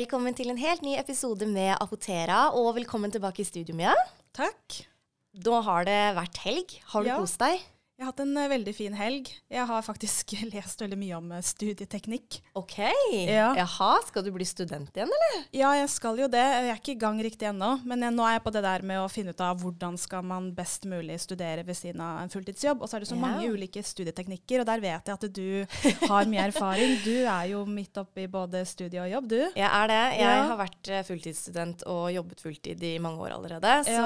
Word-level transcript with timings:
Velkommen 0.00 0.32
til 0.32 0.48
en 0.48 0.56
helt 0.56 0.80
ny 0.80 0.94
episode 0.96 1.44
med 1.44 1.74
Apotera, 1.76 2.54
og 2.56 2.70
velkommen 2.78 3.12
tilbake 3.12 3.42
i 3.42 3.44
studio, 3.44 3.74
Mia. 3.76 3.92
Takk. 4.32 4.78
Da 5.36 5.58
har 5.66 5.84
det 5.84 5.98
vært 6.16 6.38
helg. 6.40 6.72
Har 6.94 7.02
du 7.04 7.10
Ja. 7.10 7.18
kost 7.20 7.36
deg? 7.42 7.60
Jeg 8.00 8.06
har 8.06 8.14
hatt 8.14 8.20
en 8.24 8.36
eh, 8.40 8.46
veldig 8.48 8.72
fin 8.72 8.94
helg. 8.96 9.26
Jeg 9.52 9.66
har 9.68 9.82
faktisk 9.84 10.30
lest 10.54 10.80
veldig 10.80 10.96
mye 10.96 11.16
om 11.18 11.32
eh, 11.36 11.42
studieteknikk. 11.44 12.38
Ok. 12.56 12.78
Ja. 13.28 13.50
Jaha, 13.58 13.88
skal 14.08 14.24
du 14.24 14.30
bli 14.32 14.46
student 14.48 14.88
igjen, 14.96 15.10
eller? 15.12 15.42
Ja, 15.52 15.74
jeg 15.76 15.90
skal 15.92 16.16
jo 16.22 16.28
det. 16.32 16.40
Jeg 16.40 16.70
er 16.72 16.78
ikke 16.80 16.94
i 16.94 17.00
gang 17.02 17.18
riktig 17.20 17.50
ennå. 17.50 17.74
Men 17.84 18.06
jeg, 18.06 18.14
nå 18.16 18.24
er 18.24 18.38
jeg 18.38 18.44
på 18.46 18.52
det 18.56 18.62
der 18.64 18.86
med 18.88 19.02
å 19.02 19.10
finne 19.12 19.34
ut 19.36 19.42
av 19.44 19.60
hvordan 19.60 19.98
skal 20.00 20.24
man 20.24 20.48
best 20.56 20.86
mulig 20.88 21.18
studere 21.20 21.60
ved 21.68 21.76
siden 21.76 22.00
av 22.00 22.22
en 22.22 22.32
fulltidsjobb. 22.32 22.80
Og 22.80 22.88
så 22.88 22.96
er 22.96 23.04
det 23.04 23.10
så 23.10 23.18
Ja. 23.18 23.24
mange 23.26 23.50
ulike 23.52 23.82
studieteknikker, 23.84 24.62
og 24.64 24.70
der 24.70 24.80
vet 24.86 25.12
jeg 25.12 25.18
at 25.20 25.28
du 25.36 26.08
har 26.08 26.32
mye 26.32 26.46
erfaring. 26.48 26.96
Du 27.04 27.12
er 27.28 27.50
jo 27.52 27.66
midt 27.68 28.00
oppi 28.00 28.24
både 28.32 28.64
studie 28.64 29.04
og 29.04 29.12
jobb, 29.12 29.28
du. 29.34 29.38
Jeg 29.60 29.68
er 29.68 29.92
det. 29.92 30.00
Jeg 30.16 30.24
Ja. 30.24 30.48
har 30.54 30.56
vært 30.62 30.88
eh, 30.96 31.04
fulltidsstudent 31.10 31.84
og 31.84 32.08
jobbet 32.16 32.40
fulltid 32.48 32.80
i 32.94 32.96
mange 32.96 33.20
år 33.28 33.36
allerede. 33.36 33.76
Så 33.92 34.00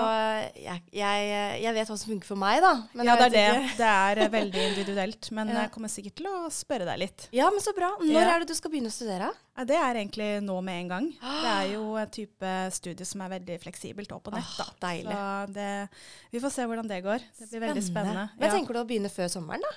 jeg, 0.66 0.82
jeg, 0.90 1.30
jeg 1.62 1.78
vet 1.78 1.94
hva 1.94 2.00
som 2.02 2.10
funker 2.16 2.32
for 2.34 2.42
meg, 2.42 2.58
da. 2.66 2.74
Men 2.98 3.12
ja, 3.12 3.16
det 3.22 3.30
er 3.30 3.38
det. 3.38 3.82
Det 3.84 3.90
er 3.92 4.22
eh, 4.24 4.30
veldig 4.32 4.62
individuelt. 4.70 5.30
Men 5.36 5.48
Ja. 5.52 5.60
jeg 5.64 5.72
kommer 5.74 5.92
sikkert 5.92 6.16
til 6.22 6.28
å 6.30 6.48
spørre 6.52 6.86
deg 6.88 6.98
litt. 7.04 7.28
Ja, 7.36 7.50
men 7.52 7.60
så 7.60 7.74
bra. 7.76 7.90
Når 8.00 8.12
Ja. 8.20 8.34
er 8.34 8.38
det 8.44 8.48
du 8.48 8.54
skal 8.56 8.70
begynne 8.72 8.88
å 8.88 8.96
studere? 8.96 9.30
Det 9.68 9.76
er 9.76 9.94
egentlig 10.00 10.28
nå 10.42 10.56
med 10.64 10.80
en 10.82 10.88
gang. 10.88 11.08
Det 11.20 11.50
er 11.52 11.72
jo 11.74 11.94
en 12.00 12.08
type 12.10 12.52
studie 12.72 13.04
som 13.06 13.20
er 13.22 13.28
veldig 13.38 13.60
fleksibelt 13.62 14.10
og 14.16 14.22
på 14.24 14.32
nett. 14.32 14.56
Da. 14.58 14.64
deilig. 14.80 15.14
Så 15.14 15.52
det, 15.54 15.88
vi 16.32 16.40
får 16.40 16.50
se 16.52 16.62
hvordan 16.66 16.88
det 16.88 17.02
går. 17.04 17.20
Det 17.38 17.50
blir 17.50 17.60
veldig 17.68 17.82
spennende. 17.84 18.30
Men 18.38 18.50
tenker 18.50 18.72
du 18.74 18.80
å 18.80 18.86
begynne 18.88 19.10
før 19.12 19.28
sommeren, 19.28 19.60
da? 19.60 19.74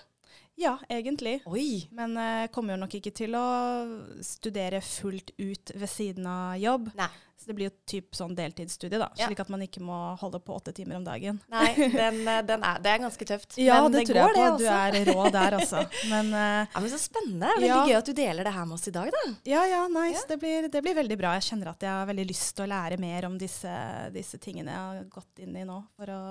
Ja, 0.57 0.73
egentlig. 0.89 1.38
Oi. 1.45 1.88
Men 1.95 2.17
jeg 2.17 2.52
kommer 2.55 2.73
jo 2.75 2.81
nok 2.81 2.97
ikke 2.97 3.13
til 3.16 3.38
å 3.38 3.45
studere 4.25 4.81
fullt 4.81 5.31
ut 5.38 5.72
ved 5.77 5.89
siden 5.91 6.27
av 6.30 6.58
jobb. 6.61 6.91
Nei. 6.97 7.09
Så 7.38 7.52
det 7.52 7.53
blir 7.53 7.67
jo 7.69 7.73
typ 7.86 8.16
sånn 8.17 8.31
deltidsstudie, 8.33 8.97
da. 8.97 9.11
Ja. 9.14 9.27
Slik 9.30 9.39
at 9.44 9.49
man 9.53 9.61
ikke 9.61 9.77
må 9.86 9.94
holde 10.17 10.39
på 10.41 10.55
åtte 10.58 10.72
timer 10.73 10.97
om 10.97 11.03
dagen. 11.05 11.38
Nei, 11.53 11.67
den, 11.94 12.17
eh, 12.25 12.39
den 12.47 12.66
er, 12.66 12.80
det 12.81 12.89
er 12.95 13.03
ganske 13.03 13.27
tøft. 13.30 13.59
Ja, 13.61 13.77
men 13.86 13.94
det, 13.94 14.08
tror 14.09 14.17
går, 14.17 14.39
jeg 14.41 14.55
på. 14.55 14.58
det 14.58 15.03
Du 15.05 15.05
er 15.05 15.11
rå 15.14 15.27
der, 15.36 15.58
altså. 15.59 15.83
Men 16.11 16.33
eh, 16.33 16.66
Ja, 16.73 16.81
men 16.81 16.89
Så 16.89 16.97
spennende. 17.03 17.52
Veldig 17.53 17.69
Ja. 17.69 17.77
gøy 17.86 17.97
at 17.99 18.09
du 18.09 18.14
deler 18.17 18.49
det 18.49 18.55
her 18.58 18.66
med 18.66 18.80
oss 18.80 18.89
i 18.89 18.95
dag, 18.97 19.14
da. 19.14 19.23
Ja, 19.45 19.61
ja, 19.69 19.83
nice. 19.94 20.25
Det, 20.27 20.39
blir, 20.42 20.66
det 20.73 20.81
blir 20.81 20.97
veldig 20.97 21.17
bra. 21.21 21.36
Jeg 21.38 21.45
kjenner 21.52 21.75
at 21.75 21.86
jeg 21.86 21.94
har 21.94 22.09
veldig 22.09 22.25
lyst 22.33 22.55
til 22.58 22.66
å 22.66 22.71
lære 22.73 22.97
mer 23.05 23.30
om 23.30 23.38
disse, 23.38 23.75
disse 24.17 24.42
tingene 24.42 24.73
jeg 24.73 24.88
har 24.97 25.11
gått 25.14 25.45
inn 25.45 25.53
i 25.61 25.67
nå, 25.69 25.77
for 25.94 26.09
å, 26.17 26.21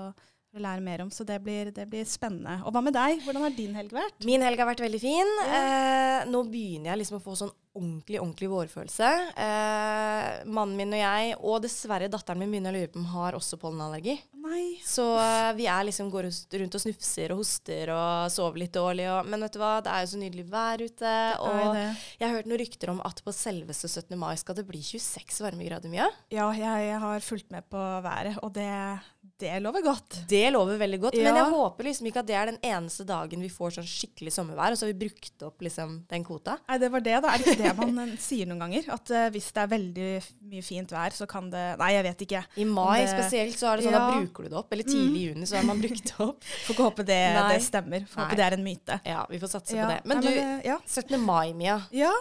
å 0.59 0.65
lære 0.65 0.83
mer 0.83 1.05
om. 1.05 1.11
Så 1.13 1.25
det 1.27 1.39
blir, 1.43 1.71
det 1.75 1.87
blir 1.89 2.07
spennende. 2.09 2.59
Og 2.65 2.75
hva 2.75 2.83
med 2.85 2.95
deg? 2.97 3.21
Hvordan 3.25 3.47
har 3.47 3.55
din 3.55 3.77
helg 3.77 3.95
vært? 3.95 4.27
Min 4.27 4.45
helg 4.45 4.61
har 4.61 4.69
vært 4.71 4.83
veldig 4.83 5.01
fin. 5.01 5.33
Eh, 5.47 6.27
nå 6.31 6.43
begynner 6.51 6.93
jeg 6.93 7.03
liksom 7.03 7.21
å 7.21 7.23
få 7.23 7.37
sånn 7.39 7.55
ordentlig 7.77 8.19
ordentlig 8.21 8.49
vårfølelse. 8.49 9.09
Eh, 9.37 10.47
mannen 10.49 10.77
min 10.77 10.95
og 10.95 11.01
jeg, 11.01 11.35
og 11.37 11.61
dessverre 11.65 12.09
datteren 12.11 12.41
min, 12.41 12.51
begynner 12.51 12.73
å 12.73 12.79
lure 12.79 12.91
på 12.93 13.01
om 13.01 13.09
har 13.13 13.37
også 13.37 13.59
pollenallergi. 13.61 14.17
Nei. 14.47 14.77
Så 14.85 15.05
eh, 15.19 15.51
vi 15.57 15.67
er 15.69 15.87
liksom 15.87 16.09
går 16.11 16.29
rundt 16.29 16.77
og 16.77 16.83
snufser 16.83 17.33
og 17.33 17.41
hoster 17.41 17.91
og 17.93 18.31
sover 18.33 18.63
litt 18.63 18.75
dårlig. 18.75 19.07
Og, 19.11 19.29
men 19.29 19.43
vet 19.45 19.57
du 19.57 19.61
hva, 19.61 19.73
det 19.83 19.93
er 19.93 20.05
jo 20.05 20.11
så 20.13 20.21
nydelig 20.21 20.47
vær 20.51 20.83
ute. 20.83 21.13
Og 21.43 21.75
det. 21.77 21.85
jeg 22.17 22.25
har 22.25 22.35
hørt 22.37 22.49
noen 22.49 22.63
rykter 22.63 22.93
om 22.93 23.03
at 23.07 23.21
på 23.25 23.35
selveste 23.35 23.91
17. 23.91 24.15
mai 24.19 24.33
skal 24.39 24.57
det 24.57 24.65
bli 24.69 24.81
26 24.81 25.43
varmegrader 25.45 25.91
mye. 25.91 26.09
Ja, 26.33 26.49
jeg, 26.55 26.87
jeg 26.89 27.03
har 27.03 27.27
fulgt 27.27 27.51
med 27.53 27.67
på 27.69 27.83
været, 28.07 28.39
og 28.41 28.53
det, 28.55 28.71
det 29.39 29.51
lover 29.61 29.83
godt. 29.85 30.15
Det 30.29 30.43
lover 30.53 30.79
veldig 30.81 30.97
godt, 31.03 31.15
men 31.21 31.35
jeg 31.37 31.49
håper 31.53 31.85
liksom 31.85 32.07
ikke 32.09 32.21
at 32.23 32.27
det 32.29 32.35
er 32.39 32.49
den 32.49 32.57
eneste 32.65 33.05
dagen 33.05 33.41
vi 33.45 33.49
får 33.53 33.75
sånn 33.75 33.85
skikkelig 33.87 34.31
sommervær, 34.33 34.73
og 34.73 34.79
så 34.79 34.87
har 34.87 34.93
vi 34.93 35.05
brukt 35.07 35.43
opp 35.45 35.61
liksom 35.61 35.91
den 36.09 36.23
kvota. 36.25 36.55
Nei, 36.67 36.77
det 36.81 36.89
var 36.93 37.03
det, 37.05 37.15
da. 37.21 37.33
Er 37.35 37.43
det 37.43 37.51
ikke 37.53 37.63
det 37.67 37.73
man 37.77 37.99
eh, 38.03 38.15
sier 38.23 38.49
noen 38.49 38.63
ganger? 38.65 38.87
At 38.95 39.11
uh, 39.13 39.27
hvis 39.35 39.49
det 39.53 39.61
er 39.63 39.69
veldig 39.75 40.07
mye 40.53 40.63
fint 40.65 40.93
vær, 40.95 41.13
så 41.13 41.27
kan 41.29 41.51
det 41.53 41.65
Nei, 41.77 41.91
jeg 41.93 42.05
vet 42.07 42.23
ikke. 42.27 42.41
I 42.57 42.65
mai 42.65 43.01
det- 43.03 43.11
spesielt 43.13 43.59
så 43.61 43.69
er 43.73 43.77
det 43.77 43.85
sånn, 43.89 43.97
da 43.99 44.07
bruker 44.15 44.47
du 44.47 44.49
det 44.55 44.57
opp. 44.63 44.73
Eller 44.73 44.89
tidlig 44.89 45.21
i 45.21 45.27
juni 45.29 45.45
så 45.49 45.59
har 45.59 45.67
man 45.69 45.81
brukt 45.85 46.03
det 46.09 46.17
opp. 46.25 46.41
Får 46.65 46.73
ikke 46.75 46.87
håpe 46.89 47.05
det, 47.11 47.19
det 47.51 47.59
stemmer. 47.67 48.07
Får 48.09 48.23
håpe 48.25 48.39
det 48.41 48.47
er 48.47 48.57
en 48.57 48.65
myte. 48.65 48.99
Ja, 49.05 49.25
vi 49.29 49.39
får 49.43 49.53
satse 49.53 49.77
Ja. 49.77 49.85
på 49.85 49.93
det. 49.93 50.01
Men 50.09 50.17
Nei, 50.17 50.25
du, 50.25 50.33
det- 50.41 50.65
ja. 50.71 50.79
17. 50.85 51.19
mai, 51.21 51.53
Mia. 51.53 51.77
ja. 51.93 52.11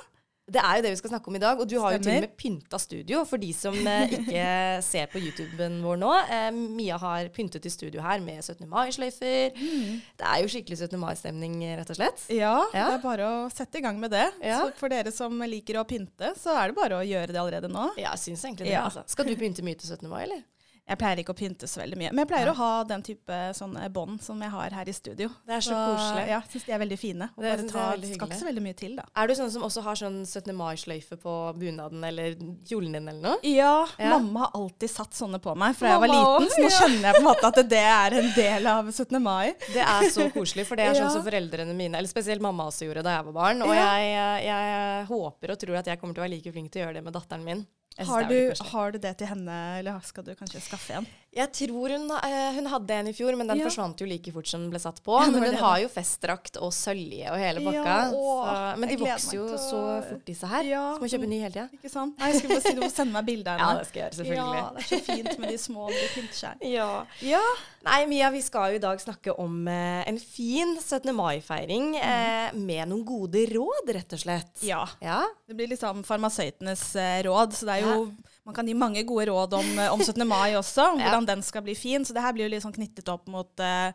Det 0.47 0.61
er 0.63 0.77
jo 0.79 0.83
det 0.85 0.91
vi 0.95 0.99
skal 1.01 1.11
snakke 1.11 1.27
om 1.33 1.37
i 1.39 1.41
dag. 1.43 1.59
Og 1.59 1.67
du 1.67 1.75
har 1.83 1.97
jo 1.97 1.99
til 2.05 2.13
og 2.21 2.23
med 2.23 2.35
pynta 2.39 2.79
studio. 2.79 3.25
For 3.27 3.43
de 3.43 3.49
som 3.57 3.75
eh, 3.75 4.13
ikke 4.21 4.45
ser 4.87 5.09
på 5.11 5.19
YouTuben 5.19 5.81
vår 5.83 5.99
nå. 5.99 6.11
Eh, 6.37 6.49
Mia 6.55 6.99
har 7.03 7.27
pyntet 7.35 7.67
i 7.67 7.73
studio 7.75 8.05
her 8.05 8.23
med 8.23 8.39
17. 8.45 8.63
mai-sløyfer. 8.71 9.57
Mm. 9.59 9.97
Det 10.23 10.29
er 10.31 10.43
jo 10.45 10.53
skikkelig 10.55 10.79
17. 10.87 10.99
mai-stemning, 11.03 11.57
rett 11.81 11.91
og 11.91 11.99
slett. 11.99 12.27
Ja, 12.31 12.55
Ja. 12.71 12.87
det 12.93 13.01
er 13.01 13.03
bare 13.03 13.27
å 13.27 13.41
sette 13.51 13.81
i 13.81 13.85
gang 13.85 13.99
med 13.99 14.15
det. 14.15 14.27
Ja. 14.45 14.63
For 14.79 14.93
dere 14.93 15.11
som 15.15 15.43
liker 15.43 15.81
å 15.83 15.87
pynte, 15.89 16.31
så 16.39 16.55
er 16.61 16.71
det 16.71 16.79
bare 16.79 17.01
å 17.03 17.07
gjøre 17.07 17.33
det 17.35 17.43
allerede 17.43 17.73
nå. 17.73 17.89
Ja, 17.99 18.13
jeg 18.15 18.23
syns 18.29 18.47
egentlig 18.47 18.69
det. 18.71 18.77
Ja. 18.79 18.87
Altså. 18.87 19.03
Skal 19.11 19.27
du 19.27 19.35
pynte 19.41 19.67
mye 19.67 19.75
til 19.83 19.91
17. 19.91 20.07
mai, 20.13 20.23
eller? 20.29 20.47
Jeg 20.87 20.99
pleier 21.01 21.19
ikke 21.19 21.33
å 21.35 21.37
pynte 21.39 21.67
så 21.67 21.81
veldig 21.81 21.97
mye, 21.99 22.11
men 22.15 22.21
jeg 22.23 22.29
pleier 22.31 22.49
å 22.53 22.55
ha 22.55 22.85
den 22.87 23.03
type 23.03 23.37
sånne 23.59 23.89
bånd 23.91 24.21
som 24.23 24.39
jeg 24.41 24.53
har 24.53 24.71
her 24.71 24.87
i 24.87 24.93
studio. 24.95 25.27
Det 25.43 25.57
er 25.57 25.65
så 25.67 25.75
koselig. 25.75 26.21
Ja, 26.31 26.37
jeg 26.39 26.51
syns 26.53 26.67
de 26.69 26.75
er 26.77 26.79
veldig 26.79 26.99
fine. 27.01 27.27
Og 27.35 27.43
Det 27.43 27.51
bare 27.51 27.65
ta, 27.73 27.87
det 27.91 27.97
veldig 27.97 28.11
skal 28.15 28.29
ikke 28.31 28.39
så 28.39 28.47
veldig 28.47 28.63
mye 28.63 28.77
til, 28.79 28.93
da. 29.01 29.03
Er 29.19 29.27
du 29.27 29.35
sånn 29.35 29.51
som 29.51 29.65
også 29.67 29.83
har 29.83 29.99
sånn 29.99 30.21
17. 30.23 30.53
mai-sløyfe 30.55 31.19
på 31.19 31.35
bunaden 31.59 32.05
eller 32.07 32.37
kjolen 32.71 32.95
din 32.95 33.09
eller 33.11 33.19
noe? 33.25 33.41
Ja, 33.43 33.73
Ja. 33.99 34.13
mamma 34.19 34.45
har 34.47 34.55
alltid 34.61 34.91
satt 34.95 35.11
sånne 35.19 35.41
på 35.43 35.57
meg 35.59 35.75
fra 35.75 35.89
jeg 35.89 36.01
var 36.05 36.07
Mamma 36.15 36.39
liten, 36.39 36.55
så 36.55 36.63
nå 36.63 36.71
skjønner 36.79 37.03
jeg 37.03 37.15
på 37.15 37.23
en 37.25 37.31
måte 37.33 37.51
at 37.51 37.69
det 37.75 37.83
er 37.83 38.19
en 38.23 38.31
del 38.39 38.67
av 38.77 38.85
17. 38.93 39.23
mai. 39.23 39.55
Det 39.75 39.83
er 39.83 40.09
så 40.15 40.31
koselig, 40.31 40.67
for 40.71 40.77
det 40.79 40.87
er 40.87 40.95
sånn 41.01 41.11
Ja. 41.11 41.11
som 41.19 41.25
foreldrene 41.27 41.75
mine, 41.75 41.97
eller 41.99 42.07
spesielt 42.09 42.41
mamma 42.41 42.69
også 42.71 42.87
gjorde 42.87 43.03
da 43.03 43.17
jeg 43.19 43.25
var 43.25 43.33
barn. 43.33 43.63
Og 43.67 43.75
Ja. 43.75 43.91
jeg, 43.99 44.47
jeg 44.47 45.07
håper 45.11 45.51
og 45.51 45.59
tror 45.59 45.77
at 45.83 45.87
jeg 45.87 45.99
kommer 45.99 46.15
til 46.15 46.23
å 46.23 46.27
være 46.29 46.37
like 46.39 46.53
flink 46.55 46.71
til 46.71 46.83
å 46.83 46.87
gjøre 46.87 46.95
det 46.95 47.05
med 47.11 47.13
datteren 47.19 47.43
min. 47.45 47.67
Har 47.99 48.27
du, 48.29 48.53
har 48.73 48.93
du 48.93 48.99
det 48.99 49.15
til 49.19 49.31
henne, 49.31 49.79
eller 49.79 50.01
skal 50.05 50.25
du 50.27 50.35
kanskje 50.37 50.61
skaffe 50.61 50.99
en? 50.99 51.07
Jeg 51.37 51.51
tror 51.53 51.93
hun, 51.93 52.07
eh, 52.17 52.53
hun 52.57 52.67
hadde 52.73 52.95
en 52.97 53.09
i 53.11 53.13
fjor, 53.13 53.37
men 53.37 53.47
den 53.51 53.59
Ja. 53.61 53.67
forsvant 53.69 54.01
jo 54.01 54.07
like 54.09 54.33
fort 54.33 54.47
som 54.49 54.63
den 54.63 54.71
ble 54.73 54.81
satt 54.81 55.03
på. 55.05 55.19
Ja, 55.21 55.27
men 55.31 55.43
hun 55.43 55.51
det, 55.53 55.61
har 55.61 55.79
jo 55.83 55.89
festdrakt 55.93 56.57
og 56.65 56.73
sølje 56.73 57.29
og 57.31 57.37
hele 57.39 57.61
bakka. 57.61 57.83
Ja, 57.85 58.11
å, 58.11 58.31
så, 58.47 58.79
men 58.81 58.89
de 58.89 58.97
vokser 59.03 59.35
jo 59.37 59.45
å- 59.53 59.59
så 59.61 59.81
fort, 60.09 60.25
disse 60.25 60.49
her. 60.49 60.65
Ja. 60.65 60.85
Så 60.97 61.03
må 61.05 61.11
kjøpe 61.13 61.29
ny 61.29 61.41
hele 61.43 61.53
tida. 61.53 61.69
Ikke 61.77 61.91
sant? 61.93 62.17
Nei, 62.19 62.33
jeg 62.33 62.41
skulle 62.41 62.55
bare 62.57 62.63
si 62.67 62.75
du 62.75 62.81
må 62.81 62.91
sende 62.91 63.13
meg 63.13 63.27
bilde 63.27 63.49
av 63.53 63.59
Ja, 63.67 63.71
det 63.79 63.87
skal 63.91 64.01
jeg 64.01 64.11
gjøre, 64.11 64.19
selvfølgelig. 64.23 64.57
Ja, 64.57 64.71
det 64.73 64.83
er 64.83 64.89
så 64.89 65.01
fint 65.11 65.39
med 65.39 65.49
de 65.51 65.59
små 65.59 65.89
de 65.93 66.09
pynter. 66.17 66.55
Ja. 66.77 66.91
Ja. 67.21 67.43
Nei, 67.87 68.01
Mia, 68.11 68.31
vi 68.35 68.41
skal 68.43 68.73
jo 68.73 68.77
i 68.81 68.83
dag 68.83 68.99
snakke 68.99 69.37
om 69.39 69.69
eh, 69.69 70.03
en 70.09 70.19
fin 70.19 70.73
17. 70.81 71.13
mai-feiring 71.15 71.93
eh, 72.01 72.53
med 72.57 72.89
noen 72.89 73.05
gode 73.07 73.45
råd, 73.53 73.93
rett 73.95 74.13
og 74.17 74.19
slett. 74.25 74.65
ja. 74.65 74.87
Ja? 75.05 75.21
Det 75.47 75.55
blir 75.55 75.69
liksom 75.71 76.01
farmasøytenes 76.03 76.97
eh, 76.97 77.21
råd, 77.29 77.53
så 77.55 77.67
det 77.69 77.77
er 77.77 77.87
jo 77.87 78.09
Man 78.47 78.55
kan 78.55 78.69
gi 78.69 78.75
mange 78.79 79.03
gode 79.03 79.27
råd 79.27 79.57
om, 79.59 79.71
eh, 79.79 79.93
om 79.93 80.01
17. 80.01 80.23
mai 80.29 80.55
også, 80.55 80.93
om 80.93 81.01
Ja. 81.03 81.11
hvordan 81.11 81.27
den 81.27 81.43
skal 81.43 81.65
bli 81.67 81.75
fin. 81.75 82.05
Så 82.07 82.15
det 82.15 82.23
her 82.23 82.33
blir 82.37 82.47
jo 82.47 82.53
litt 82.55 82.63
sånn 82.63 82.77
knyttet 82.77 83.11
opp 83.11 83.27
mot 83.33 83.61
eh, 83.61 83.91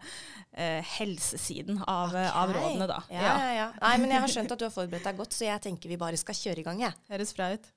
helsesiden 0.98 1.80
av, 1.88 2.12
okay. 2.12 2.28
av 2.44 2.56
rådene, 2.58 2.90
da. 2.92 3.00
Ja, 3.10 3.22
ja, 3.32 3.54
ja. 3.62 3.70
Nei, 3.80 3.96
men 4.04 4.12
jeg 4.12 4.26
har 4.26 4.36
skjønt 4.36 4.52
at 4.52 4.60
du 4.60 4.68
har 4.68 4.76
forberedt 4.76 5.08
deg 5.08 5.22
godt, 5.24 5.38
så 5.38 5.48
jeg 5.48 5.64
tenker 5.64 5.90
vi 5.92 6.02
bare 6.02 6.20
skal 6.20 6.36
kjøre 6.36 6.66
i 6.66 6.68
gang, 6.68 6.84
jeg. 6.90 7.00
Høres 7.14 7.34
bra 7.38 7.54
ut. 7.56 7.72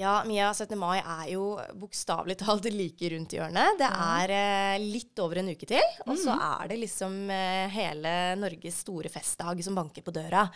Ja, 0.00 0.22
Mia, 0.24 0.48
17. 0.56 0.78
mai 0.80 0.96
er 1.02 1.26
jo 1.34 1.42
bokstavelig 1.76 2.38
talt 2.40 2.64
like 2.72 3.10
rundt 3.12 3.34
hjørnet. 3.36 3.76
Det 3.82 3.88
er 3.90 4.32
eh, 4.32 4.78
litt 4.80 5.18
over 5.20 5.42
en 5.42 5.50
uke 5.52 5.66
til, 5.68 5.82
og 6.06 6.16
så 6.16 6.32
er 6.40 6.70
det 6.70 6.78
liksom 6.80 7.18
eh, 7.34 7.66
hele 7.74 8.14
Norges 8.40 8.78
store 8.86 9.10
festdag 9.12 9.60
som 9.66 9.76
banker 9.76 10.00
på 10.06 10.14
døra. 10.16 10.46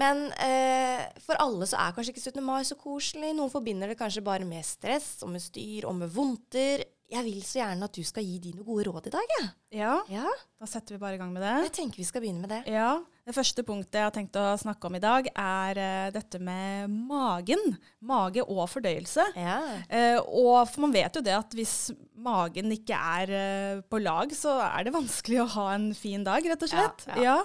Men 0.00 0.24
eh, 0.40 1.04
for 1.20 1.36
alle 1.42 1.68
så 1.68 1.76
er 1.84 1.92
kanskje 1.98 2.14
ikke 2.14 2.24
17. 2.30 2.40
mai 2.46 2.62
så 2.64 2.78
koselig. 2.80 3.34
Noen 3.36 3.52
forbinder 3.52 3.92
det 3.92 3.98
kanskje 4.00 4.24
bare 4.24 4.48
med 4.48 4.64
stress 4.64 5.18
og 5.26 5.34
med 5.34 5.44
styr 5.44 5.84
og 5.90 5.98
med 6.00 6.08
vondter. 6.14 6.86
Jeg 7.12 7.26
vil 7.28 7.42
så 7.44 7.60
gjerne 7.60 7.84
at 7.90 7.92
du 7.98 8.00
skal 8.08 8.24
gi 8.24 8.38
de 8.40 8.54
noen 8.56 8.64
gode 8.70 8.86
råd 8.88 9.10
i 9.10 9.16
dag, 9.18 9.34
Ja. 9.36 9.48
Ja, 9.72 9.94
Ja. 10.08 10.30
da 10.60 10.66
setter 10.68 10.94
vi 10.96 11.02
bare 11.02 11.18
i 11.18 11.20
gang 11.20 11.32
med 11.34 11.42
det. 11.44 11.52
Jeg 11.68 11.72
tenker 11.82 12.00
vi 12.00 12.08
skal 12.08 12.24
begynne 12.24 12.40
med 12.40 12.48
det. 12.56 12.62
Ja, 12.72 13.02
Det 13.22 13.34
første 13.36 13.62
punktet 13.62 14.00
jeg 14.00 14.06
har 14.08 14.14
tenkt 14.14 14.36
å 14.38 14.44
snakke 14.58 14.88
om 14.88 14.96
i 14.98 15.02
dag, 15.02 15.28
er 15.30 15.78
uh, 15.78 16.08
dette 16.14 16.40
med 16.42 16.90
magen. 16.90 17.76
Mage 18.02 18.42
og 18.42 18.64
fordøyelse. 18.72 19.28
Ja. 19.38 19.58
Uh, 19.86 20.18
og 20.26 20.56
for 20.72 20.82
man 20.88 20.94
vet 20.96 21.14
jo 21.14 21.22
det 21.22 21.36
at 21.36 21.54
hvis 21.54 21.92
magen 22.18 22.74
ikke 22.74 22.98
er 22.98 23.30
uh, 23.30 23.82
på 23.86 24.02
lag, 24.02 24.34
så 24.34 24.56
er 24.66 24.88
det 24.88 24.96
vanskelig 24.96 25.42
å 25.44 25.50
ha 25.54 25.68
en 25.76 25.92
fin 25.94 26.26
dag, 26.26 26.42
rett 26.50 26.66
og 26.66 26.74
slett. 26.74 27.06
Ja, 27.14 27.22
ja. 27.22 27.38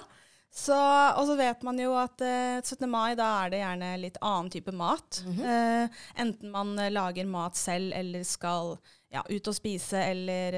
Så, 0.58 0.74
og 0.74 1.26
så 1.28 1.34
vet 1.38 1.62
man 1.62 1.76
jo 1.78 1.92
at 2.00 2.22
eh, 2.24 2.56
17. 2.64 2.86
mai, 2.88 3.12
da 3.18 3.26
er 3.44 3.50
det 3.52 3.58
gjerne 3.60 3.90
litt 4.00 4.16
annen 4.24 4.48
type 4.50 4.72
mat. 4.74 5.20
Mhm. 5.28 5.42
eh, 5.44 5.98
enten 6.24 6.54
man 6.54 6.72
lager 6.90 7.28
mat 7.28 7.58
selv 7.58 7.92
eller 7.94 8.24
skal 8.26 8.78
ja, 9.12 9.22
ut 9.28 9.50
og 9.52 9.56
spise 9.56 10.00
eller 10.08 10.56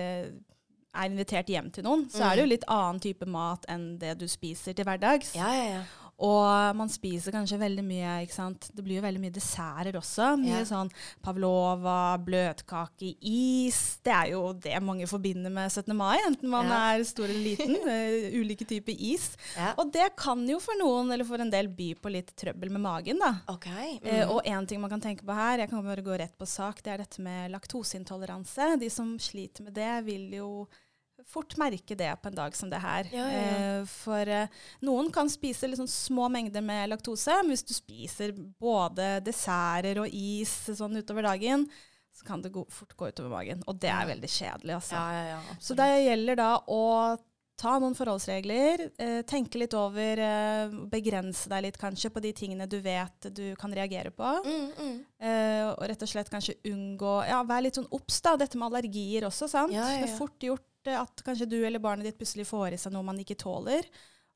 er 0.95 1.07
invitert 1.07 1.51
hjem 1.51 1.71
til 1.75 1.87
noen, 1.87 2.07
så 2.11 2.25
er 2.27 2.37
det 2.39 2.45
jo 2.45 2.51
litt 2.51 2.67
annen 2.71 3.01
type 3.03 3.27
mat 3.31 3.67
enn 3.71 3.95
det 4.01 4.17
du 4.21 4.27
spiser 4.31 4.75
til 4.75 4.87
hverdags. 4.89 5.35
Ja, 5.39 5.51
ja, 5.55 5.67
ja. 5.77 5.83
Og 6.21 6.77
man 6.77 6.91
spiser 6.93 7.33
kanskje 7.33 7.57
veldig 7.59 7.83
mye 7.87 8.15
ikke 8.27 8.35
sant? 8.37 8.67
Det 8.77 8.85
blir 8.85 8.99
jo 8.99 9.05
veldig 9.07 9.21
mye 9.23 9.33
desserter 9.33 9.97
også. 9.97 10.35
Mye 10.37 10.59
Ja. 10.61 10.65
sånn 10.69 10.91
pavlova, 11.25 12.19
bløtkake, 12.21 13.15
is. 13.23 13.99
Det 14.05 14.13
er 14.13 14.31
jo 14.35 14.53
det 14.53 14.83
mange 14.85 15.07
forbinder 15.09 15.51
med 15.51 15.71
17. 15.73 15.95
mai, 15.97 16.19
enten 16.27 16.49
man 16.53 16.67
Ja. 16.69 16.81
er 16.95 17.05
stor 17.05 17.25
eller 17.25 17.41
liten. 17.41 17.77
eh, 17.89 18.37
ulike 18.37 18.67
typer 18.69 18.95
is. 18.99 19.31
Ja. 19.57 19.73
Og 19.79 19.91
det 19.93 20.11
kan 20.17 20.47
jo 20.47 20.59
for 20.61 20.75
noen, 20.79 21.11
eller 21.13 21.25
for 21.25 21.41
en 21.41 21.51
del, 21.51 21.69
by 21.69 21.95
på 21.95 22.13
litt 22.13 22.35
trøbbel 22.37 22.71
med 22.71 22.83
magen, 22.83 23.19
da. 23.19 23.33
OK. 23.49 23.67
Eh, 24.05 24.21
Mm. 24.27 24.31
og 24.31 24.43
en 24.45 24.67
ting 24.67 24.81
man 24.81 24.91
kan 24.91 25.01
tenke 25.01 25.25
på 25.25 25.35
her, 25.35 25.59
jeg 25.59 25.71
kan 25.71 25.83
bare 25.83 26.03
gå 26.05 26.19
rett 26.19 26.37
på 26.39 26.47
sak, 26.47 26.83
det 26.83 26.93
er 26.93 26.99
dette 26.99 27.19
med 27.21 27.51
laktoseintoleranse. 27.53 28.79
De 28.79 28.89
som 28.91 29.17
sliter 29.19 29.63
med 29.65 29.75
det, 29.75 30.05
vil 30.05 30.31
jo 30.33 30.69
fort 31.29 31.57
merke 31.61 31.97
det 31.99 32.11
på 32.23 32.31
en 32.31 32.39
dag 32.39 32.57
som 32.57 32.71
det 32.71 32.81
her. 32.83 33.11
Ja, 33.13 33.27
ja, 33.29 33.43
ja. 33.43 33.61
Eh, 33.81 33.85
for 33.91 34.33
eh, 34.39 34.59
noen 34.87 35.11
kan 35.15 35.31
spise 35.33 35.71
sånn 35.77 35.91
små 35.91 36.29
mengder 36.33 36.65
med 36.65 36.91
laktose, 36.93 37.41
men 37.43 37.55
hvis 37.55 37.67
du 37.67 37.75
spiser 37.77 38.35
både 38.61 39.19
desserter 39.27 40.03
og 40.03 40.13
is 40.15 40.53
sånn 40.79 41.01
utover 41.01 41.29
dagen, 41.29 41.67
så 42.17 42.27
kan 42.27 42.43
det 42.43 42.53
gå, 42.53 42.67
fort 42.71 42.97
gå 42.97 43.09
utover 43.09 43.33
magen. 43.33 43.65
Og 43.71 43.79
det 43.81 43.91
er 43.93 44.09
veldig 44.11 44.29
kjedelig, 44.31 44.77
altså. 44.81 44.97
ja, 44.99 45.11
ja, 45.17 45.37
ja. 45.37 45.59
Så 45.63 45.77
det 45.79 45.91
gjelder 46.05 46.41
da 46.41 46.53
å 46.69 46.81
ta 47.61 47.77
noen 47.81 47.97
forholdsregler, 47.97 48.87
eh, 48.99 49.21
tenke 49.29 49.61
litt 49.61 49.75
over, 49.77 50.19
eh, 50.19 50.73
begrense 50.91 51.49
deg 51.49 51.67
litt 51.67 51.79
kanskje 51.79 52.11
på 52.13 52.23
de 52.25 52.33
tingene 52.33 52.69
du 52.69 52.79
vet 52.81 53.29
du 53.35 53.55
kan 53.57 53.73
reagere 53.73 54.11
på. 54.11 54.31
Mm, 54.47 54.71
mm. 54.79 54.97
Eh, 55.21 55.67
og 55.69 55.85
rett 55.91 56.03
og 56.03 56.09
slett 56.09 56.31
kanskje 56.33 56.57
unngå 56.65 57.29
Ja, 57.29 57.43
vær 57.45 57.63
litt 57.63 57.77
sånn 57.77 57.91
obs, 57.93 58.21
da. 58.25 58.37
Dette 58.37 58.57
med 58.57 58.71
allergier 58.71 59.29
også, 59.29 59.49
sant. 59.49 59.73
Ja, 59.73 59.85
ja, 59.93 60.01
Det 60.01 60.11
er 60.11 60.17
fort 60.17 60.41
gjort 60.41 60.65
at 60.89 61.23
kanskje 61.27 61.49
du 61.49 61.59
eller 61.67 61.79
barnet 61.79 62.05
ditt 62.05 62.19
plutselig 62.19 62.47
får 62.47 62.73
i 62.73 62.77
seg 62.81 62.93
noe 62.93 63.03
man 63.03 63.19
ikke 63.19 63.37
tåler. 63.37 63.83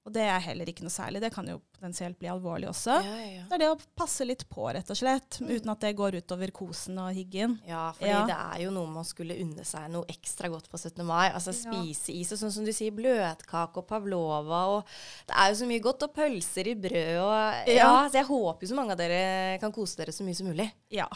Og 0.05 0.12
det 0.12 0.20
er 0.29 0.38
heller 0.44 0.69
ikke 0.69 0.82
noe 0.85 0.93
særlig. 0.93 1.23
Det 1.25 1.31
kan 1.32 1.46
jo 1.49 1.62
potensielt 1.73 2.19
bli 2.20 2.29
alvorlig 2.29 2.69
også. 2.69 2.99
Ja, 3.00 3.12
ja, 3.17 3.29
ja. 3.38 3.44
Det 3.49 3.55
er 3.56 3.58
det 3.62 3.69
å 3.73 3.79
passe 3.96 4.26
litt 4.29 4.43
på, 4.52 4.67
rett 4.76 4.91
og 4.93 4.99
slett, 5.00 5.38
uten 5.41 5.70
at 5.73 5.81
det 5.81 5.94
går 5.96 6.19
utover 6.20 6.50
kosen 6.52 6.99
og 7.00 7.08
higgen. 7.17 7.55
Ja, 7.64 7.87
fordi 7.96 8.12
det 8.29 8.37
er 8.37 8.58
jo 8.67 8.75
noe 8.76 8.91
man 8.93 9.06
skulle 9.08 9.38
unne 9.41 9.64
seg 9.64 9.87
noe 9.94 10.05
ekstra 10.12 10.50
godt 10.52 10.69
på 10.69 10.76
17. 10.76 11.00
mai. 11.08 11.31
Altså 11.32 11.55
spise 11.56 12.12
is 12.12 12.35
og 12.37 12.43
sånn 12.43 12.52
som 12.52 12.69
du 12.69 12.73
sier, 12.76 12.93
bløtkake 12.93 13.81
og 13.81 13.88
pavlova 13.88 14.61
og 14.75 14.93
Det 15.25 15.38
er 15.40 15.49
jo 15.55 15.56
så 15.62 15.70
mye 15.73 15.81
godt. 15.88 16.05
Og 16.05 16.12
pølser 16.20 16.69
i 16.69 16.75
brød 16.85 17.23
og 17.25 17.73
Ja, 17.73 17.79
Ja. 17.79 18.08
så 18.11 18.20
jeg 18.20 18.29
håper 18.29 18.61
jo 18.61 18.73
så 18.75 18.76
mange 18.76 18.93
av 18.93 18.99
dere 19.00 19.56
kan 19.64 19.73
kose 19.73 19.97
dere 19.97 20.12
så 20.12 20.20
mye 20.29 20.37
som 20.37 20.52
mulig. 20.52 20.69
Ja. 20.93 21.08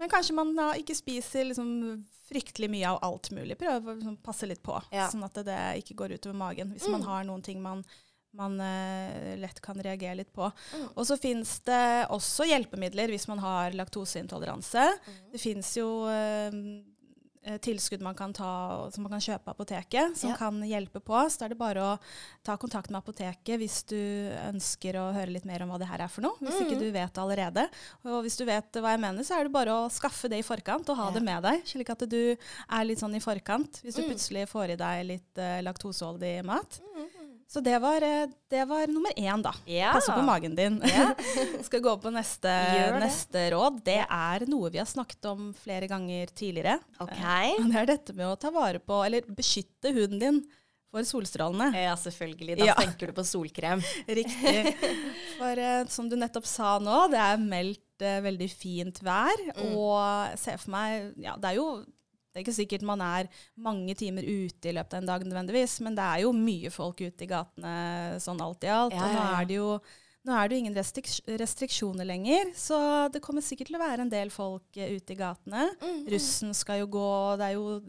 Men 0.00 0.08
kanskje 0.08 0.34
man 0.34 0.54
da 0.56 0.70
ikke 0.80 0.96
spiser 0.96 1.44
liksom 1.50 1.72
fryktelig 2.30 2.70
mye 2.72 2.88
av 2.88 3.00
alt 3.04 3.28
mulig. 3.36 3.56
Prøv 3.60 3.88
å 3.90 3.94
liksom 3.98 4.16
passe 4.24 4.46
litt 4.48 4.62
på, 4.64 4.78
Ja. 4.94 5.08
sånn 5.12 5.24
at 5.26 5.34
det 5.44 5.58
ikke 5.82 5.96
går 5.98 6.14
utover 6.16 6.36
magen. 6.40 6.72
Hvis 6.72 6.88
man 6.88 7.02
Mm. 7.02 7.06
har 7.06 7.24
noen 7.28 7.42
ting 7.44 7.60
man, 7.60 7.84
man 8.32 8.54
uh, 8.60 9.36
lett 9.36 9.60
kan 9.60 9.74
reagere 9.82 10.14
litt 10.22 10.32
på. 10.32 10.46
Mm. 10.72 10.88
Og 10.96 11.04
så 11.04 11.18
finnes 11.18 11.58
det 11.66 12.06
også 12.08 12.46
hjelpemidler 12.46 13.08
hvis 13.10 13.26
man 13.28 13.38
har 13.42 13.72
laktoseintoleranse. 13.72 14.86
Mm. 15.06 15.32
Det 15.32 15.40
finnes 15.42 15.72
jo 15.76 16.06
eh, 16.06 16.50
tilskudd 17.64 18.02
man 18.04 18.14
kan 18.14 18.32
ta, 18.36 18.90
som 18.92 19.02
man 19.06 19.12
kan 19.14 19.20
kjøpe 19.24 19.44
på 19.46 19.52
apoteket, 19.54 20.16
som 20.16 20.30
Ja. 20.30 20.36
kan 20.36 20.60
hjelpe 20.62 21.00
på. 21.00 21.16
Så 21.32 21.44
er 21.44 21.48
det 21.48 21.58
bare 21.58 21.80
å 21.80 21.98
ta 22.44 22.56
kontakt 22.56 22.90
med 22.90 23.00
apoteket 23.02 23.58
hvis 23.58 23.82
du 23.88 23.96
ønsker 24.50 24.98
å 25.00 25.12
høre 25.14 25.32
litt 25.32 25.44
mer 25.48 25.62
om 25.62 25.70
hva 25.70 25.78
det 25.78 25.88
her 25.88 26.00
er 26.04 26.08
for 26.08 26.20
noe. 26.26 26.36
Hvis 26.40 26.60
mm. 26.60 26.66
ikke 26.66 26.78
du 26.78 26.90
vet 26.92 27.14
det 27.14 27.22
allerede. 27.22 27.64
Og 28.04 28.22
hvis 28.24 28.36
du 28.36 28.44
vet 28.44 28.72
hva 28.72 28.92
jeg 28.92 29.00
mener, 29.00 29.22
så 29.24 29.38
er 29.40 29.44
det 29.48 29.52
bare 29.52 29.72
å 29.72 29.88
skaffe 29.90 30.28
det 30.28 30.38
i 30.38 30.46
forkant 30.46 30.88
og 30.92 30.96
ha 30.96 31.08
Ja. 31.08 31.14
det 31.16 31.22
med 31.22 31.42
deg. 31.42 31.64
Slik 31.64 31.90
at 31.90 32.04
du 32.08 32.36
er 32.36 32.84
litt 32.84 32.98
sånn 33.00 33.16
i 33.16 33.20
forkant 33.24 33.80
hvis 33.82 33.94
du 33.96 34.02
Mm. 34.02 34.10
plutselig 34.12 34.48
får 34.48 34.70
i 34.70 34.76
deg 34.76 35.06
litt 35.06 35.38
uh, 35.38 35.60
laktoseholdig 35.62 36.44
mat. 36.44 36.80
Mm, 36.96 37.08
Så 37.50 37.58
det 37.66 37.80
var, 37.82 38.02
eh, 38.06 38.28
det 38.52 38.62
var 38.70 38.86
nummer 38.86 39.10
én, 39.18 39.42
da. 39.42 39.50
Ja. 39.66 39.90
Passe 39.96 40.12
på 40.14 40.22
magen 40.22 40.54
din. 40.54 40.76
Ja. 40.86 41.08
Skal 41.66 41.82
gå 41.82 41.96
på 41.98 42.12
neste, 42.14 42.52
neste 43.02 43.48
råd. 43.50 43.80
Det 43.88 44.04
er 44.06 44.44
noe 44.46 44.70
vi 44.70 44.78
har 44.78 44.86
snakket 44.86 45.26
om 45.32 45.48
flere 45.58 45.88
ganger 45.90 46.30
tidligere. 46.30 46.76
Okay. 47.02 47.56
Det 47.66 47.82
er 47.82 47.90
dette 47.90 48.14
med 48.14 48.28
å 48.30 48.38
ta 48.38 48.52
vare 48.54 48.78
på, 48.78 49.00
eller 49.02 49.26
beskytte 49.34 49.90
huden 49.96 50.22
din 50.22 50.40
for 50.94 51.02
solstrålene. 51.06 51.72
Ja, 51.74 51.96
selvfølgelig. 51.98 52.60
Da 52.62 52.70
Ja. 52.70 52.78
tenker 52.78 53.10
du 53.10 53.18
på 53.18 53.26
solkrem. 53.26 53.82
Riktig. 54.20 54.74
For 55.36 55.58
eh, 55.66 55.84
som 55.90 56.08
du 56.10 56.14
nettopp 56.18 56.46
sa 56.46 56.76
nå, 56.82 57.08
det 57.10 57.18
er 57.18 57.42
meldt 57.42 58.02
eh, 58.06 58.20
veldig 58.30 58.50
fint 58.54 59.02
vær. 59.02 59.42
Mm. 59.58 59.74
Og 59.74 60.38
se 60.38 60.54
for 60.58 60.70
meg 60.78 61.18
Ja, 61.18 61.34
det 61.34 61.50
er 61.50 61.58
jo 61.58 61.68
det 62.30 62.38
er 62.38 62.44
ikke 62.44 62.58
sikkert 62.60 62.84
man 62.86 63.00
er 63.02 63.30
mange 63.58 63.94
timer 63.98 64.22
ute 64.22 64.70
i 64.70 64.74
løpet 64.76 64.94
av 64.94 65.02
en 65.02 65.08
dag 65.10 65.24
nødvendigvis, 65.26 65.80
men 65.82 65.96
det 65.98 66.04
er 66.06 66.22
jo 66.24 66.30
mye 66.36 66.70
folk 66.70 67.02
ute 67.02 67.26
i 67.26 67.30
gatene 67.30 67.74
sånn 68.22 68.42
alt 68.44 68.66
i 68.66 68.70
alt. 68.70 68.94
Ja, 68.94 69.02
Og 69.08 69.16
nå 69.16 69.18
ja, 69.18 69.26
ja. 69.26 69.40
er 69.40 69.50
det 69.50 69.58
jo 69.58 69.72
nå 70.28 70.34
er 70.36 70.48
det 70.48 70.56
jo 70.56 70.60
ingen 70.60 70.76
restrik 70.76 71.08
restriksjoner 71.40 72.04
lenger, 72.04 72.50
så 72.52 72.76
det 73.12 73.22
kommer 73.24 73.44
sikkert 73.44 73.70
til 73.70 73.78
å 73.78 73.82
være 73.82 74.04
en 74.04 74.12
del 74.12 74.32
folk 74.34 74.76
eh, 74.76 74.92
ute 74.98 75.14
i 75.14 75.18
gatene. 75.18 75.70
Mm, 75.80 75.94
mm. 75.94 76.02
Russen 76.12 76.52
skal 76.56 76.82
jo 76.82 76.90
gå, 76.92 77.08
det 77.40 77.46
er 77.48 77.56
jo 77.56 77.80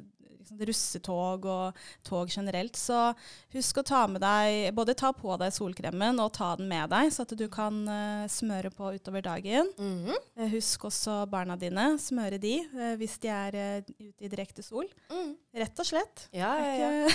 liksom 0.52 0.66
russetog 0.68 1.46
og 1.46 1.78
tog 2.04 2.30
generelt. 2.30 2.76
Så 2.76 3.14
husk 3.54 3.78
å 3.78 3.84
ta 3.84 4.06
med 4.08 4.22
deg, 4.22 4.74
både 4.76 4.96
ta 4.96 5.12
på 5.14 5.36
deg 5.38 5.54
solkremen 5.54 6.20
og 6.20 6.34
ta 6.34 6.56
den 6.56 6.68
med 6.70 6.90
deg, 6.92 7.12
så 7.12 7.24
at 7.24 7.36
du 7.38 7.48
kan 7.52 7.84
uh, 7.88 8.28
smøre 8.28 8.72
på 8.72 8.94
utover 8.96 9.22
dagen. 9.22 9.70
Mm 9.78 10.06
-hmm. 10.06 10.50
husk 10.52 10.86
også 10.86 11.26
barna 11.28 11.56
dine, 11.56 11.98
smøre 12.00 12.38
de 12.38 12.64
uh, 12.74 12.96
hvis 12.96 13.18
de 13.20 13.28
er 13.28 13.56
uh, 13.56 13.84
ute 14.00 14.24
i 14.24 14.28
direkte 14.28 14.64
sol. 14.64 14.86
Mm. 15.10 15.36
Rett 15.54 15.80
og 15.80 15.86
slett. 15.86 16.30
Ja, 16.32 16.56
ja, 16.58 16.92
ja. 16.92 17.08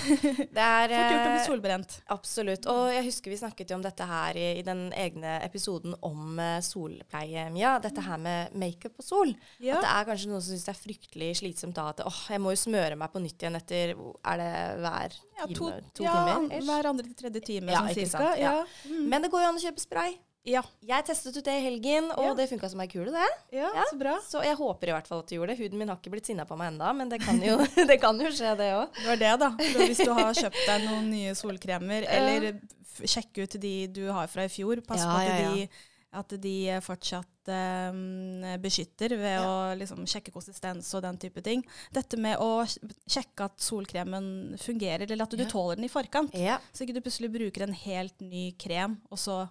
Det 0.53 0.61
er 0.61 0.87
fort 0.97 1.11
gjort 1.11 1.27
å 1.27 1.33
bli 1.33 1.45
solbrent. 1.45 2.01
Absolutt. 2.07 2.65
Og 2.65 2.93
jeg 2.93 3.03
husker 3.05 3.31
vi 3.31 3.37
snakket 3.37 3.69
jo 3.69 3.75
om 3.75 3.81
dette 3.81 4.03
her 4.03 4.35
i, 4.37 4.59
i 4.59 4.61
den 4.61 4.93
egne 4.93 5.39
episoden 5.43 5.95
om 6.01 6.39
solpleie, 6.61 7.49
Mia. 7.49 7.79
Dette 7.79 8.01
her 8.01 8.17
med 8.17 8.53
makeup 8.53 8.93
og 8.97 9.05
sol. 9.05 9.35
Ja. 9.59 9.77
At 9.77 9.81
det 9.81 9.89
er 9.89 10.05
kanskje 10.05 10.29
noen 10.29 10.41
som 10.41 10.53
syns 10.53 10.65
det 10.65 10.75
er 10.75 10.83
fryktelig 10.83 11.35
slitsomt 11.37 11.75
da 11.75 11.89
at 11.89 12.03
åh, 12.05 12.21
jeg 12.29 12.41
må 12.41 12.53
jo 12.53 12.59
smøre 12.61 12.95
meg 12.99 13.11
på 13.11 13.21
nytt 13.27 13.43
igjen 13.43 13.59
etter 13.59 13.91
Er 13.93 14.37
det 14.41 14.53
hver 14.83 15.17
Ja, 15.37 15.45
to, 15.51 15.53
time? 15.67 15.81
To 15.99 16.03
ja, 16.07 16.13
timer? 16.47 16.63
Hver 16.71 16.89
andre 16.93 17.03
til 17.11 17.17
tredje 17.23 17.43
time, 17.51 17.71
Ja, 17.75 17.83
sånn 17.87 17.99
cirka. 18.07 18.31
ja. 18.39 18.55
Mm. 18.87 19.03
Men 19.11 19.21
det 19.27 19.31
går 19.35 19.43
jo 19.45 19.51
an 19.51 19.59
å 19.59 19.65
kjøpe 19.67 19.83
spray. 19.83 20.15
ja. 20.47 20.61
Jeg 20.87 21.03
testet 21.05 21.35
ut 21.37 21.43
det 21.43 21.53
i 21.59 21.63
helgen, 21.67 22.05
og 22.15 22.23
Ja. 22.23 22.33
det 22.33 22.49
funka 22.49 22.69
som 22.71 22.79
ei 22.79 22.87
kule, 22.87 23.11
det. 23.11 23.27
ja, 23.59 23.67
Ja. 23.75 23.83
så 23.91 23.97
bra. 23.99 24.13
Så 24.23 24.41
jeg 24.43 24.55
håper 24.55 24.87
i 24.87 24.91
hvert 24.95 25.07
fall 25.07 25.19
at 25.19 25.27
du 25.27 25.35
gjorde 25.35 25.49
det. 25.53 25.57
Huden 25.59 25.77
min 25.77 25.89
har 25.89 25.97
ikke 25.97 26.11
blitt 26.13 26.25
sinna 26.25 26.45
på 26.45 26.57
meg 26.57 26.71
ennå, 26.73 26.95
men 26.95 27.09
det 27.09 27.19
kan 27.21 27.35
jo, 27.41 27.57
det 27.91 27.99
kan 27.99 28.17
jo 28.17 28.27
skje, 28.31 28.55
det 28.55 28.71
òg. 28.73 28.87
Det 28.95 29.05
var 29.11 29.17
det, 29.17 29.33
da. 29.43 29.49
Så 29.59 29.77
hvis 29.85 30.03
du 30.05 30.13
har 30.13 30.33
kjøpt 30.33 30.65
deg 30.65 30.87
noen 30.87 31.09
nye 31.11 31.35
solkremer, 31.35 32.07
eller 32.17 32.61
sjekk 33.03 33.43
ut 33.43 33.59
de 33.61 33.87
du 33.87 34.07
har 34.09 34.25
fra 34.31 34.45
i 34.47 34.47
fjor. 34.49 34.79
Pass 34.87 35.03
på 35.03 35.17
at. 35.19 35.53
De, 35.53 35.69
at 36.17 36.33
de 36.41 36.53
fortsatt 36.83 37.51
eh, 37.53 38.57
beskytter 38.63 39.13
ved 39.19 39.39
å 39.45 39.51
liksom, 39.79 40.03
sjekke 40.09 40.33
konsistens 40.35 40.89
og 40.97 41.03
den 41.05 41.17
type 41.21 41.43
ting. 41.45 41.61
Dette 41.95 42.17
med 42.19 42.37
å 42.43 42.63
sjekke 42.67 43.45
at 43.47 43.59
solkremen 43.63 44.57
fungerer, 44.61 45.05
eller 45.11 45.23
at 45.29 45.35
du 45.37 45.43
Ja. 45.43 45.49
tåler 45.51 45.75
den 45.79 45.85
i 45.85 45.91
forkant. 45.93 46.33
Ja, 46.35 46.57
Så 46.73 46.83
ikke 46.85 46.97
du 46.97 47.01
plutselig 47.05 47.29
bruker 47.31 47.63
en 47.67 47.73
helt 47.73 48.19
ny 48.21 48.49
krem, 48.59 48.97
og 49.11 49.17
så 49.21 49.45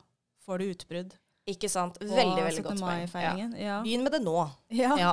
får 0.47 0.59
du 0.59 0.65
utbrudd. 0.75 1.15
ikke 1.49 1.69
sant. 1.71 1.95
Veldig, 2.03 2.43
veldig 2.43 2.63
godt 2.67 2.81
poeng. 2.83 3.07
Ja. 3.23 3.49
Ja. 3.57 3.77
Begynn 3.83 4.03
med 4.03 4.13
det 4.13 4.23
nå. 4.27 4.51
Ja. 4.75 4.97
Ja. 4.99 5.13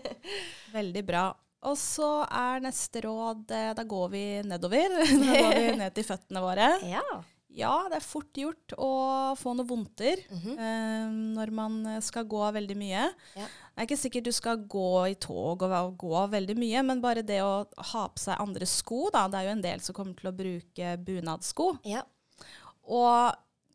Veldig 0.72 1.02
bra. 1.08 1.26
Og 1.68 1.74
så 1.76 2.22
er 2.30 2.60
neste 2.62 3.00
råd 3.02 3.50
eh, 3.50 3.72
Da 3.74 3.82
går 3.84 4.08
vi 4.12 4.22
nedover. 4.46 4.88
Da 5.24 5.34
går 5.42 5.56
vi 5.58 5.76
ned 5.82 5.94
til 5.96 6.06
føttene 6.08 6.40
våre. 6.44 6.70
ja. 6.88 7.02
Ja, 7.50 7.88
det 7.88 7.96
er 7.96 8.04
fort 8.04 8.32
gjort 8.38 8.74
å 8.78 8.88
få 9.40 9.54
noen 9.56 9.66
vondter 9.70 10.20
Mhm. 10.30 10.58
eh, 10.58 11.08
når 11.38 11.50
man 11.50 12.02
skal 12.02 12.24
gå 12.24 12.42
veldig 12.52 12.76
mye. 12.76 13.06
Ja. 13.34 13.46
Det 13.46 13.78
er 13.82 13.86
ikke 13.86 13.98
sikkert 14.02 14.24
du 14.24 14.32
skal 14.32 14.56
gå 14.68 15.10
i 15.10 15.14
tog 15.14 15.62
og, 15.62 15.70
og 15.72 15.96
gå 15.98 16.28
veldig 16.30 16.56
mye, 16.58 16.82
men 16.84 17.00
bare 17.00 17.22
det 17.22 17.40
å 17.42 17.66
ha 17.92 18.08
på 18.08 18.18
seg 18.18 18.38
andre 18.38 18.66
sko, 18.66 19.08
da. 19.10 19.26
Det 19.28 19.38
er 19.40 19.44
jo 19.48 19.56
en 19.56 19.62
del 19.62 19.80
som 19.80 19.94
kommer 19.94 20.14
til 20.16 20.30
å 20.30 20.36
bruke 20.36 20.96
bunadsko. 21.04 21.78
ja. 21.84 22.02
Og 22.88 23.34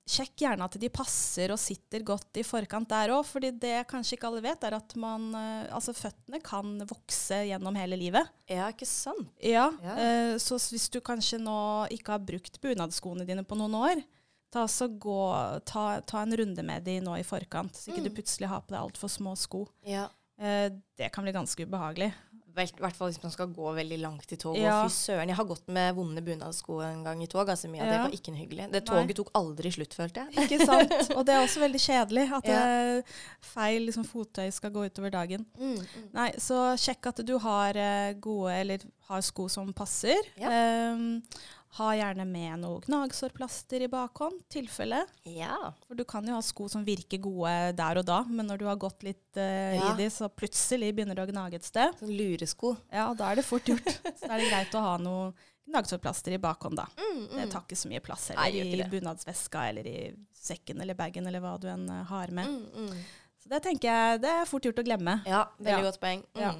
sjekk 0.10 0.36
gjerne 0.44 0.66
at 0.68 0.76
de 0.82 0.90
passer 0.92 1.52
og 1.54 1.60
sitter 1.62 2.04
godt 2.04 2.36
i 2.42 2.44
forkant 2.44 2.90
der 2.92 3.14
òg, 3.16 3.24
fordi 3.26 3.52
det 3.58 3.88
kanskje 3.88 4.18
ikke 4.18 4.28
alle 4.28 4.42
vet, 4.44 4.64
er 4.68 4.76
at 4.76 4.96
man 5.00 5.30
eh, 5.36 5.70
Altså, 5.74 5.94
føttene 5.96 6.42
kan 6.44 6.74
vokse 6.90 7.40
gjennom 7.48 7.76
hele 7.80 7.96
livet. 7.98 8.28
Ja, 8.52 8.68
ikke 8.74 8.86
sant? 8.90 9.30
Ja, 9.40 9.70
Ja. 9.82 9.96
eh, 9.96 10.34
så 10.44 10.60
hvis 10.60 10.90
du 10.92 11.00
kanskje 11.02 11.40
nå 11.40 11.88
ikke 11.96 12.12
har 12.18 12.20
brukt 12.20 12.60
bunadskoene 12.62 13.26
dine 13.26 13.44
på 13.48 13.56
noen 13.56 13.74
år, 13.80 14.04
ta, 14.52 14.68
så 14.68 14.86
gå, 14.88 15.62
ta, 15.66 16.02
ta 16.06 16.22
en 16.22 16.36
runde 16.38 16.62
med 16.64 16.84
de 16.86 17.00
nå 17.02 17.16
i 17.18 17.24
forkant, 17.24 17.74
så 17.74 17.90
ikke 17.90 18.04
du 18.04 18.10
Mm. 18.12 18.18
plutselig 18.20 18.48
har 18.52 18.62
på 18.62 18.76
deg 18.76 18.82
altfor 18.84 19.10
små 19.10 19.34
sko. 19.40 19.64
Ja. 19.88 20.10
Eh, 20.38 20.70
det 20.98 21.12
kan 21.14 21.24
bli 21.24 21.32
ganske 21.34 21.66
ubehagelig. 21.66 22.12
I 22.54 22.66
hvert 22.84 22.96
fall 22.96 23.10
hvis 23.10 23.22
man 23.24 23.32
skal 23.34 23.48
gå 23.56 23.72
veldig 23.74 23.98
langt 24.02 24.32
i 24.32 24.38
tog. 24.38 24.58
Ja. 24.60 24.84
Fy 24.86 24.94
søren, 24.94 25.28
jeg 25.32 25.36
har 25.40 25.48
gått 25.50 25.68
med 25.74 25.96
vonde 25.98 26.22
bunadsko 26.22 26.80
en 26.86 27.04
gang 27.04 27.24
i 27.24 27.28
tog. 27.28 27.50
Altså, 27.50 27.68
mye 27.72 27.82
Det 27.82 27.96
Ja. 27.98 28.04
var 28.04 28.12
ikke 28.14 28.32
noe 28.34 28.42
hyggelig. 28.44 28.68
Det 28.72 28.84
Nei. 28.84 28.90
toget 28.94 29.16
tok 29.18 29.32
aldri 29.34 29.72
slutt, 29.74 29.94
følte 29.98 30.26
jeg. 30.28 30.46
Ikke 30.46 30.66
sant? 30.66 30.94
Og 31.18 31.26
det 31.26 31.34
er 31.34 31.42
også 31.48 31.64
veldig 31.64 31.82
kjedelig 31.82 32.26
at 32.38 32.46
Ja. 32.52 33.02
feil 33.42 33.88
liksom, 33.88 34.06
fottøy 34.06 34.52
skal 34.54 34.72
gå 34.72 34.86
utover 34.86 35.10
dagen. 35.12 35.46
Mm, 35.58 35.78
mm. 35.82 36.06
Nei, 36.14 36.30
så 36.38 36.78
sjekk 36.78 37.08
at 37.14 37.26
du 37.26 37.38
har 37.40 37.76
eh, 37.76 38.14
gode, 38.14 38.54
eller 38.54 38.80
har 39.10 39.22
sko 39.22 39.48
som 39.50 39.74
passer. 39.74 40.22
Ja. 40.38 40.50
Ehm, 40.50 41.24
Ha 41.74 41.88
gjerne 41.98 42.26
med 42.30 42.60
noe 42.62 42.82
gnagsårplaster 42.86 43.82
i 43.82 43.88
bakhånd, 43.90 44.44
tilfelle. 44.54 45.00
Ja. 45.26 45.72
For 45.88 45.98
du 45.98 46.04
kan 46.06 46.28
jo 46.30 46.36
ha 46.38 46.42
sko 46.46 46.68
som 46.70 46.84
virker 46.86 47.18
gode 47.24 47.54
der 47.80 47.98
og 48.02 48.06
da, 48.06 48.20
men 48.30 48.46
når 48.50 48.62
du 48.62 48.66
har 48.70 48.78
gått 48.82 49.02
litt 49.08 49.40
uh, 49.42 49.74
Ja. 49.74 49.88
i 49.90 49.96
de, 49.98 50.10
så 50.14 50.30
plutselig 50.30 50.92
begynner 50.94 51.18
det 51.18 51.26
å 51.26 51.32
gnage 51.32 51.58
et 51.58 51.66
sted. 51.66 51.96
Sånn 51.98 52.14
luresko. 52.14 52.76
Ja, 52.94 53.08
da 53.18 53.32
er 53.32 53.42
det 53.42 53.48
fort 53.48 53.66
gjort. 53.72 53.90
så 54.20 54.28
da 54.30 54.36
er 54.38 54.44
det 54.44 54.52
greit 54.52 54.78
å 54.78 54.84
ha 54.86 54.94
noe 55.02 55.34
gnagsårplaster 55.66 56.36
i 56.36 56.42
bakhånd, 56.44 56.78
da. 56.78 56.86
Mm, 57.00 57.26
Det 57.32 57.42
mm. 57.48 57.52
tar 57.56 57.66
ikke 57.66 57.80
så 57.80 57.90
mye 57.90 58.04
plass 58.06 58.30
heller 58.34 58.54
Nei, 58.54 58.64
i 58.76 58.78
det. 58.84 58.90
bunadsveska 58.92 59.66
eller 59.72 59.88
i 59.90 59.98
sekken 60.44 60.82
eller 60.84 60.98
bagen 61.00 61.26
eller 61.30 61.42
hva 61.42 61.56
du 61.58 61.70
enn 61.72 61.88
eh, 61.90 62.04
har 62.10 62.34
med. 62.36 62.50
Mm, 62.54 62.90
mm. 62.92 63.04
Så 63.44 63.50
det 63.52 63.64
tenker 63.66 63.90
jeg 63.90 64.22
det 64.24 64.30
er 64.44 64.46
fort 64.48 64.64
gjort 64.68 64.78
å 64.80 64.86
glemme. 64.86 65.18
Ja, 65.28 65.46
veldig 65.58 65.80
Ja. 65.80 65.88
godt 65.90 66.00
poeng. 66.04 66.22
Mm. 66.36 66.42
Ja. 66.44 66.54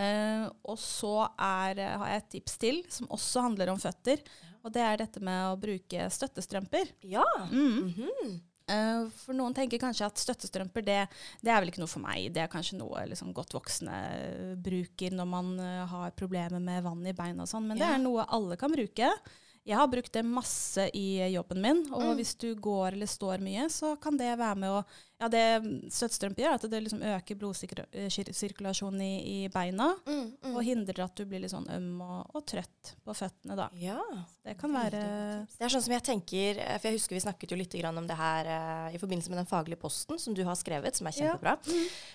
Eh, 0.00 0.44
og 0.64 0.78
så 0.80 1.16
er, 1.36 1.78
eh, 1.78 1.96
har 2.00 2.12
jeg 2.14 2.22
et 2.22 2.30
tips 2.36 2.54
til, 2.60 2.78
som 2.88 3.10
også 3.12 3.44
handler 3.48 3.72
om 3.72 3.80
føtter. 3.80 4.22
Og 4.64 4.72
det 4.72 4.84
er 4.84 5.00
dette 5.00 5.20
med 5.24 5.50
å 5.50 5.58
bruke 5.60 6.06
støttestrømper. 6.12 6.94
Ja. 7.02 7.24
Mm. 7.50 7.66
Mm 7.66 7.92
-hmm. 7.96 8.40
uh, 8.70 9.10
for 9.10 9.32
noen 9.32 9.54
tenker 9.54 9.78
kanskje 9.78 10.06
at 10.06 10.18
støttestrømper 10.18 10.84
det, 10.84 11.08
det 11.40 11.50
er 11.50 11.60
vel 11.60 11.68
ikke 11.68 11.80
noe 11.80 11.88
for 11.88 12.00
meg. 12.00 12.32
Det 12.32 12.42
er 12.42 12.48
kanskje 12.48 12.78
noe 12.78 13.06
liksom, 13.06 13.32
godt 13.32 13.54
voksne 13.54 14.56
bruker 14.56 15.10
når 15.10 15.26
man 15.26 15.60
uh, 15.60 15.86
har 15.86 16.10
problemer 16.10 16.60
med 16.60 16.82
vann 16.82 17.06
i 17.06 17.12
beina 17.12 17.42
og 17.42 17.48
sånn. 17.48 17.66
Men 17.66 17.78
det 17.78 17.86
er 17.86 17.98
noe 17.98 18.24
alle 18.28 18.56
kan 18.56 18.72
bruke. 18.72 19.10
Jeg 19.64 19.76
har 19.76 19.88
brukt 19.88 20.12
det 20.12 20.24
masse 20.24 20.90
i 20.94 21.32
jobben 21.32 21.60
min, 21.60 21.92
og 21.92 22.02
Mm. 22.02 22.16
hvis 22.16 22.34
du 22.38 22.54
går 22.54 22.92
eller 22.92 23.06
står 23.06 23.38
mye, 23.40 23.68
så 23.68 24.00
kan 24.00 24.16
det 24.16 24.38
være 24.38 24.56
med 24.56 24.70
å 24.70 24.84
Ja, 25.20 25.28
det 25.28 25.42
støttestrømper 25.92 26.40
gjør, 26.46 26.54
at 26.56 26.62
det 26.72 26.78
liksom 26.86 27.02
øker 27.04 27.36
blodsirkulasjonen 27.36 29.02
i, 29.04 29.10
i 29.44 29.48
beina, 29.52 29.90
Mm, 30.06 30.32
mm. 30.42 30.54
og 30.56 30.62
hindrer 30.64 31.02
at 31.04 31.14
du 31.18 31.24
blir 31.28 31.42
litt 31.42 31.52
sånn 31.52 31.66
øm 31.70 32.00
og, 32.00 32.30
og 32.38 32.44
trøtt 32.48 32.94
på 33.04 33.14
føttene, 33.16 33.56
da. 33.58 33.66
Ja. 33.76 33.98
Det 34.46 34.54
kan 34.58 34.72
være 34.72 35.00
Det 35.50 35.66
er 35.66 35.72
sånn 35.74 35.84
som 35.84 35.92
jeg 35.94 36.04
tenker, 36.06 36.58
eh, 36.62 36.78
for 36.80 36.88
jeg 36.88 36.96
husker 36.98 37.16
vi 37.18 37.22
snakket 37.26 37.52
jo 37.52 37.58
litt 37.60 37.76
grann 37.76 37.98
om 38.00 38.06
det 38.08 38.16
her 38.16 38.48
eh, 38.48 38.96
i 38.96 39.00
forbindelse 39.02 39.30
med 39.32 39.42
den 39.42 39.50
faglige 39.50 39.80
posten 39.82 40.18
som 40.18 40.34
du 40.36 40.42
har 40.48 40.56
skrevet, 40.58 40.96
som 40.96 41.06
er 41.10 41.16
Ja. 41.20 41.34
kjempebra. 41.34 41.56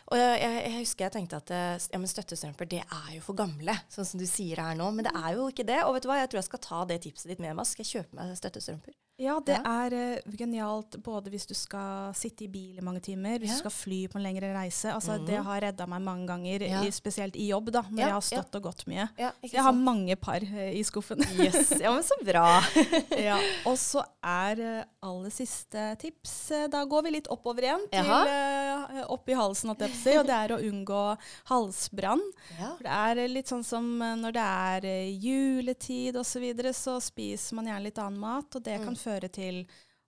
Og 0.09 0.17
jeg, 0.17 0.41
jeg, 0.41 0.57
jeg 0.65 0.79
husker 0.81 1.05
jeg 1.05 1.15
tenkte 1.19 1.37
at 1.43 1.51
eh, 1.53 1.77
ja, 1.93 2.01
men 2.01 2.09
støttestrømper 2.09 2.69
det 2.73 2.81
er 2.83 3.11
jo 3.19 3.21
for 3.27 3.37
gamle, 3.37 3.77
sånn 3.93 4.05
som 4.09 4.19
du 4.19 4.25
sier 4.25 4.57
her 4.65 4.75
nå. 4.79 4.89
Men 4.97 5.05
det 5.09 5.13
er 5.15 5.37
jo 5.37 5.47
ikke 5.53 5.67
det. 5.67 5.83
Og 5.85 5.93
vet 5.95 6.03
du 6.07 6.09
hva, 6.09 6.17
jeg 6.23 6.31
tror 6.33 6.41
jeg 6.41 6.49
skal 6.49 6.63
ta 6.65 6.81
det 6.89 7.01
tipset 7.05 7.29
ditt 7.29 7.39
med 7.43 7.53
meg. 7.55 7.69
Skal 7.69 7.85
jeg 7.85 8.01
kjøpe 8.01 8.17
meg 8.17 8.33
støttestrømper? 8.41 8.97
Ja, 9.17 9.39
det 9.39 9.55
Ja. 9.63 9.85
er 9.85 9.93
uh, 9.95 10.31
genialt 10.35 10.97
både 11.03 11.29
hvis 11.31 11.45
du 11.47 11.53
skal 11.55 12.11
sitte 12.13 12.43
i 12.43 12.47
bil 12.51 12.77
i 12.77 12.83
mange 12.83 12.99
timer, 12.99 13.39
hvis 13.39 13.47
Ja. 13.49 13.55
du 13.55 13.59
skal 13.59 13.71
fly 13.71 14.07
på 14.11 14.17
en 14.19 14.23
lengre 14.23 14.49
reise. 14.53 14.91
Altså, 14.91 15.17
Mhm. 15.17 15.25
Det 15.25 15.43
har 15.43 15.61
redda 15.61 15.87
meg 15.87 16.01
mange 16.01 16.27
ganger, 16.27 16.61
Ja. 16.67 16.81
i, 16.83 16.91
spesielt 16.91 17.35
i 17.35 17.47
jobb, 17.47 17.71
da, 17.71 17.81
når 17.83 17.97
jeg 17.97 18.11
har 18.11 18.21
stått 18.21 18.55
og 18.55 18.63
gått 18.63 18.85
mye. 18.87 19.07
Jeg 19.17 19.61
har 19.63 19.71
mange 19.71 20.15
par 20.19 20.41
uh, 20.43 20.69
i 20.75 20.83
skuffen. 20.83 21.19
Yes, 21.39 21.71
ja, 21.79 21.93
men 21.93 22.03
så 22.03 22.15
bra. 22.25 22.61
ja. 23.17 23.39
Og 23.65 23.77
så 23.77 24.03
er 24.21 24.59
uh, 24.81 24.83
aller 25.01 25.29
siste 25.29 25.95
tips 25.97 26.49
Da 26.69 26.83
går 26.85 27.03
vi 27.03 27.11
litt 27.11 27.27
oppover 27.27 27.61
igjen, 27.63 27.87
til 27.91 28.05
eh, 28.05 29.05
opp 29.07 29.27
i 29.29 29.33
halsen, 29.33 29.69
og 29.69 29.77
det 29.77 29.89
er 30.29 30.49
å 30.49 30.59
unngå 30.59 31.17
halsbrann. 31.47 32.21
For 32.57 32.83
det 32.83 32.91
er 32.91 33.27
litt 33.29 33.47
sånn 33.47 33.63
som 33.63 33.85
når 33.99 34.33
det 34.33 34.43
er 34.43 35.09
juletid 35.09 36.15
osv., 36.17 36.35
så, 36.35 36.39
videre, 36.41 36.73
så 36.73 36.97
spiser 36.99 37.55
man 37.55 37.65
gjerne 37.69 37.83
litt 37.85 37.97
annen 38.01 38.19
mat, 38.19 38.55
og 38.57 38.63
det 38.65 38.81
kan 38.83 38.95
føre 39.05 39.31
til 39.31 39.63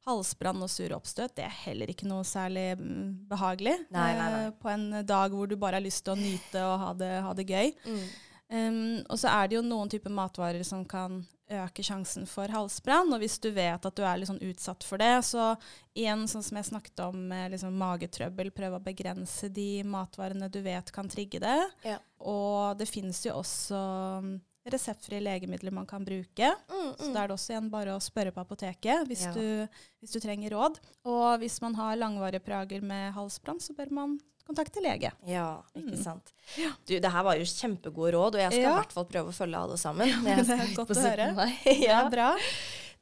halsbrann 0.08 0.64
og 0.64 0.72
sure 0.72 0.96
oppstøt. 0.98 1.36
Det 1.38 1.46
er 1.46 1.58
heller 1.66 1.92
ikke 1.92 2.08
noe 2.10 2.24
særlig 2.28 2.70
mm, 2.80 3.28
behagelig 3.30 3.76
Nei, 3.92 4.12
nei, 4.16 4.30
nei. 4.32 4.44
eh, 4.46 4.54
på 4.62 4.72
en 4.72 4.88
dag 5.08 5.36
hvor 5.36 5.50
du 5.50 5.58
bare 5.60 5.82
har 5.82 5.86
lyst 5.86 6.06
til 6.06 6.16
å 6.16 6.20
nyte 6.20 6.64
og 6.64 6.78
ha 6.84 6.94
det, 6.98 7.14
ha 7.26 7.34
det 7.38 7.48
gøy. 7.50 7.74
Mm. 7.88 8.06
Um, 8.48 8.78
og 9.12 9.18
så 9.20 9.28
er 9.34 9.50
det 9.50 9.58
jo 9.58 9.66
noen 9.66 9.90
typer 9.92 10.14
matvarer 10.16 10.64
som 10.64 10.86
kan 10.88 11.20
øke 11.52 11.84
sjansen 11.84 12.28
for 12.28 12.52
halsbrann. 12.52 13.12
Og 13.14 13.22
hvis 13.24 13.38
du 13.44 13.50
vet 13.56 13.86
at 13.88 13.96
du 13.98 14.04
er 14.04 14.20
litt 14.20 14.30
sånn 14.30 14.44
utsatt 14.44 14.86
for 14.88 15.02
det, 15.02 15.14
så 15.28 15.54
igjen, 15.98 16.26
sånn 16.32 16.46
som 16.46 16.60
jeg 16.60 16.70
snakket 16.70 17.04
om 17.08 17.20
med 17.30 17.54
liksom 17.56 17.76
magetrøbbel, 17.80 18.52
prøv 18.56 18.78
å 18.78 18.84
begrense 18.84 19.52
de 19.52 19.84
matvarene 19.88 20.52
du 20.52 20.62
vet 20.66 20.92
kan 20.96 21.12
trigge 21.12 21.42
det. 21.44 21.60
Ja. 21.88 22.00
Og 22.24 22.80
det 22.80 22.90
finnes 22.92 23.20
jo 23.28 23.38
også 23.40 23.82
reseptfrie 24.74 25.20
legemidler 25.24 25.72
man 25.72 25.86
kan 25.90 26.06
bruke. 26.06 26.52
Mm, 26.70 26.94
Så 26.98 27.08
mm. 27.10 27.14
da 27.14 27.24
er 27.24 27.28
det 27.28 27.36
også 27.38 27.54
igjen 27.54 27.70
bare 27.74 27.96
å 27.96 28.02
spørre 28.04 28.32
på 28.36 28.42
apoteket 28.44 29.08
hvis, 29.08 29.26
Ja. 29.28 29.34
du, 29.34 29.68
hvis 30.02 30.12
du 30.16 30.20
trenger 30.20 30.52
råd. 30.56 30.80
Og 31.06 31.40
hvis 31.40 31.60
man 31.62 31.76
har 31.76 31.96
langvarige 31.98 32.44
plager 32.44 32.82
med 32.82 33.14
halsbrann, 33.14 33.60
så 33.60 33.74
bør 33.78 33.92
man 33.92 34.18
kontakte 34.48 34.80
lege. 34.82 35.12
Ja, 35.28 35.62
ikke 35.76 35.92
Mm. 35.98 36.04
sant. 36.04 36.34
Du, 36.88 36.98
det 37.00 37.12
her 37.12 37.24
var 37.24 37.36
jo 37.36 37.44
kjempegode 37.44 38.14
råd, 38.16 38.36
og 38.36 38.42
jeg 38.42 38.52
skal 38.52 38.60
i 38.62 38.64
Ja. 38.64 38.76
hvert 38.80 38.94
fall 38.96 39.06
prøve 39.06 39.28
å 39.30 39.36
følge 39.36 39.58
alle 39.60 39.78
sammen. 39.78 40.08
det 40.24 40.50
er 40.50 40.76
godt 40.76 40.90
å 40.96 41.02
høre. 41.02 41.32
17. 41.36 41.82
Det 41.82 41.90
er 41.90 42.10
bra. 42.16 42.30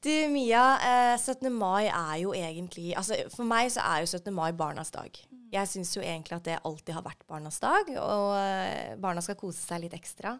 Du, 0.01 0.09
Mia, 0.29 0.77
eh, 0.85 1.17
17. 1.17 1.49
mai 1.51 1.85
er 1.87 2.17
jo 2.21 2.31
egentlig 2.37 2.93
altså 2.95 3.15
For 3.33 3.43
meg 3.43 3.71
så 3.73 3.81
er 3.81 4.01
jo 4.03 4.05
17. 4.05 4.31
mai 4.33 4.51
barnas 4.53 4.91
dag. 4.91 5.09
Mm. 5.31 5.49
Jeg 5.51 5.67
syns 5.67 5.95
jo 5.95 6.01
egentlig 6.01 6.33
at 6.35 6.43
det 6.43 6.59
alltid 6.63 6.93
har 6.93 7.01
vært 7.05 7.23
barnas 7.29 7.59
dag, 7.59 7.89
og 7.97 8.35
eh, 8.37 8.95
barna 9.01 9.21
skal 9.21 9.35
kose 9.35 9.57
seg 9.61 9.81
litt 9.81 9.93
ekstra. 9.97 10.39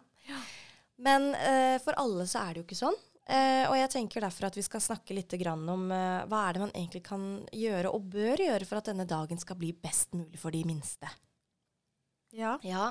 Men 1.02 1.34
eh, 1.34 1.76
for 1.82 1.98
alle 2.00 2.24
så 2.28 2.42
er 2.42 2.54
det 2.54 2.62
jo 2.62 2.66
ikke 2.68 2.78
sånn. 2.78 2.96
Eh, 3.26 3.64
og 3.66 3.74
jeg 3.74 3.90
tenker 3.90 4.22
derfor 4.22 4.46
at 4.46 4.56
vi 4.56 4.62
skal 4.62 4.82
snakke 4.84 5.14
litt 5.16 5.34
grann 5.40 5.64
om 5.68 5.88
eh, 5.90 6.24
hva 6.30 6.44
er 6.46 6.56
det 6.56 6.62
man 6.62 6.74
egentlig 6.76 7.02
kan 7.08 7.24
gjøre 7.50 7.90
og 7.90 8.06
bør 8.12 8.42
gjøre 8.44 8.68
for 8.68 8.78
at 8.78 8.90
denne 8.92 9.06
dagen 9.08 9.40
skal 9.42 9.58
bli 9.58 9.72
best 9.74 10.14
mulig 10.14 10.38
for 10.38 10.54
de 10.54 10.62
minste. 10.68 11.10
Ja. 12.36 12.56
Ja, 12.66 12.90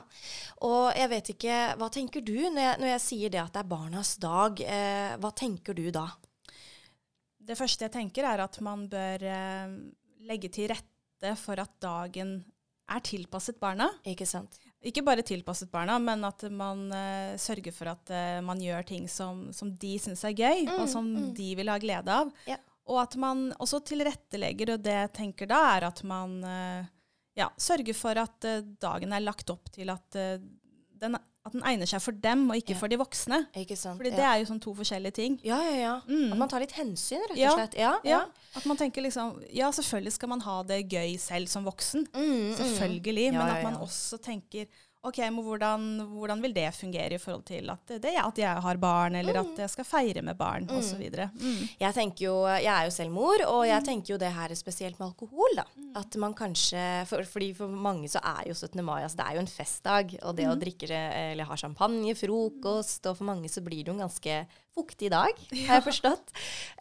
og 0.66 0.90
jeg 0.98 1.12
vet 1.12 1.32
ikke, 1.36 1.56
hva 1.80 1.90
tenker 1.94 2.24
du 2.26 2.36
når 2.50 2.62
jeg, 2.64 2.78
når 2.82 2.90
jeg 2.90 3.04
sier 3.04 3.34
det 3.34 3.42
at 3.44 3.54
det 3.56 3.62
er 3.62 3.72
barnas 3.72 4.16
dag? 4.22 4.62
Eh, 4.64 5.16
hva 5.22 5.32
tenker 5.38 5.78
du 5.78 5.86
da? 5.94 6.08
Det 7.46 7.58
første 7.60 7.86
jeg 7.86 7.94
tenker, 7.94 8.26
er 8.28 8.42
at 8.44 8.60
man 8.66 8.88
bør 8.92 9.26
eh, 9.30 9.76
legge 10.26 10.50
til 10.52 10.72
rette 10.74 11.36
for 11.40 11.62
at 11.62 11.78
dagen 11.84 12.40
er 12.92 13.04
tilpasset 13.06 13.62
barna. 13.62 13.88
Ikke 14.10 14.28
sant? 14.30 14.58
Ikke 14.86 15.02
bare 15.06 15.26
tilpasset 15.26 15.72
barna, 15.74 15.98
men 16.02 16.24
at 16.28 16.46
man 16.54 16.86
uh, 16.94 17.34
sørger 17.42 17.74
for 17.74 17.90
at 17.90 18.12
uh, 18.14 18.40
man 18.46 18.62
gjør 18.62 18.86
ting 18.86 19.08
som, 19.10 19.48
som 19.56 19.72
de 19.82 19.96
syns 20.02 20.24
er 20.28 20.36
gøy, 20.38 20.66
og 20.68 20.86
Mm, 20.86 20.92
som 20.92 21.08
mm. 21.10 21.30
de 21.38 21.48
vil 21.58 21.72
ha 21.72 21.78
glede 21.82 22.18
av. 22.22 22.30
Ja. 22.46 22.60
Og 22.94 23.00
at 23.02 23.16
man 23.18 23.48
også 23.58 23.80
tilrettelegger, 23.88 24.76
og 24.76 24.84
det 24.86 24.94
jeg 24.94 25.14
tenker 25.16 25.50
da, 25.50 25.62
er 25.74 25.88
at 25.88 26.04
man 26.06 26.38
uh, 26.46 26.86
ja, 27.38 27.50
sørger 27.58 27.98
for 27.98 28.22
at 28.22 28.50
dagen 28.82 29.16
er 29.16 29.26
lagt 29.26 29.50
opp 29.50 29.72
til 29.74 29.90
at, 29.92 30.20
den, 31.02 31.18
at 31.46 31.54
den 31.54 31.62
egner 31.62 31.86
seg 31.86 32.02
for 32.02 32.12
dem, 32.12 32.50
og 32.50 32.56
ikke 32.58 32.74
Ja. 32.74 32.80
for 32.80 32.88
de 32.88 32.98
voksne. 32.98 33.48
Ikke 33.56 33.76
sant? 33.78 33.98
Fordi 34.00 34.10
det 34.16 34.20
er 34.26 34.40
jo 34.42 34.46
sånn 34.50 34.60
to 34.62 34.74
forskjellige 34.74 35.14
ting. 35.14 35.40
ja, 35.44 35.60
ja, 35.62 35.76
ja. 35.78 36.00
Mm. 36.08 36.32
At 36.32 36.38
man 36.38 36.50
tar 36.50 36.60
litt 36.60 36.72
hensyn, 36.74 37.22
rett 37.30 37.32
og 37.32 37.38
Ja, 37.38 37.54
slett. 37.56 37.76
Ja, 37.78 37.94
Ja, 38.04 38.22
At 38.56 38.66
man 38.66 38.78
tenker 38.78 39.02
liksom 39.04 39.44
Ja, 39.54 39.70
selvfølgelig 39.72 40.14
skal 40.14 40.30
man 40.30 40.40
ha 40.42 40.64
det 40.64 40.90
gøy 40.90 41.18
selv 41.20 41.48
som 41.48 41.64
voksen. 41.66 42.08
Mm, 42.14 42.22
mm. 42.24 42.56
Selvfølgelig. 42.56 43.26
Ja, 43.34 43.44
men 43.46 43.56
at 43.56 43.64
man 43.64 43.76
også 43.76 44.18
tenker 44.22 44.66
OK, 45.06 45.20
men 45.30 45.44
hvordan, 45.46 45.84
hvordan 46.18 46.42
vil 46.42 46.54
det 46.56 46.68
fungere 46.74 47.14
i 47.14 47.22
forhold 47.22 47.44
til 47.46 47.70
at, 47.70 47.94
det, 48.02 48.14
at 48.18 48.38
jeg 48.42 48.62
har 48.66 48.78
barn, 48.82 49.16
eller 49.16 49.36
Mm. 49.36 49.52
at 49.52 49.58
jeg 49.66 49.70
skal 49.70 49.86
feire 49.86 50.22
med 50.26 50.38
barn, 50.38 50.66
og 50.70 50.78
osv. 50.80 51.02
Mm. 51.36 51.68
Jeg 51.80 51.94
tenker 51.94 52.26
jo, 52.26 52.36
jeg 52.48 52.72
er 52.72 52.86
jo 52.88 52.94
selv 52.96 53.12
mor, 53.12 53.38
og 53.48 53.66
jeg 53.68 53.84
tenker 53.86 54.14
jo 54.16 54.18
det 54.18 54.32
her 54.34 54.50
er 54.50 54.56
spesielt 54.56 54.98
med 55.00 55.08
alkohol. 55.12 55.56
da. 55.56 55.66
At 55.96 56.16
man 56.18 56.34
kanskje, 56.34 57.06
for, 57.08 57.24
fordi 57.24 57.54
For 57.56 57.68
mange 57.68 58.10
så 58.10 58.20
er 58.24 58.48
jo 58.50 58.54
17. 58.54 58.84
mai 58.84 59.04
altså 59.04 59.18
det 59.18 59.26
er 59.30 59.34
jo 59.36 59.40
en 59.46 59.48
festdag. 59.48 60.18
Og 60.24 60.36
det 60.36 60.48
å 60.50 60.56
drikke 60.60 60.90
eller 60.90 61.46
ha 61.46 61.56
champagne, 61.56 62.16
frokost, 62.16 63.06
og 63.06 63.18
for 63.18 63.24
mange 63.26 63.48
så 63.50 63.62
blir 63.64 63.84
det 63.84 63.88
jo 63.94 63.94
en 64.00 64.08
ganske 64.08 64.46
fuktig 64.76 65.10
dag, 65.14 65.40
har 65.52 65.80
jeg 65.80 65.86
forstått. 65.86 66.34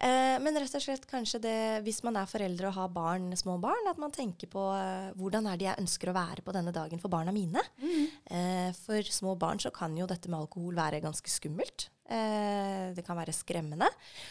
Eh, 0.02 0.36
men 0.42 0.58
rett 0.58 0.74
og 0.74 0.82
slett 0.82 1.06
kanskje 1.10 1.40
det, 1.44 1.58
hvis 1.86 2.02
man 2.06 2.18
er 2.18 2.30
foreldre 2.30 2.70
og 2.70 2.78
har 2.78 2.90
barn, 2.94 3.30
små 3.38 3.56
barn, 3.62 3.90
at 3.90 4.00
man 4.02 4.14
tenker 4.14 4.50
på 4.50 4.64
eh, 4.74 5.12
hvordan 5.18 5.46
er 5.50 5.60
det 5.60 5.68
jeg 5.68 5.84
ønsker 5.84 6.10
å 6.10 6.16
være 6.16 6.44
på 6.44 6.54
denne 6.56 6.74
dagen 6.74 7.02
for 7.02 7.12
barna 7.12 7.34
mine. 7.34 7.62
Eh, 8.26 8.70
for 8.84 9.14
små 9.14 9.36
barn 9.38 9.62
så 9.62 9.72
kan 9.74 9.94
jo 9.98 10.08
dette 10.10 10.30
med 10.30 10.42
alkohol 10.42 10.74
være 10.78 11.02
ganske 11.04 11.30
skummelt. 11.30 11.88
Det 12.04 13.00
kan 13.06 13.16
være 13.16 13.32
skremmende. 13.32 13.86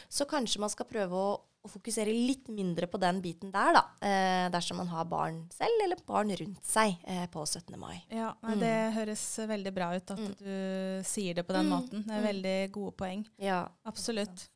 Så 0.05 0.27
kanskje 0.29 0.59
man 0.61 0.69
skal 0.69 0.85
prøve 0.85 1.17
å, 1.17 1.31
å 1.63 1.69
fokusere 1.71 2.11
litt 2.11 2.49
mindre 2.51 2.87
på 2.91 2.99
den 2.99 3.21
biten 3.23 3.51
der, 3.53 3.73
da. 3.77 3.83
Eh, 4.03 4.49
dersom 4.51 4.77
man 4.81 4.87
har 4.91 5.05
barn 5.05 5.37
selv, 5.55 5.79
eller 5.85 5.95
barn 6.05 6.29
rundt 6.35 6.63
seg 6.67 6.97
eh, 7.07 7.25
på 7.31 7.45
17. 7.47 7.77
mai. 7.79 8.01
Ja, 8.11 8.33
nei, 8.43 8.55
Det 8.59 8.73
høres 8.97 9.23
veldig 9.47 9.73
bra 9.73 9.95
ut 9.95 10.11
at 10.11 10.19
Mm. 10.19 10.33
du 10.37 11.03
sier 11.07 11.33
det 11.35 11.47
på 11.47 11.53
den 11.53 11.65
Mm, 11.69 11.71
måten. 11.71 12.03
Det 12.05 12.11
er 12.11 12.19
mm. 12.21 12.27
veldig 12.27 12.71
gode 12.71 12.91
poeng. 12.97 13.25
Ja. 13.39 13.67
Absolutt. 13.85 14.49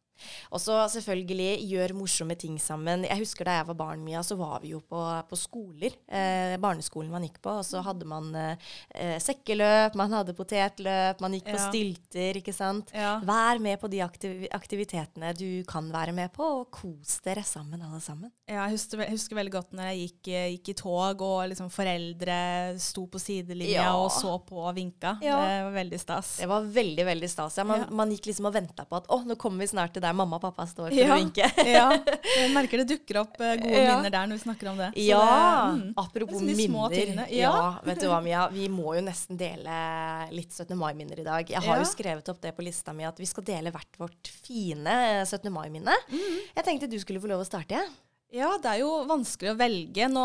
Og 0.52 0.62
så 0.62 0.78
selvfølgelig 0.94 1.68
gjør 1.70 1.94
morsomme 1.98 2.36
ting 2.40 2.58
sammen. 2.62 3.04
Jeg 3.08 3.20
husker 3.22 3.46
da 3.46 3.58
jeg 3.60 3.68
var 3.72 3.80
barn, 3.80 4.04
Mia, 4.04 4.22
så 4.24 4.38
var 4.40 4.60
vi 4.64 4.74
jo 4.76 4.82
på, 4.82 5.02
på 5.30 5.38
skoler. 5.40 5.96
Eh, 6.08 6.56
barneskolen 6.62 7.12
man 7.12 7.24
gikk 7.28 7.42
på. 7.42 7.58
Og 7.60 7.66
så 7.66 7.82
hadde 7.86 8.06
man 8.10 8.30
eh, 8.36 9.18
sekkeløp, 9.24 9.96
man 10.00 10.14
hadde 10.14 10.36
potetløp, 10.38 11.22
man 11.24 11.34
gikk 11.38 11.52
på 11.52 11.58
stilter, 11.58 11.76
stylter, 12.08 12.38
ikke 12.42 12.54
sant. 12.56 12.90
Ja. 12.96 13.18
Vær 13.26 13.60
med 13.64 13.80
på 13.82 13.88
de 13.92 14.02
aktiv 14.06 14.46
aktivitetene 14.54 15.34
du 15.38 15.64
kan 15.70 15.88
være 15.94 16.14
med 16.16 16.32
på, 16.36 16.44
og 16.62 16.70
kos 16.74 17.18
dere 17.26 17.44
sammen, 17.48 17.82
alle 17.84 18.00
sammen. 18.04 18.32
Ja, 18.48 18.64
jeg 18.68 18.76
husker, 18.78 19.02
jeg 19.06 19.14
husker 19.16 19.38
veldig 19.38 19.54
godt 19.54 19.74
når 19.78 19.90
jeg 19.92 20.00
gikk, 20.06 20.30
eh, 20.34 20.48
gikk 20.56 20.72
i 20.74 20.76
tog, 20.82 21.22
og 21.26 21.48
liksom 21.52 21.70
foreldre 21.74 22.38
sto 22.82 23.06
på 23.12 23.20
sidelinja 23.22 23.88
Ja. 23.88 23.96
og 23.98 24.12
så 24.12 24.38
på 24.48 24.62
og 24.64 24.76
vinka. 24.78 25.18
Ja. 25.22 25.38
Det 25.44 25.64
var 25.68 25.76
veldig 25.78 26.00
stas. 26.02 26.38
Det 26.42 26.48
var 26.50 26.62
veldig, 26.78 27.06
veldig 27.06 27.30
stas. 27.30 27.58
Ja. 27.58 27.64
Man, 27.68 27.80
Ja. 27.82 27.90
man 27.90 28.12
gikk 28.12 28.26
liksom 28.32 28.48
og 28.50 28.54
venta 28.54 28.86
på 28.86 28.98
at 28.98 29.08
å, 29.08 29.22
nå 29.26 29.36
kommer 29.38 29.60
vi 29.60 29.68
snart 29.68 29.94
til 29.94 30.02
der 30.08 30.16
mamma 30.18 30.40
og 30.40 30.44
pappa 30.48 30.66
står 30.70 30.90
for 30.90 30.98
Ja. 30.98 31.12
å 31.14 31.20
vinke. 31.20 31.46
ja, 31.78 31.86
jeg 32.38 32.52
merker 32.56 32.82
det 32.82 32.88
dukker 32.96 33.20
opp 33.22 33.36
eh, 33.44 33.56
gode 33.62 33.84
Ja. 33.84 33.98
minner 33.98 34.14
der 34.16 34.30
når 34.32 34.40
vi 34.40 34.44
snakker 34.48 34.72
om 34.72 34.80
det. 34.82 34.90
Så 34.96 35.06
Ja, 35.06 35.22
det, 35.22 35.84
mm. 35.84 35.94
apropos 36.04 36.42
Det 36.42 36.56
de 36.56 36.68
minner. 36.68 36.98
Ja. 37.30 37.52
Ja. 37.52 37.54
vet 37.92 38.02
du 38.02 38.08
hva, 38.10 38.22
Mia. 38.24 38.48
Vi 38.56 38.68
må 38.72 38.96
jo 38.98 39.04
nesten 39.06 39.38
dele 39.40 39.78
litt 40.34 40.52
17. 40.56 40.74
mai-minner 40.80 41.20
i 41.20 41.28
dag. 41.28 41.50
Jeg 41.54 41.62
har 41.62 41.76
Ja. 41.78 41.84
jo 41.84 41.92
skrevet 41.92 42.30
opp 42.34 42.42
det 42.42 42.56
på 42.58 42.64
lista 42.66 42.94
mi 42.96 43.04
at 43.06 43.18
vi 43.20 43.26
skal 43.30 43.44
dele 43.44 43.72
hvert 43.76 43.98
vårt 44.02 44.28
fine 44.48 44.98
17. 45.26 45.52
mai-minne. 45.54 45.94
Mm. 46.10 46.36
Jeg 46.56 46.66
tenkte 46.66 46.90
du 46.90 46.98
skulle 47.04 47.20
få 47.22 47.28
lov 47.32 47.44
å 47.44 47.50
starte. 47.50 47.76
jeg. 47.78 47.88
Ja, 48.34 48.50
det 48.60 48.68
er 48.74 48.80
jo 48.82 49.06
vanskelig 49.08 49.54
å 49.54 49.58
velge. 49.60 50.08
Nå 50.12 50.24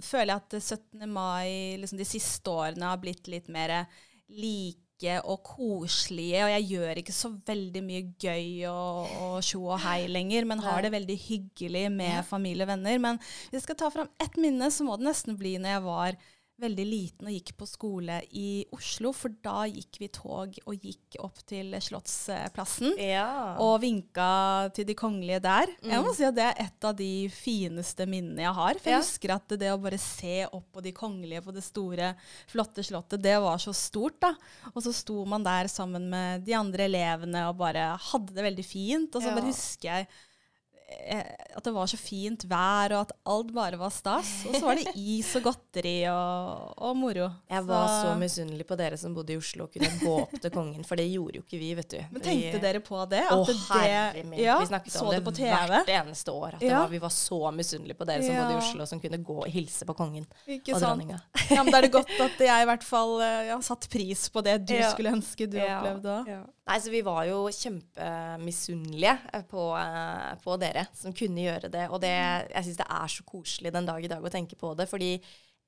føler 0.00 0.32
jeg 0.32 0.40
at 0.40 0.54
17. 0.62 1.04
mai 1.12 1.76
liksom 1.82 1.98
de 2.00 2.06
siste 2.08 2.48
årene 2.48 2.88
har 2.88 2.96
blitt 3.02 3.28
litt 3.28 3.48
mer 3.52 3.86
like 4.32 4.78
og 5.24 5.42
koselige, 5.46 6.44
og 6.44 6.52
jeg 6.52 6.68
gjør 6.70 7.00
ikke 7.02 7.14
så 7.16 7.32
veldig 7.48 7.82
mye 7.86 8.02
gøy 8.22 8.68
og, 8.70 9.10
og 9.24 9.36
tjo 9.46 9.64
og 9.64 9.80
hei 9.84 10.06
lenger, 10.10 10.46
men 10.48 10.62
har 10.64 10.84
det 10.84 10.92
veldig 10.94 11.18
hyggelig 11.26 11.86
med 11.94 12.22
familie 12.28 12.66
og 12.66 12.72
venner. 12.74 13.00
Men 13.02 13.20
hvis 13.22 13.60
jeg 13.60 13.66
skal 13.66 13.80
ta 13.82 13.90
fram 13.94 14.12
ett 14.22 14.38
minne, 14.40 14.70
så 14.72 14.86
må 14.86 14.98
det 14.98 15.08
nesten 15.10 15.38
bli 15.40 15.56
når 15.58 15.76
jeg 15.76 15.84
var 15.88 16.20
veldig 16.60 16.84
liten 16.86 17.26
og 17.26 17.32
gikk 17.34 17.54
på 17.58 17.66
skole 17.66 18.20
i 18.38 18.64
Oslo, 18.76 19.10
for 19.16 19.32
da 19.42 19.64
gikk 19.66 19.98
vi 19.98 20.08
tog 20.14 20.58
og 20.68 20.76
gikk 20.84 21.16
opp 21.24 21.40
til 21.48 21.72
Slottsplassen 21.82 22.94
Ja. 23.00 23.56
og 23.58 23.80
vinka 23.82 24.70
til 24.74 24.84
de 24.86 24.94
kongelige 24.94 25.40
der. 25.42 25.66
Jeg 25.82 26.02
må 26.04 26.14
si 26.14 26.24
at 26.24 26.34
Det 26.34 26.44
er 26.44 26.62
et 26.64 26.84
av 26.84 26.94
de 26.96 27.28
fineste 27.28 28.06
minnene 28.06 28.42
jeg 28.44 28.54
har. 28.54 28.74
For 28.78 28.90
jeg 28.90 28.94
Ja. 28.94 29.02
husker 29.02 29.34
at 29.34 29.48
det 29.48 29.70
å 29.72 29.80
bare 29.82 29.98
se 29.98 30.46
opp 30.52 30.72
på 30.72 30.82
de 30.82 30.92
kongelige 30.92 31.42
på 31.42 31.52
det 31.52 31.64
store, 31.64 32.14
flotte 32.48 32.82
slottet, 32.84 33.22
det 33.22 33.40
var 33.40 33.56
så 33.58 33.72
stort. 33.74 34.20
da. 34.20 34.34
Og 34.76 34.82
så 34.82 34.92
sto 34.94 35.24
man 35.24 35.42
der 35.42 35.64
sammen 35.68 36.08
med 36.10 36.44
de 36.44 36.52
andre 36.54 36.84
elevene 36.84 37.48
og 37.48 37.56
bare 37.58 37.96
hadde 37.98 38.34
det 38.34 38.44
veldig 38.44 38.64
fint. 38.64 39.14
Og 39.16 39.22
så 39.22 39.28
Ja. 39.28 39.34
bare 39.34 39.46
husker 39.50 39.82
jeg 39.82 40.06
at 41.56 41.64
det 41.66 41.72
var 41.74 41.86
så 41.90 41.98
fint 42.00 42.44
vær, 42.48 42.92
og 42.96 43.00
at 43.06 43.12
alt 43.28 43.50
bare 43.54 43.76
var 43.80 43.90
stas. 43.92 44.30
Og 44.48 44.54
så 44.56 44.62
var 44.66 44.78
det 44.78 44.92
is 44.98 45.28
og 45.38 45.42
godteri 45.46 45.94
og, 46.10 46.72
og 46.88 46.96
moro. 46.96 47.26
Jeg 47.50 47.66
var 47.68 47.86
så 47.92 48.12
misunnelig 48.20 48.66
på 48.68 48.76
dere 48.80 48.96
som 49.00 49.14
bodde 49.16 49.34
i 49.34 49.36
Oslo 49.40 49.66
og 49.66 49.72
kunne 49.74 49.90
gå 50.00 50.14
opp 50.22 50.34
til 50.40 50.52
kongen, 50.54 50.84
for 50.88 50.96
det 51.00 51.06
gjorde 51.10 51.40
jo 51.40 51.44
ikke 51.44 51.60
vi, 51.60 51.70
vet 51.78 51.90
du. 51.92 51.98
Men 52.12 52.24
tenkte 52.24 52.54
vi, 52.56 52.62
dere 52.64 52.80
på 52.84 53.02
det? 53.10 53.22
Å, 53.32 53.40
det, 53.48 53.56
herre 53.68 54.24
min. 54.30 54.38
ja, 54.42 54.56
vi 54.62 54.70
snakket 54.70 54.96
om 55.02 55.10
det, 55.12 55.18
det 55.20 55.26
på 55.28 55.34
TV? 55.40 55.52
hvert 55.72 55.92
eneste 55.98 56.34
år. 56.36 56.56
At 56.56 56.64
det 56.64 56.70
Ja. 56.72 56.80
var, 56.84 56.88
vi 56.94 57.02
var 57.02 57.12
så 57.14 57.40
misunnelige 57.52 57.98
på 58.00 58.08
dere 58.08 58.22
som 58.26 58.38
bodde 58.40 58.56
i 58.56 58.60
Oslo, 58.62 58.86
som 58.88 59.00
kunne 59.02 59.20
gå 59.22 59.38
og 59.44 59.50
hilse 59.52 59.88
på 59.88 59.94
kongen 59.98 60.26
Ikke 60.46 60.74
og 60.76 60.82
dronninga. 60.86 61.20
Ja, 61.50 61.62
men 61.62 61.72
Da 61.72 61.78
er 61.82 61.86
det 61.88 61.92
godt 61.94 62.16
at 62.20 62.40
jeg 62.46 62.64
i 62.64 62.68
hvert 62.72 62.84
fall 62.86 63.18
eh, 63.20 63.46
ja, 63.52 63.60
satt 63.64 63.88
pris 63.92 64.26
på 64.32 64.42
det 64.46 64.58
du 64.68 64.74
Ja. 64.78 64.90
skulle 64.94 65.12
ønske 65.12 65.46
du 65.50 65.58
Ja, 65.60 65.78
opplevde 65.80 66.16
òg. 66.22 66.28
ja. 66.32 66.42
Nei, 66.68 66.76
så 66.78 66.90
Vi 66.92 67.00
var 67.02 67.24
jo 67.26 67.40
kjempemisunnelige 67.50 69.18
eh, 69.32 69.42
på, 69.50 69.64
eh, 69.78 70.34
på 70.44 70.56
dere 70.62 70.81
som 70.98 71.14
kunne 71.16 71.44
gjøre 71.46 71.70
det. 71.72 71.86
Og 71.90 72.00
det, 72.02 72.12
jeg 72.52 72.64
syns 72.68 72.82
det 72.82 72.90
er 72.90 73.14
så 73.16 73.24
koselig 73.28 73.72
den 73.74 73.88
dag 73.88 74.04
i 74.04 74.10
dag 74.12 74.24
å 74.24 74.32
tenke 74.32 74.58
på 74.60 74.74
det. 74.78 74.88
fordi 74.90 75.16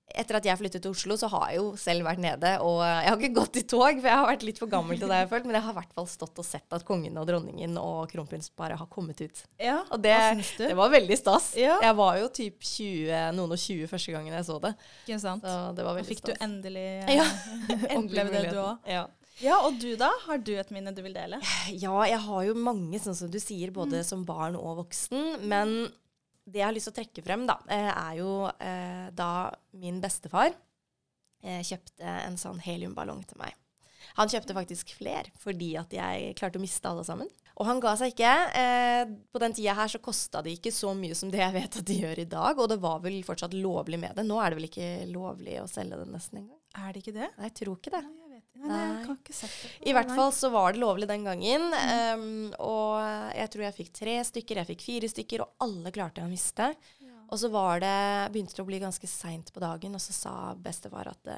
etter 0.05 0.37
at 0.37 0.45
jeg 0.45 0.59
flyttet 0.61 0.83
til 0.85 0.93
Oslo, 0.93 1.15
så 1.17 1.31
har 1.33 1.47
jeg 1.49 1.57
jo 1.63 1.69
selv 1.81 2.05
vært 2.05 2.21
nede. 2.21 2.51
Og 2.61 2.83
eh, 2.85 2.99
jeg 3.07 3.09
har 3.09 3.23
ikke 3.23 3.37
gått 3.39 3.57
i 3.57 3.63
tog, 3.65 3.87
for 4.03 4.09
jeg 4.11 4.19
har 4.21 4.27
vært 4.29 4.43
litt 4.45 4.59
for 4.61 4.69
gammel 4.69 4.99
til 5.01 5.09
det, 5.09 5.17
jeg 5.17 5.25
har 5.25 5.31
følt, 5.31 5.47
men 5.49 5.57
jeg 5.57 5.65
har 5.65 5.73
i 5.73 5.79
hvert 5.79 5.95
fall 5.97 6.09
stått 6.13 6.43
og 6.43 6.45
sett 6.45 6.77
at 6.77 6.85
kongen 6.85 7.17
og 7.17 7.25
dronningen 7.31 7.79
og 7.81 8.03
kronprinsparet 8.13 8.77
har 8.83 8.91
kommet 8.93 9.23
ut. 9.25 9.41
Ja, 9.57 9.79
Og 9.89 10.03
det, 10.05 10.13
det 10.61 10.77
var 10.77 10.93
veldig 10.93 11.17
stas. 11.17 11.55
Ja. 11.57 11.79
Jeg 11.81 11.97
var 11.97 12.21
jo 12.21 12.29
typ 12.37 12.61
20, 12.69 13.33
noen 13.39 13.57
og 13.57 13.63
20 13.65 13.89
første 13.95 14.13
gangen 14.13 14.37
jeg 14.37 14.45
så 14.51 14.59
det. 14.67 14.75
Ikke 15.07 15.21
sant? 15.25 15.49
Så 15.49 15.57
det 15.73 15.89
var 15.89 15.97
Da 15.97 15.99
veldig 16.03 16.11
fikk 16.13 16.25
du 16.29 16.33
endelig 16.51 16.87
eh, 17.09 17.15
Ja. 17.23 17.27
oppleve 17.97 18.29
det, 18.37 18.45
du 18.53 18.61
òg. 18.61 18.91
Ja. 18.93 19.07
Ja, 19.43 19.59
og 19.67 19.81
du 19.83 19.97
da? 19.99 20.11
Har 20.27 20.39
du 20.39 20.53
et 20.55 20.71
minne 20.75 20.93
du 20.95 21.03
vil 21.03 21.17
dele? 21.17 21.41
Ja, 21.73 21.97
jeg 22.07 22.21
har 22.27 22.45
jo 22.47 22.55
mange, 22.55 23.01
sånn 23.03 23.17
som 23.19 23.33
du 23.33 23.41
sier, 23.43 23.73
både 23.75 24.05
som 24.07 24.23
barn 24.29 24.59
og 24.59 24.85
voksen. 24.85 25.43
Men 25.51 25.75
det 26.45 26.61
jeg 26.61 26.69
har 26.69 26.77
lyst 26.77 26.91
til 26.91 26.95
å 26.95 26.99
trekke 27.01 27.25
frem, 27.25 27.47
da, 27.49 27.59
eh, 27.73 27.91
er 27.91 28.21
jo 28.21 28.31
eh, 28.53 29.11
da 29.17 29.51
min 29.81 30.01
bestefar 30.03 30.53
eh, 31.43 31.63
kjøpte 31.65 32.17
en 32.29 32.39
sånn 32.41 32.61
heliumballong 32.63 33.25
til 33.29 33.41
meg. 33.41 33.57
Han 34.19 34.31
kjøpte 34.31 34.55
faktisk 34.55 34.93
fler, 34.99 35.31
fordi 35.41 35.73
at 35.81 35.95
jeg 35.97 36.35
klarte 36.39 36.61
å 36.61 36.63
miste 36.63 36.91
alle 36.91 37.03
sammen. 37.07 37.31
Og 37.55 37.67
han 37.69 37.81
ga 37.83 37.95
seg 37.99 38.13
ikke. 38.13 38.33
Eh, 38.61 39.03
på 39.33 39.41
den 39.43 39.55
tida 39.57 39.77
her 39.79 39.91
så 39.91 40.01
kosta 40.03 40.43
det 40.45 40.57
ikke 40.59 40.73
så 40.75 40.93
mye 40.99 41.17
som 41.19 41.31
det 41.33 41.41
jeg 41.41 41.55
vet 41.55 41.79
at 41.81 41.89
de 41.89 41.97
gjør 42.03 42.23
i 42.23 42.29
dag. 42.31 42.61
Og 42.61 42.69
det 42.71 42.81
var 42.83 43.01
vel 43.03 43.21
fortsatt 43.27 43.55
lovlig 43.57 43.99
med 44.03 44.19
det. 44.19 44.27
Nå 44.27 44.39
er 44.43 44.51
det 44.53 44.61
vel 44.61 44.69
ikke 44.69 44.91
lovlig 45.11 45.57
å 45.63 45.71
selge 45.71 46.01
det 46.03 46.11
nesten 46.13 46.43
engang. 46.43 46.61
Er 46.75 46.93
det 46.93 47.05
ikke 47.05 47.17
det? 47.17 47.31
Nei, 47.39 47.49
jeg 47.49 47.57
tror 47.63 47.79
ikke 47.79 47.95
det. 47.95 48.05
Nei, 48.55 48.65
jeg 48.65 48.67
vet 48.67 48.67
ikke. 48.67 48.69
Nei, 48.69 48.75
nei, 48.75 48.83
jeg 48.89 49.07
kan 49.07 49.21
ikke 49.21 49.39
sett 49.39 49.55
det. 49.61 49.71
I 49.85 49.95
hvert 49.97 50.13
fall 50.15 50.35
så 50.35 50.51
var 50.55 50.73
det 50.75 50.83
lovlig 50.83 51.09
den 51.11 51.27
gangen. 51.27 51.71
Um, 51.75 52.27
og 52.63 53.01
jeg 53.35 53.55
tror 53.55 53.67
jeg 53.67 53.79
fikk 53.81 53.97
tre 54.01 54.19
stykker, 54.31 54.61
jeg 54.61 54.71
fikk 54.75 54.85
fire 54.87 55.11
stykker, 55.11 55.45
og 55.45 55.67
alle 55.67 55.95
klarte 55.95 56.25
å 56.25 56.31
miste. 56.31 56.73
Og 57.33 57.41
så 57.41 57.49
var 57.49 57.81
det, 57.81 57.95
begynte 58.31 58.55
det 58.55 58.63
å 58.63 58.69
bli 58.69 58.79
ganske 58.83 59.09
seint 59.09 59.49
på 59.51 59.63
dagen, 59.63 59.97
og 59.97 60.03
så 60.03 60.15
sa 60.15 60.33
bestefar 60.61 61.09
at 61.11 61.31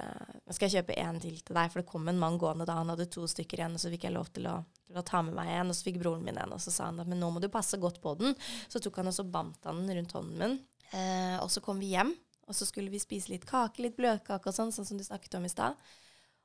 skal 0.52 0.66
jeg 0.66 0.82
kjøpe 0.82 0.96
en 1.00 1.20
til 1.22 1.38
til 1.40 1.56
deg, 1.56 1.70
for 1.72 1.80
det 1.80 1.88
kom 1.88 2.10
en 2.10 2.18
mann 2.20 2.36
gående 2.42 2.66
da 2.68 2.74
han 2.80 2.90
hadde 2.92 3.06
to 3.14 3.24
stykker 3.30 3.62
igjen, 3.62 3.76
og 3.78 3.80
så 3.80 3.92
fikk 3.94 4.08
jeg 4.08 4.16
lov 4.16 4.28
til 4.34 4.48
å, 4.50 4.56
til 4.84 4.98
å 4.98 5.04
ta 5.06 5.22
med 5.24 5.38
meg 5.38 5.52
en, 5.54 5.70
og 5.70 5.78
så 5.78 5.86
fikk 5.86 6.00
broren 6.02 6.26
min 6.26 6.40
en, 6.42 6.52
og 6.52 6.60
så 6.60 6.74
sa 6.74 6.90
han 6.90 7.00
at 7.00 7.08
men 7.08 7.22
nå 7.22 7.30
må 7.32 7.40
du 7.40 7.48
passe 7.52 7.78
godt 7.80 8.02
på 8.02 8.16
den. 8.18 8.34
Så 8.68 8.82
tok 8.82 8.98
han 9.00 9.12
og 9.12 9.16
så 9.16 9.24
bandt 9.24 9.64
han 9.68 9.84
den 9.86 10.00
rundt 10.00 10.16
hånden 10.18 10.42
min, 10.42 10.58
uh, 10.90 11.38
og 11.38 11.48
så 11.54 11.62
kom 11.64 11.80
vi 11.80 11.94
hjem, 11.94 12.12
og 12.46 12.58
så 12.58 12.68
skulle 12.68 12.92
vi 12.92 13.00
spise 13.02 13.32
litt 13.32 13.46
kake, 13.48 13.86
litt 13.86 13.96
bløtkake 13.96 14.50
og 14.50 14.58
sånn, 14.58 14.74
sånn 14.74 14.90
som 14.90 14.98
du 14.98 15.06
snakket 15.06 15.38
om 15.38 15.46
i 15.46 15.54
stad. 15.54 15.78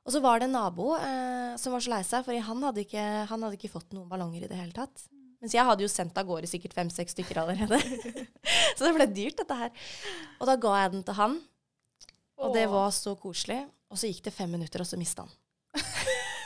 Og 0.02 0.14
så 0.14 0.20
var 0.22 0.40
det 0.40 0.48
en 0.48 0.56
nabo 0.56 0.96
eh, 0.98 1.52
som 1.60 1.74
var 1.74 1.82
så 1.84 1.92
lei 1.92 2.02
seg, 2.06 2.24
for 2.26 2.46
han 2.48 2.64
hadde, 2.66 2.82
ikke, 2.82 3.02
han 3.30 3.44
hadde 3.46 3.58
ikke 3.58 3.70
fått 3.70 3.94
noen 3.94 4.08
ballonger 4.10 4.44
i 4.44 4.50
det 4.50 4.58
hele 4.58 4.74
tatt. 4.74 5.04
Mens 5.42 5.54
jeg 5.54 5.66
hadde 5.66 5.82
jo 5.82 5.90
sendt 5.90 6.18
av 6.18 6.26
gårde 6.26 6.50
sikkert 6.50 6.74
fem-seks 6.74 7.14
stykker 7.16 7.40
allerede. 7.42 7.78
så 8.76 8.86
det 8.86 8.92
ble 8.94 9.06
dyrt, 9.10 9.38
dette 9.42 9.58
her. 9.58 9.72
Og 10.38 10.50
da 10.50 10.58
ga 10.62 10.74
jeg 10.80 10.92
den 10.94 11.06
til 11.06 11.18
han, 11.18 11.38
og 12.42 12.54
det 12.56 12.66
var 12.70 12.90
så 12.94 13.14
koselig. 13.18 13.62
Og 13.92 13.98
så 14.00 14.08
gikk 14.08 14.22
det 14.24 14.34
fem 14.34 14.50
minutter, 14.54 14.82
og 14.82 14.88
så 14.88 14.98
mista 14.98 15.26
han. 15.26 15.34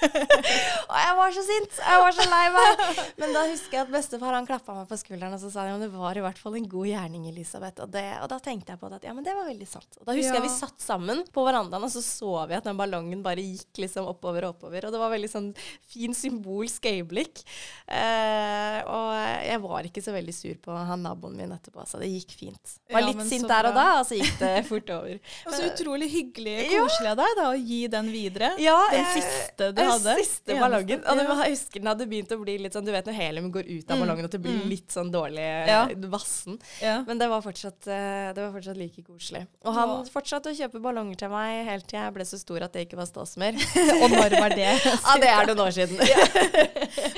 og 0.90 0.97
jeg 1.01 1.14
var 1.19 1.35
så 1.37 1.42
sint! 1.47 1.79
Jeg 1.81 2.01
var 2.03 2.14
så 2.16 2.27
lei 2.31 2.42
meg. 2.55 2.83
Men 3.21 3.35
da 3.37 3.45
husker 3.51 3.79
jeg 3.79 3.85
at 3.87 3.92
bestefar 3.92 4.37
han 4.37 4.47
klappa 4.49 4.77
meg 4.77 4.88
på 4.90 4.99
skulderen 5.01 5.35
og 5.37 5.42
så 5.42 5.51
sa 5.53 5.66
han, 5.69 5.83
det 5.83 5.90
var 5.95 6.19
i 6.19 6.25
hvert 6.25 6.40
fall 6.40 6.57
en 6.59 6.69
god 6.71 6.88
gjerning, 6.90 7.27
Elisabeth. 7.31 7.83
Og, 7.85 7.90
det, 7.95 8.05
og 8.23 8.29
da 8.33 8.38
tenkte 8.42 8.75
jeg 8.75 8.81
på 8.83 8.90
det 8.92 9.01
at 9.01 9.09
ja, 9.11 9.14
men 9.16 9.27
det 9.27 9.35
var 9.37 9.49
veldig 9.49 9.69
sant. 9.71 9.88
Og 10.01 10.07
da 10.09 10.16
husker 10.16 10.37
Ja. 10.37 10.40
jeg 10.40 10.47
vi 10.49 10.53
satt 10.57 10.81
sammen 10.83 11.23
på 11.35 11.45
verandaen, 11.47 11.85
og 11.87 11.92
så 11.92 12.03
så 12.05 12.33
vi 12.51 12.57
at 12.59 12.64
den 12.66 12.79
ballongen 12.79 13.23
bare 13.25 13.42
gikk 13.45 13.83
liksom 13.87 14.07
oppover 14.11 14.47
og 14.49 14.57
oppover. 14.57 14.87
Og 14.88 14.95
det 14.95 15.01
var 15.03 15.12
veldig 15.12 15.31
sånn 15.33 15.51
fin 15.90 16.14
symbolsk 16.16 16.87
øyeblikk. 16.90 17.42
Eh, 17.87 18.79
og 18.90 19.11
jeg 19.47 19.61
var 19.62 19.87
ikke 19.88 20.03
så 20.05 20.14
veldig 20.14 20.35
sur 20.35 20.57
på 20.64 20.75
han 20.77 21.03
naboen 21.05 21.37
min 21.38 21.53
etterpå, 21.55 21.85
så 21.88 22.01
det 22.03 22.09
gikk 22.12 22.35
fint. 22.38 22.77
Var 22.92 23.03
Ja, 23.03 23.07
litt 23.11 23.23
sint 23.29 23.47
der 23.51 23.69
og 23.71 23.77
da, 23.77 23.87
og 24.01 24.07
så 24.09 24.19
gikk 24.19 24.38
det 24.40 24.53
fort 24.71 24.90
over. 24.95 25.19
Og 25.47 25.55
så 25.55 25.69
utrolig 25.71 26.09
hyggelig 26.12 26.57
koselig 26.73 27.12
av 27.12 27.19
deg 27.21 27.35
da, 27.38 27.47
å 27.53 27.57
gi 27.59 27.81
den 27.92 28.11
videre. 28.12 28.53
Ja, 28.62 28.77
den 28.92 29.07
siste 29.14 29.71
du 29.71 29.77
den 29.81 29.90
hadde. 29.97 30.15
siste 30.25 30.57
ballongen. 30.61 31.03
Og 31.07 31.17
det 31.21 31.27
var, 31.29 31.43
jeg 31.45 31.55
husker 31.57 31.81
den 31.83 31.91
hadde 31.93 32.07
begynt 32.11 32.33
å 32.37 32.39
bli 32.43 32.57
litt 32.65 32.73
sånn 32.77 32.85
Du 32.87 32.93
vet 32.93 33.07
når 33.09 33.17
helium 33.19 33.51
går 33.53 33.67
ut 33.69 33.91
av 33.91 33.97
Mm, 33.97 34.03
ballongen, 34.05 34.25
at 34.29 34.31
det 34.37 34.41
blir 34.45 34.57
mm. 34.61 34.69
litt 34.71 34.89
sånn 34.95 35.11
dårlig 35.13 35.47
Ja. 35.69 35.87
vassen. 36.13 36.59
Ja. 36.83 37.03
Men 37.07 37.19
det 37.19 37.29
var, 37.29 37.41
fortsatt, 37.43 37.87
eh, 37.87 38.33
det 38.37 38.41
var 38.45 38.53
fortsatt 38.57 38.77
like 38.77 39.03
koselig. 39.07 39.47
Og 39.65 39.75
han 39.75 39.89
Ja. 39.89 40.05
fortsatte 40.13 40.53
å 40.53 40.57
kjøpe 40.57 40.81
ballonger 40.83 41.17
til 41.17 41.29
meg 41.31 41.67
helt 41.67 41.87
til 41.89 41.99
jeg 42.01 42.15
ble 42.15 42.25
så 42.25 42.39
stor 42.39 42.63
at 42.63 42.73
det 42.73 42.87
ikke 42.89 42.97
var 42.97 43.07
stas 43.07 43.37
mer. 43.37 43.53
Og 44.03 44.11
når 44.11 44.39
var 44.41 44.51
det? 44.51 44.69
ja, 44.85 45.17
det 45.23 45.29
er 45.33 45.47
noen 45.47 45.61
år 45.67 45.73
siden. 45.73 45.99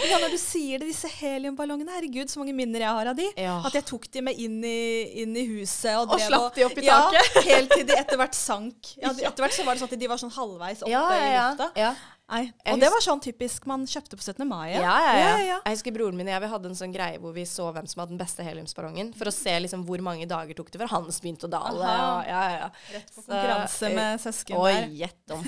Ja, 0.09 0.17
når 0.23 0.31
du 0.33 0.39
sier 0.41 0.79
det, 0.81 0.89
disse 0.89 1.09
heliumballongene, 1.19 1.93
herregud, 1.93 2.31
så 2.33 2.41
mange 2.41 2.55
minner 2.57 2.81
jeg 2.81 2.89
har 2.97 3.11
av 3.11 3.17
de. 3.19 3.27
Ja. 3.37 3.59
At 3.67 3.75
jeg 3.77 3.85
tok 3.85 4.07
de 4.15 4.23
med 4.25 4.39
inn 4.41 4.57
i, 4.65 5.23
inn 5.23 5.35
i 5.37 5.45
huset. 5.51 5.93
Og, 6.01 6.15
Og 6.17 6.21
slapp 6.23 6.55
de 6.57 6.65
opp 6.65 6.79
i 6.81 6.85
Ja, 6.87 7.11
taket. 7.13 7.45
helt 7.45 7.71
til 7.75 7.85
de 7.91 7.97
etter 7.99 8.17
hvert 8.21 8.35
sank. 8.39 8.95
Ja, 8.97 9.11
etter 9.13 9.45
hvert 9.45 9.53
så 9.57 9.67
var 9.67 9.75
det 9.77 9.83
sånn 9.83 9.93
at 9.93 9.99
de 10.01 10.09
var 10.11 10.17
sånn 10.23 10.33
halvveis 10.33 10.81
oppe 10.83 10.91
Ja, 10.95 11.05
ja, 11.13 11.27
i 11.29 11.51
lufta. 11.53 11.69
ja. 11.77 11.93
Nei. 12.29 12.43
Og 12.67 12.75
Og 12.75 12.81
det 12.83 12.89
var 12.93 13.01
sånn 13.01 13.21
typisk 13.25 13.65
man 13.71 13.87
kjøpte 13.89 14.19
på 14.21 14.25
17. 14.25 14.45
mai. 14.49 14.75
Ja, 14.75 14.83
ja, 14.85 15.13
ja. 15.17 15.37
ja. 15.47 15.59
Jeg 15.65 15.79
husker 15.79 15.95
broren 15.97 16.19
min 16.19 16.29
og 16.29 16.35
jeg 16.35 16.43
vi 16.45 16.51
hadde 16.53 16.69
en 16.69 16.77
sånn 16.77 16.93
greie 16.93 17.21
hvor 17.23 17.33
vi 17.33 17.45
så 17.49 17.71
hvem 17.73 17.87
som 17.89 18.03
hadde 18.03 18.13
den 18.13 18.21
beste 18.21 18.45
heliumsballongen, 18.45 19.15
for 19.17 19.31
å 19.31 19.33
se 19.33 19.55
liksom 19.65 19.87
hvor 19.89 20.03
mange 20.05 20.27
dager 20.29 20.59
tok 20.59 20.69
det 20.75 20.81
før 20.83 20.93
hans 20.93 21.21
begynte 21.25 21.49
å 21.49 21.53
dale. 21.53 21.79
Og, 21.79 22.29
ja, 22.29 22.43
ja, 22.53 22.59
ja. 22.59 22.69
Rett 22.99 23.15
på 23.15 23.25
konkurranse 23.25 23.81
så, 23.81 23.93
med 23.97 24.21
søsken 24.25 24.61
Oi, 24.61 24.73
der. 24.77 24.91
gjett 25.03 25.35
om. 25.39 25.47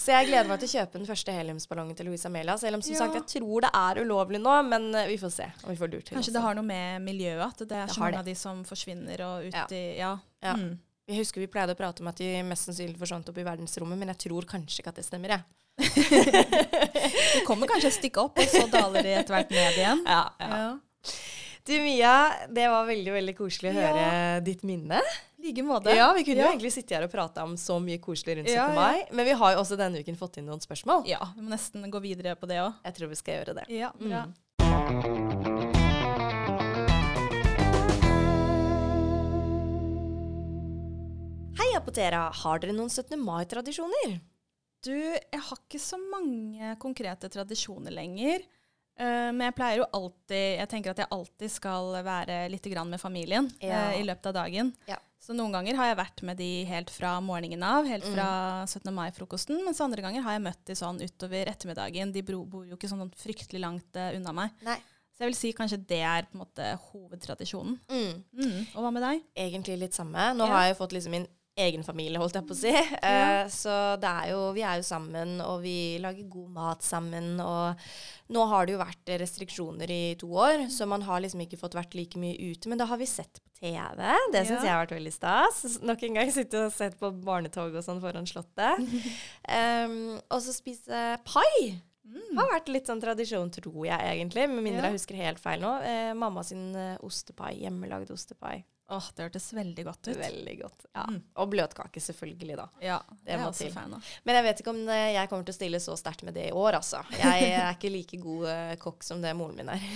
Så 0.00 0.14
jeg 0.14 0.28
gleder 0.30 0.52
meg 0.52 0.62
til 0.62 0.70
å 0.70 0.74
kjøpe 0.76 1.00
den 1.00 1.08
første 1.08 1.34
heliumsballongen 1.34 1.98
til 1.98 2.10
Louise 2.10 2.30
Amelia. 2.30 2.56
Selv 2.62 2.78
om 2.78 2.84
som 2.86 2.98
sagt, 3.00 3.18
jeg 3.18 3.26
tror 3.40 3.66
det 3.66 3.72
er 3.80 4.02
ulovlig 4.04 4.42
nå, 4.42 4.54
men 4.70 4.86
eh, 4.94 5.08
vi 5.10 5.18
får 5.20 5.34
se 5.34 5.48
om 5.64 5.72
vi 5.72 5.78
får 5.80 5.90
lurt 5.92 6.06
til 6.10 6.18
Kanskje 6.18 6.36
det 6.36 6.44
har 6.44 6.56
noe 6.58 6.66
med 6.66 7.02
miljøet 7.04 7.42
at 7.48 7.66
det 7.66 7.82
er 7.82 7.90
så 7.90 8.04
mange 8.04 8.22
av 8.22 8.30
de 8.30 8.36
som 8.38 8.62
forsvinner 8.68 9.26
og 9.26 9.50
ut 9.50 9.74
i 9.74 9.82
Ja. 9.98 10.14
Ja. 10.40 10.54
Mm. 10.56 10.78
Jeg 11.10 11.18
husker 11.24 11.42
vi 11.42 11.48
pleide 11.50 11.74
å 11.74 11.78
prate 11.78 12.04
om 12.04 12.08
at 12.10 12.20
de 12.22 12.28
mest 12.46 12.68
sannsynlig 12.68 12.98
forsvant 13.00 13.26
opp 13.32 13.38
i 13.42 13.46
verdensrommet, 13.46 13.98
men 13.98 14.12
jeg 14.12 14.20
tror 14.28 14.46
kanskje 14.46 14.78
ikke 14.84 14.92
at 14.92 15.00
det 15.00 15.06
stemmer, 15.08 15.34
jeg. 15.34 15.42
De 17.34 17.40
kommer 17.48 17.66
kanskje 17.70 17.88
et 17.90 17.96
stykke 17.98 18.22
opp, 18.28 18.38
og 18.38 18.50
så 18.52 18.66
daler 18.70 19.02
de 19.06 19.14
etter 19.18 19.34
hvert 19.34 19.50
ned 19.54 19.78
igjen. 19.80 20.04
Ja, 20.06 20.22
Ja. 20.38 20.70
Du 21.66 21.74
Mia, 21.84 22.12
det 22.50 22.64
var 22.72 22.86
veldig 22.88 23.12
veldig 23.12 23.34
koselig 23.36 23.70
å 23.70 23.74
Ja. 23.76 23.80
høre 23.92 24.44
ditt 24.44 24.62
minne. 24.64 25.00
I 25.38 25.48
like 25.50 25.62
måte. 25.62 25.92
Ja, 25.94 26.12
Vi 26.16 26.24
kunne 26.24 26.36
Ja. 26.40 26.46
jo 26.48 26.52
egentlig 26.56 26.72
sitte 26.72 26.94
her 26.96 27.04
og 27.04 27.10
prate 27.12 27.42
om 27.42 27.54
så 27.56 27.78
mye 27.80 27.98
koselig 28.00 28.38
rundt 28.38 28.48
17. 28.48 28.54
Ja, 28.56 28.68
ja. 28.68 28.74
mai, 28.74 29.04
men 29.12 29.24
vi 29.26 29.32
har 29.32 29.52
jo 29.54 29.60
også 29.60 29.76
denne 29.76 30.00
uken 30.00 30.16
fått 30.16 30.38
inn 30.38 30.46
noen 30.46 30.60
spørsmål. 30.60 31.06
Ja, 31.06 31.20
vi 31.36 31.42
må 31.42 31.50
nesten 31.50 31.84
gå 31.90 32.00
videre 32.00 32.34
på 32.36 32.48
det 32.48 32.58
òg. 32.58 32.74
Jeg 32.84 32.94
tror 32.94 33.08
vi 33.08 33.14
skal 33.16 33.34
gjøre 33.44 33.54
det. 33.60 33.64
Ja, 33.68 33.90
bra. 33.98 34.26
Mm. 34.60 35.39
Hei, 41.80 41.84
Apotera. 41.86 42.26
Har 42.42 42.60
dere 42.60 42.74
noen 42.76 42.90
17. 42.92 43.16
mai-tradisjoner? 43.24 44.18
Du, 44.84 44.92
jeg 44.92 45.40
har 45.46 45.60
ikke 45.60 45.78
så 45.80 45.96
mange 46.00 46.74
konkrete 46.80 47.28
tradisjoner 47.32 47.94
lenger. 47.94 48.42
Uh, 49.00 49.30
men 49.32 49.46
jeg 49.46 49.54
pleier 49.56 49.78
jo 49.80 49.86
alltid 49.96 50.58
Jeg 50.58 50.68
tenker 50.68 50.92
at 50.92 50.98
jeg 51.00 51.08
alltid 51.14 51.52
skal 51.54 51.94
være 52.04 52.34
litt 52.52 52.66
grann 52.68 52.90
med 52.92 53.00
familien 53.00 53.46
Ja. 53.64 53.86
uh, 53.94 53.94
i 53.96 54.04
løpet 54.04 54.28
av 54.28 54.34
dagen. 54.42 54.74
Ja. 54.90 54.98
Så 55.20 55.32
noen 55.36 55.54
ganger 55.56 55.78
har 55.78 55.88
jeg 55.88 55.98
vært 56.02 56.22
med 56.28 56.36
de 56.40 56.50
helt 56.68 56.92
fra 56.92 57.14
morgenen 57.24 57.64
av, 57.64 57.88
helt 57.88 58.04
fra 58.12 58.28
17. 58.68 58.92
mai-frokosten. 58.96 59.62
Mens 59.64 59.80
andre 59.84 60.04
ganger 60.04 60.24
har 60.26 60.36
jeg 60.36 60.44
møtt 60.50 60.62
de 60.68 60.76
sånn 60.76 61.00
utover 61.00 61.48
ettermiddagen. 61.48 62.12
De 62.12 62.24
bor 62.28 62.68
jo 62.68 62.76
ikke 62.76 62.92
sånn 62.92 63.08
fryktelig 63.24 63.64
langt 63.64 63.96
uh, 63.96 64.12
unna 64.20 64.36
meg. 64.36 64.52
Nei. 64.68 64.76
Så 65.16 65.24
jeg 65.24 65.32
vil 65.32 65.40
si 65.40 65.56
kanskje 65.56 65.80
det 65.88 66.04
er 66.04 66.28
på 66.28 66.36
en 66.36 66.44
måte 66.44 66.68
hovedtradisjonen. 66.90 67.80
Mm. 67.88 68.24
Mm. 68.36 68.60
Og 68.74 68.80
hva 68.84 68.92
med 68.92 69.04
deg? 69.04 69.24
Egentlig 69.48 69.80
litt 69.80 69.96
samme. 69.96 70.30
Nå 70.36 70.44
Ja. 70.48 70.52
har 70.58 70.68
jeg 70.70 70.78
fått 70.80 70.92
liksom 70.96 71.16
min 71.16 71.28
egen 71.66 71.84
familie, 71.86 72.18
holdt 72.20 72.36
jeg 72.38 72.46
på 72.48 72.56
å 72.56 72.60
si. 72.60 72.72
Eh, 73.10 73.44
så 73.52 73.74
det 74.00 74.10
er 74.10 74.30
jo, 74.32 74.40
vi 74.56 74.62
er 74.66 74.80
jo 74.80 74.86
sammen, 74.86 75.36
og 75.44 75.60
vi 75.64 75.98
lager 76.02 76.26
god 76.30 76.50
mat 76.56 76.82
sammen. 76.86 77.32
Og 77.42 78.32
nå 78.34 78.44
har 78.52 78.66
det 78.68 78.74
jo 78.76 78.80
vært 78.82 79.12
restriksjoner 79.22 79.90
i 79.94 80.00
to 80.20 80.28
år, 80.36 80.66
så 80.72 80.86
man 80.90 81.02
har 81.08 81.20
liksom 81.24 81.42
ikke 81.44 81.58
fått 81.60 81.76
vært 81.78 81.96
like 81.98 82.18
mye 82.20 82.36
ute. 82.52 82.70
Men 82.70 82.80
da 82.80 82.86
har 82.90 83.00
vi 83.00 83.08
sett 83.10 83.40
på 83.42 83.48
TV. 83.60 84.00
Det 84.32 84.44
syns 84.46 84.56
Ja. 84.60 84.64
jeg 84.64 84.74
har 84.74 84.82
vært 84.86 84.96
veldig 84.98 85.12
stas. 85.14 85.62
Nok 85.84 86.02
en 86.08 86.18
gang 86.20 86.32
sitte 86.32 86.66
og 86.66 86.72
sett 86.76 86.98
på 87.00 87.10
barnetog 87.24 87.74
og 87.76 87.84
sånn 87.84 88.00
foran 88.02 88.28
Slottet. 88.28 88.80
um, 89.84 90.18
og 90.30 90.40
så 90.44 90.54
spise 90.56 91.04
pai. 91.26 91.78
Har 92.34 92.48
vært 92.50 92.70
litt 92.72 92.88
sånn 92.90 92.98
tradisjon, 93.02 93.50
tror 93.54 93.84
jeg 93.86 94.00
egentlig. 94.14 94.48
Med 94.50 94.64
mindre 94.64 94.82
Ja. 94.82 94.90
jeg 94.90 94.98
husker 94.98 95.18
helt 95.20 95.38
feil 95.42 95.60
nå. 95.62 95.76
Eh, 95.86 96.10
mamma 96.18 96.42
sin 96.46 96.74
eh, 96.74 96.96
ostepai. 97.06 97.52
Hjemmelagd 97.62 98.10
ostepai. 98.10 98.56
Åh, 98.90 99.08
det 99.14 99.22
hørtes 99.22 99.44
veldig 99.54 99.84
godt 99.86 100.08
ut. 100.08 100.16
Veldig 100.18 100.54
godt. 100.60 100.86
Ja. 100.96 101.04
Mm. 101.06 101.20
Og 101.42 101.50
bløtkake, 101.52 102.00
selvfølgelig, 102.02 102.56
da. 102.58 102.66
Ja, 102.82 102.96
det 103.22 103.36
er 103.36 103.38
må 103.38 103.52
også 103.52 103.68
til. 103.68 103.76
da. 103.92 104.00
Men 104.26 104.38
jeg 104.38 104.46
vet 104.48 104.62
ikke 104.62 104.72
om 104.74 104.80
jeg 104.90 105.30
kommer 105.30 105.46
til 105.46 105.54
å 105.54 105.58
stille 105.60 105.80
så 105.84 105.94
sterkt 106.00 106.24
med 106.26 106.34
det 106.34 106.48
i 106.48 106.56
år, 106.56 106.80
altså. 106.80 107.04
Jeg 107.14 107.52
er 107.52 107.70
ikke 107.76 107.92
like 107.94 108.20
god 108.22 108.48
eh, 108.50 108.74
kokk 108.82 109.06
som 109.06 109.22
det 109.22 109.36
moren 109.38 109.60
min 109.60 109.70
er. 109.70 109.86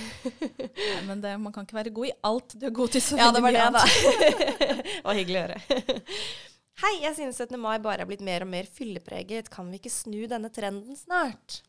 Nei, 0.95 1.03
men 1.09 1.25
det, 1.25 1.35
man 1.43 1.55
kan 1.55 1.67
ikke 1.67 1.81
være 1.81 1.95
god 1.99 2.13
i 2.13 2.15
alt. 2.31 2.55
Du 2.55 2.69
er 2.71 2.79
god 2.79 2.95
til 2.95 3.03
så 3.03 3.19
Ja, 3.19 3.33
det 3.35 3.43
var 3.43 3.59
det, 3.59 3.69
da. 3.75 3.85
det 4.79 5.05
var 5.05 5.19
hyggelig 5.19 5.41
å 5.41 5.47
høre. 5.49 5.61
Hei, 6.85 6.95
jeg 7.05 7.19
synes 7.19 7.39
17. 7.39 7.59
mai 7.59 7.77
bare 7.83 8.03
er 8.03 8.09
blitt 8.09 8.23
mer 8.23 8.47
og 8.47 8.51
mer 8.55 8.71
fyllepreget. 8.71 9.51
Kan 9.51 9.75
vi 9.75 9.83
ikke 9.83 9.95
snu 9.95 10.25
denne 10.31 10.55
trenden 10.55 10.99
snart? 10.99 11.65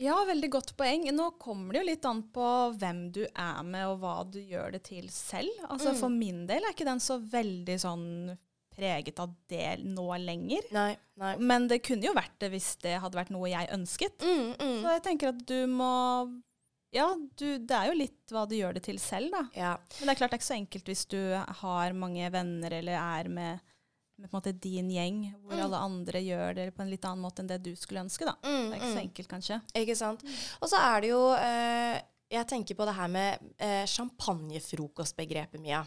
Ja, 0.00 0.16
veldig 0.24 0.48
godt 0.50 0.70
poeng. 0.80 1.04
Nå 1.12 1.30
kommer 1.42 1.74
det 1.76 1.82
jo 1.82 1.88
litt 1.90 2.06
an 2.08 2.22
på 2.32 2.44
hvem 2.80 3.02
du 3.12 3.24
er 3.28 3.58
med, 3.66 3.84
og 3.90 3.98
hva 4.00 4.14
du 4.24 4.38
gjør 4.40 4.72
det 4.76 4.84
til 4.88 5.10
selv. 5.12 5.52
Altså 5.68 5.92
Mm. 5.92 5.98
For 6.00 6.08
min 6.08 6.46
del 6.48 6.64
er 6.64 6.72
ikke 6.72 6.88
den 6.88 7.02
så 7.04 7.18
veldig 7.20 7.76
sånn 7.82 8.06
preget 8.76 9.18
av 9.20 9.34
det 9.50 9.82
nå 9.84 10.06
lenger. 10.22 10.64
Nei. 10.72 10.96
nei. 11.20 11.34
Men 11.36 11.68
det 11.68 11.82
kunne 11.84 12.06
jo 12.06 12.14
vært 12.16 12.38
det 12.40 12.48
hvis 12.54 12.76
det 12.80 12.96
hadde 13.02 13.18
vært 13.18 13.32
noe 13.34 13.50
jeg 13.50 13.68
ønsket. 13.76 14.24
Mm, 14.24 14.54
mm. 14.56 14.78
Så 14.80 14.94
jeg 14.94 15.02
tenker 15.04 15.34
at 15.34 15.42
du 15.46 15.58
må 15.68 15.90
Ja, 16.90 17.12
du, 17.14 17.58
det 17.58 17.76
er 17.76 17.86
jo 17.86 17.98
litt 18.00 18.32
hva 18.32 18.46
du 18.50 18.56
gjør 18.56 18.74
det 18.74 18.82
til 18.88 18.96
selv, 18.98 19.30
da. 19.30 19.44
Ja. 19.54 19.74
Men 20.00 20.08
det 20.08 20.14
er 20.14 20.18
klart 20.22 20.32
det 20.32 20.38
er 20.38 20.40
ikke 20.40 20.48
så 20.48 20.56
enkelt 20.56 20.88
hvis 20.90 21.04
du 21.12 21.20
har 21.60 21.92
mange 21.94 22.32
venner 22.34 22.74
eller 22.80 22.96
er 22.98 23.28
med, 23.30 23.60
med 24.20 24.30
på 24.30 24.36
en 24.36 24.40
måte 24.42 24.52
din 24.60 24.90
gjeng, 24.92 25.18
hvor 25.44 25.56
Mm. 25.56 25.64
alle 25.64 25.76
andre 25.86 26.20
gjør 26.22 26.54
det 26.54 26.68
på 26.76 26.82
en 26.82 26.90
litt 26.90 27.04
annen 27.04 27.24
måte 27.24 27.40
enn 27.42 27.48
det 27.50 27.62
du 27.62 27.72
skulle 27.76 28.00
ønske. 28.04 28.24
da. 28.28 28.34
Mm, 28.44 28.70
Det 28.70 28.72
er 28.72 28.80
ikke 28.80 28.92
så 28.92 29.00
mm. 29.00 29.04
enkelt, 29.08 29.28
kanskje. 29.28 29.60
Ikke 29.74 29.96
sant. 29.96 30.24
Og 30.62 30.68
så 30.68 30.76
er 30.78 31.00
det 31.00 31.10
jo 31.10 31.22
eh, 31.34 32.00
Jeg 32.30 32.46
tenker 32.46 32.76
på 32.78 32.86
det 32.86 32.94
her 32.94 33.08
med 33.10 33.38
eh, 33.58 33.84
champagnefrokostbegrepet, 33.90 35.60
Mia. 35.60 35.84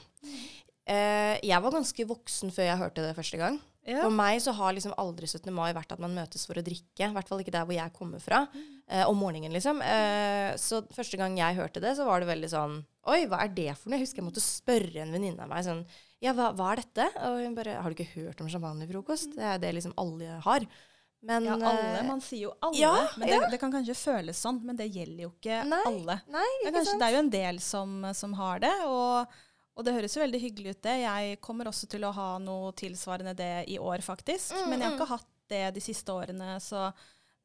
Eh, 0.85 1.37
jeg 1.39 1.61
var 1.63 1.71
ganske 1.71 2.05
voksen 2.09 2.51
før 2.51 2.67
jeg 2.67 2.81
hørte 2.81 3.05
det 3.05 3.15
første 3.15 3.39
gang. 3.39 3.59
Ja. 3.87 4.01
For 4.05 4.11
meg 4.15 4.39
så 4.43 4.51
har 4.55 4.73
liksom 4.75 4.93
aldri 4.99 5.27
17. 5.27 5.51
mai 5.55 5.73
vært 5.75 5.91
at 5.91 5.99
man 5.99 6.13
møtes 6.15 6.45
for 6.47 6.55
å 6.59 6.63
drikke. 6.63 7.03
I 7.07 7.13
hvert 7.15 7.27
fall 7.27 7.39
ikke 7.43 7.51
der 7.55 7.65
hvor 7.67 7.75
jeg 7.75 7.93
kommer 7.95 8.19
fra. 8.23 8.45
Eh, 8.87 9.03
om 9.07 9.17
morgenen, 9.19 9.51
liksom. 9.55 9.81
Eh, 9.83 10.55
så 10.59 10.81
første 10.91 11.19
gang 11.19 11.35
jeg 11.39 11.55
hørte 11.59 11.79
det, 11.83 11.95
så 11.97 12.05
var 12.07 12.19
det 12.23 12.27
veldig 12.31 12.49
sånn 12.51 12.81
Oi, 13.11 13.25
hva 13.27 13.41
er 13.43 13.49
det 13.51 13.73
for 13.75 13.89
noe? 13.91 13.97
Jeg 13.99 14.05
husker 14.07 14.21
jeg 14.21 14.27
måtte 14.29 14.43
spørre 14.43 15.01
en 15.03 15.11
venninne 15.11 15.43
av 15.43 15.49
meg 15.51 15.65
sånn 15.65 15.81
Ja, 16.23 16.31
hva, 16.37 16.49
hva 16.55 16.71
er 16.71 16.81
dette? 16.83 17.05
Og 17.27 17.37
hun 17.43 17.55
bare 17.57 17.75
Har 17.83 17.91
du 17.91 17.97
ikke 17.99 18.13
hørt 18.23 18.41
om 18.43 18.49
champagnefrokost? 18.51 19.33
Det 19.35 19.43
er 19.43 19.61
det 19.61 19.73
liksom 19.75 19.93
alle 19.99 20.37
har. 20.45 20.65
Men 21.23 21.45
Ja, 21.47 21.53
alle. 21.55 21.99
eh, 21.99 22.05
Man 22.07 22.19
sier 22.23 22.45
jo 22.49 22.53
alle. 22.63 22.79
ja, 22.79 22.93
men 23.17 23.27
det, 23.29 23.35
ja. 23.37 23.49
det 23.51 23.59
kan 23.61 23.71
kanskje 23.71 23.95
føles 23.95 24.39
sånn, 24.43 24.61
men 24.67 24.75
det 24.79 24.89
gjelder 24.91 25.23
jo 25.25 25.31
ikke 25.37 25.61
Nei, 25.71 25.81
alle. 25.87 26.17
Nei, 26.27 26.45
Det 26.61 26.67
ikke 26.67 26.73
kanskje, 26.77 26.91
sant? 26.91 26.99
det 27.03 27.07
er 27.07 27.13
jo 27.15 27.21
en 27.23 27.33
del 27.35 27.59
som, 27.63 27.93
som 28.13 28.33
har 28.39 28.59
det, 28.63 28.73
og, 28.91 29.37
og 29.75 29.85
det 29.87 29.93
høres 29.95 30.15
jo 30.17 30.23
veldig 30.23 30.41
hyggelig 30.43 30.73
ut 30.75 30.81
det. 30.83 30.95
Jeg 31.05 31.39
kommer 31.39 31.71
også 31.71 31.87
til 31.91 32.03
å 32.03 32.11
ha 32.11 32.27
noe 32.43 32.73
tilsvarende 32.75 33.35
det 33.39 33.51
i 33.71 33.77
år, 33.79 34.03
faktisk. 34.03 34.51
Mm, 34.51 34.67
Men 34.69 34.79
jeg 34.79 34.89
har 34.89 34.95
mm. 34.95 34.99
ikke 34.99 35.11
hatt 35.15 35.29
det 35.53 35.63
de 35.75 35.83
siste 35.83 36.11
årene, 36.11 36.57
så 36.63 36.89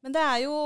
Men 0.03 0.13
det 0.15 0.21
er 0.23 0.43
jo 0.47 0.57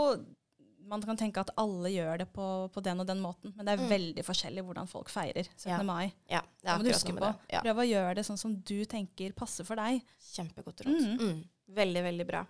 Man 0.89 1.01
kan 1.01 1.17
tenke 1.17 1.39
at 1.41 1.49
alle 1.57 1.89
gjør 1.93 2.17
det 2.19 2.27
på, 2.35 2.45
på 2.73 2.81
den 2.83 2.99
og 2.99 3.07
den 3.07 3.21
måten, 3.23 3.53
men 3.55 3.65
det 3.65 3.73
er 3.73 3.83
Mm. 3.83 3.89
veldig 3.89 4.23
forskjellig 4.27 4.63
hvordan 4.67 4.87
folk 4.89 5.09
feirer 5.09 5.47
17. 5.55 5.69
Ja. 5.71 5.81
mai. 5.83 6.11
Ja, 6.29 6.41
det 6.41 6.67
Det 6.67 6.77
må 6.77 6.83
du 6.83 6.89
huske 6.91 7.13
på. 7.17 7.29
Ja. 7.49 7.61
Prøv 7.61 7.77
å 7.83 7.87
gjøre 7.87 8.15
det 8.15 8.25
sånn 8.27 8.37
som 8.37 8.55
du 8.55 8.85
tenker 8.85 9.33
passer 9.33 9.63
for 9.63 9.75
deg. 9.79 10.01
Kjempegodt 10.33 10.81
råd. 10.85 10.99
Mm. 10.99 11.17
Mm. 11.19 11.43
Veldig, 11.73 12.03
veldig 12.03 12.27
bra. 12.27 12.45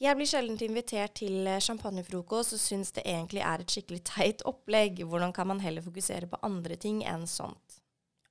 Jeg 0.00 0.16
blir 0.16 0.24
sjelden 0.26 0.56
invitert 0.64 1.12
til 1.14 1.46
eh, 1.46 1.58
champagnefrokost 1.60 2.54
og 2.56 2.60
syns 2.62 2.90
det 2.96 3.02
egentlig 3.04 3.42
er 3.44 3.60
et 3.60 3.68
skikkelig 3.68 4.02
teit 4.04 4.42
opplegg. 4.48 5.02
Hvordan 5.04 5.32
kan 5.36 5.46
man 5.46 5.60
heller 5.60 5.82
fokusere 5.84 6.26
på 6.30 6.38
andre 6.42 6.76
ting 6.76 7.02
enn 7.04 7.26
sånt? 7.28 7.80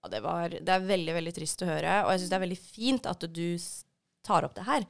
Ja, 0.01 0.09
det, 0.09 0.21
var, 0.23 0.49
det 0.49 0.69
er 0.69 0.79
veldig, 0.87 1.13
veldig 1.13 1.33
trist 1.35 1.61
å 1.61 1.67
høre, 1.69 2.05
og 2.05 2.11
jeg 2.13 2.21
syns 2.21 2.29
det 2.31 2.37
er 2.39 2.45
veldig 2.47 2.57
fint 2.63 3.05
at 3.05 3.19
du 3.35 3.57
tar 4.23 4.45
opp 4.47 4.55
det 4.55 4.63
her. 4.65 4.85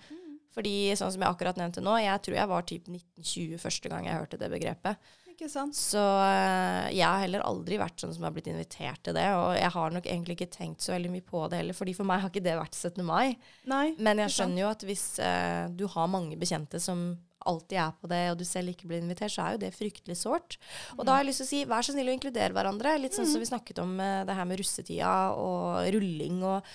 Fordi 0.60 0.92
sånn 1.00 1.14
som 1.16 1.24
jeg 1.24 1.32
akkurat 1.32 1.56
nevnte 1.56 1.80
nå, 1.80 1.96
jeg 2.04 2.20
tror 2.26 2.36
jeg 2.36 2.52
var 2.52 2.68
typ 2.68 2.92
1920 2.92 3.64
første 3.64 3.92
gang 3.92 4.10
jeg 4.10 4.20
hørte 4.20 4.40
det 4.42 4.52
begrepet. 4.52 5.12
Ikke 5.32 5.48
sant? 5.48 5.78
Så 5.78 6.02
eh, 6.20 6.90
jeg 6.98 7.06
har 7.06 7.22
heller 7.24 7.46
aldri 7.48 7.78
vært 7.80 8.02
sånn 8.04 8.12
som 8.12 8.26
har 8.28 8.34
blitt 8.36 8.50
invitert 8.52 9.00
til 9.08 9.16
det, 9.16 9.24
og 9.40 9.54
jeg 9.56 9.72
har 9.72 9.96
nok 9.96 10.10
egentlig 10.12 10.36
ikke 10.36 10.50
tenkt 10.52 10.84
så 10.84 10.92
veldig 10.98 11.14
mye 11.14 11.24
på 11.24 11.46
det 11.48 11.62
heller, 11.62 11.78
fordi 11.78 11.94
for 11.96 12.10
meg 12.10 12.26
har 12.26 12.34
ikke 12.34 12.44
det 12.44 12.58
vært 12.60 12.76
17. 12.76 13.00
mai. 13.08 13.38
Nei. 13.72 13.86
Men 14.04 14.20
jeg 14.26 14.36
skjønner 14.36 14.66
jo 14.66 14.74
at 14.74 14.84
hvis 14.90 15.06
eh, 15.24 15.72
du 15.72 15.86
har 15.96 16.12
mange 16.12 16.36
bekjente 16.42 16.84
som 16.84 17.14
alltid 17.48 17.78
er 17.80 17.92
på 18.02 18.08
det, 18.12 18.22
og 18.32 18.38
du 18.40 18.44
selv 18.48 18.74
ikke 18.74 18.88
blir 18.90 19.00
invitert, 19.04 19.32
så 19.32 19.46
er 19.46 19.56
jo 19.56 19.62
det 19.64 19.70
fryktelig 19.76 20.18
sårt. 20.20 20.58
Og 20.98 21.06
da 21.06 21.14
har 21.16 21.24
jeg 21.24 21.30
lyst 21.30 21.42
til 21.44 21.48
å 21.48 21.52
si, 21.52 21.60
vær 21.70 21.86
så 21.86 21.94
snill 21.96 22.10
å 22.12 22.16
inkludere 22.16 22.56
hverandre. 22.56 22.98
Litt 23.00 23.16
sånn 23.16 23.30
som 23.30 23.40
vi 23.40 23.48
snakket 23.48 23.80
om 23.84 23.94
eh, 24.04 24.24
det 24.28 24.36
her 24.36 24.50
med 24.50 24.60
russetida 24.60 25.14
og 25.40 25.88
rulling. 25.96 26.42
og 26.44 26.68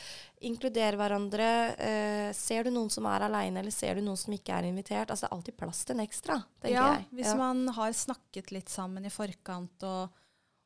Inkludere 0.45 0.99
hverandre. 1.01 1.49
Eh, 1.81 2.31
ser 2.37 2.65
du 2.65 2.73
noen 2.75 2.91
som 2.93 3.07
er 3.09 3.25
aleine, 3.29 3.61
eller 3.61 3.73
ser 3.75 3.97
du 3.97 4.05
noen 4.05 4.21
som 4.21 4.33
ikke 4.37 4.57
er 4.57 4.69
invitert? 4.69 5.09
Altså, 5.13 5.25
det 5.27 5.31
er 5.31 5.37
alltid 5.39 5.59
plass 5.61 5.85
til 5.85 5.97
en 5.97 6.05
ekstra, 6.05 6.39
tenker 6.65 6.77
ja, 6.79 6.89
jeg. 6.99 7.07
Hvis 7.21 7.33
Ja. 7.33 7.37
man 7.41 7.67
har 7.77 7.93
snakket 7.93 8.53
litt 8.53 8.69
sammen 8.73 9.05
i 9.05 9.13
forkant, 9.13 9.85
og, 9.89 10.09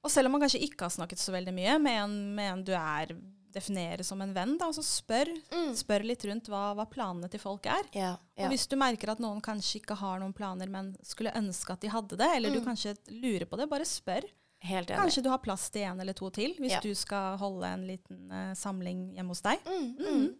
og 0.02 0.10
selv 0.14 0.26
om 0.30 0.38
man 0.38 0.46
kanskje 0.46 0.62
ikke 0.66 0.86
har 0.86 0.94
snakket 0.94 1.22
så 1.22 1.34
veldig 1.34 1.54
mye 1.54 1.78
med 1.82 2.00
en, 2.04 2.16
med 2.38 2.52
en 2.52 2.64
du 2.66 2.72
er 2.78 3.14
definerer 3.52 4.02
som 4.04 4.20
en 4.22 4.34
venn, 4.34 4.56
da, 4.58 4.66
Altså 4.66 4.82
spør, 4.84 5.28
Mm. 5.52 5.72
spør 5.74 6.04
litt 6.04 6.24
rundt 6.24 6.48
hva, 6.48 6.74
hva 6.74 6.84
planene 6.90 7.30
til 7.30 7.40
folk 7.40 7.66
er. 7.66 7.82
Ja, 7.92 8.16
ja. 8.36 8.44
Og 8.44 8.50
hvis 8.52 8.66
du 8.68 8.76
merker 8.76 9.10
at 9.10 9.18
noen 9.20 9.40
kanskje 9.40 9.80
ikke 9.82 9.96
har 9.96 10.18
noen 10.20 10.34
planer, 10.34 10.68
men 10.68 10.96
skulle 11.02 11.32
ønske 11.34 11.72
at 11.72 11.80
de 11.80 11.88
hadde 11.88 12.16
det, 12.16 12.28
eller 12.36 12.50
du 12.50 12.60
Mm. 12.60 12.66
kanskje 12.66 12.96
lurer 13.10 13.46
på 13.46 13.56
det, 13.56 13.68
bare 13.70 13.84
spør. 13.84 14.22
Kanskje 14.60 15.22
du 15.22 15.28
har 15.30 15.38
plass 15.38 15.70
til 15.70 15.82
en 15.82 16.00
eller 16.00 16.12
to 16.14 16.30
til, 16.30 16.54
hvis 16.58 16.72
Ja. 16.72 16.80
du 16.80 16.92
skal 16.94 17.36
holde 17.38 17.64
en 17.64 17.86
liten 17.86 18.30
uh, 18.32 18.54
samling 18.54 19.14
hjemme 19.14 19.28
hos 19.30 19.40
deg. 19.40 19.58
Mm, 19.64 19.96
mm. 19.98 20.34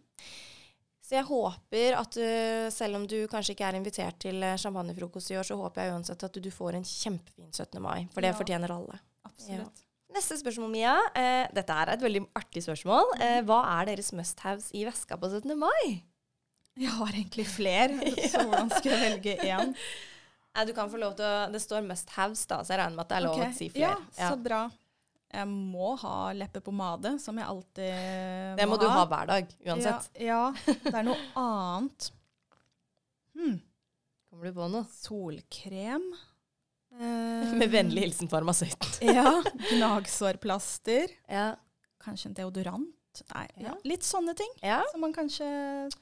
Så 1.01 1.15
jeg 1.15 1.25
håper 1.25 1.95
at 1.97 2.11
du, 2.11 2.69
selv 2.69 2.95
om 2.99 3.07
du 3.07 3.27
kanskje 3.27 3.55
ikke 3.55 3.65
er 3.65 3.77
invitert 3.79 4.19
til 4.19 4.43
eh, 4.43 4.57
champagnefrokost 4.57 5.31
i 5.31 5.37
år, 5.39 5.43
så 5.47 5.55
håper 5.57 5.81
jeg 5.81 5.93
uansett 5.95 6.23
at 6.23 6.33
du 6.33 6.49
får 6.51 6.75
en 6.75 6.83
kjempefin 6.83 7.49
17. 7.51 7.81
mai. 7.81 8.07
For 8.13 8.21
det 8.21 8.35
fortjener 8.35 8.69
alle. 8.69 8.99
Absolutt. 9.25 9.81
Neste 10.09 10.39
spørsmål, 10.39 10.71
Mia. 10.73 10.95
Eh, 11.13 11.47
dette 11.53 11.75
er 11.75 11.93
et 11.93 12.01
veldig 12.03 12.23
artig 12.37 12.63
spørsmål. 12.65 13.13
Mhm. 13.15 13.21
Eh, 13.25 13.41
hva 13.45 13.59
er 13.77 13.91
deres 13.91 14.11
must-haves 14.11 14.71
i 14.73 14.85
veska 14.87 15.17
på 15.21 15.29
17. 15.29 15.55
mai? 15.57 16.03
Jeg 16.79 16.89
har 16.95 17.11
egentlig 17.11 17.45
flere, 17.45 17.99
så 18.31 18.45
hvordan 18.47 18.69
skal 18.71 18.93
jeg 18.93 19.01
velge 19.05 19.35
én? 19.43 19.73
Eh, 20.55 20.65
du 20.65 20.73
kan 20.73 20.89
få 20.89 20.97
lov 20.97 21.15
til 21.19 21.25
å 21.25 21.51
Det 21.51 21.61
står 21.61 21.85
must-haves, 21.85 22.45
da, 22.47 22.63
så 22.63 22.73
jeg 22.73 22.81
regner 22.81 22.95
med 22.95 23.05
at 23.05 23.09
det 23.09 23.17
er 23.17 23.25
lov 23.27 23.35
okay. 23.37 23.51
å 23.51 23.57
si 23.57 23.69
flere. 23.69 23.97
Ja, 24.17 24.29
så 24.31 24.39
bra. 24.41 24.61
Jeg 25.29 25.45
må 25.45 25.91
ha 26.01 26.31
leppepomade, 26.33 27.11
som 27.21 27.37
jeg 27.37 27.45
alltid 27.45 27.91
må 27.93 27.99
ha. 27.99 28.55
Det 28.57 28.69
må 28.71 28.79
du 28.81 28.87
ha 28.89 29.03
hver 29.05 29.29
dag, 29.29 29.51
uansett. 29.67 30.09
Ja, 30.17 30.39
ja, 30.65 30.77
det 30.87 30.95
er 30.95 31.05
noe 31.05 31.19
annet. 31.37 32.09
Hmm. 33.37 33.59
Kommer 34.29 34.49
du 34.49 34.57
på 34.57 34.71
noe? 34.73 34.89
Solkrem. 34.89 36.09
Eh, 36.97 37.53
Med 37.59 37.69
vennlig 37.71 38.01
hilsen 38.07 38.29
farmasøyten. 38.31 38.95
Ja. 39.15 39.41
Gnagsårplaster. 39.71 41.11
Ja. 41.29 41.51
Kanskje 42.03 42.29
en 42.31 42.37
deodorant. 42.37 42.95
Nei, 43.33 43.47
ja. 43.59 43.73
Litt 43.89 44.05
sånne 44.05 44.35
ting 44.37 44.51
ja. 44.63 44.79
som 44.91 45.01
man 45.03 45.11
kanskje 45.15 45.45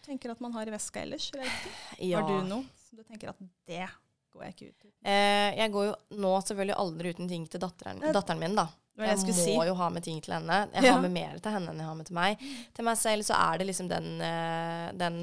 tenker 0.06 0.34
at 0.34 0.42
man 0.44 0.54
har 0.54 0.68
i 0.68 0.74
veska 0.74 1.02
ellers. 1.02 1.30
eller 1.34 1.48
ikke. 1.48 1.72
ja. 2.12 2.20
Har 2.22 2.28
du 2.44 2.50
noe 2.50 2.66
som 2.84 3.00
du 3.00 3.04
tenker 3.08 3.32
at 3.32 3.40
det 3.66 3.88
går 4.36 4.44
jeg 4.46 4.54
ikke 4.54 4.68
ut 4.68 4.76
uten? 4.84 4.92
Eh, 5.08 5.56
jeg 5.58 5.72
går 5.74 5.88
jo 5.88 5.94
nå 6.26 6.34
selvfølgelig 6.44 6.78
aldri 6.84 7.14
uten 7.16 7.32
ting 7.32 7.48
til 7.50 7.64
datteren, 7.64 8.04
Eh, 8.04 8.14
datteren 8.14 8.44
min, 8.44 8.58
da. 8.60 8.68
Jeg 8.98 9.08
Jeg 9.18 9.28
må 9.28 9.34
si. 9.38 9.54
jo 9.68 9.74
ha 9.78 9.90
med 9.94 10.04
ting 10.04 10.20
til 10.26 10.34
henne. 10.34 10.70
Jeg 10.74 10.84
Ja. 10.84 10.94
har 10.94 11.02
med 11.02 11.12
mer 11.14 11.38
til 11.38 11.52
henne 11.52 11.70
enn 11.70 11.78
jeg 11.78 11.86
har 11.86 11.96
med 11.96 12.06
til 12.08 12.16
meg. 12.16 12.40
Til 12.74 12.86
meg 12.86 12.98
selv 12.98 13.22
så 13.24 13.36
er 13.54 13.58
det 13.60 13.68
liksom 13.68 13.88
den, 13.90 14.22
eh, 14.22 14.92
den 14.98 15.18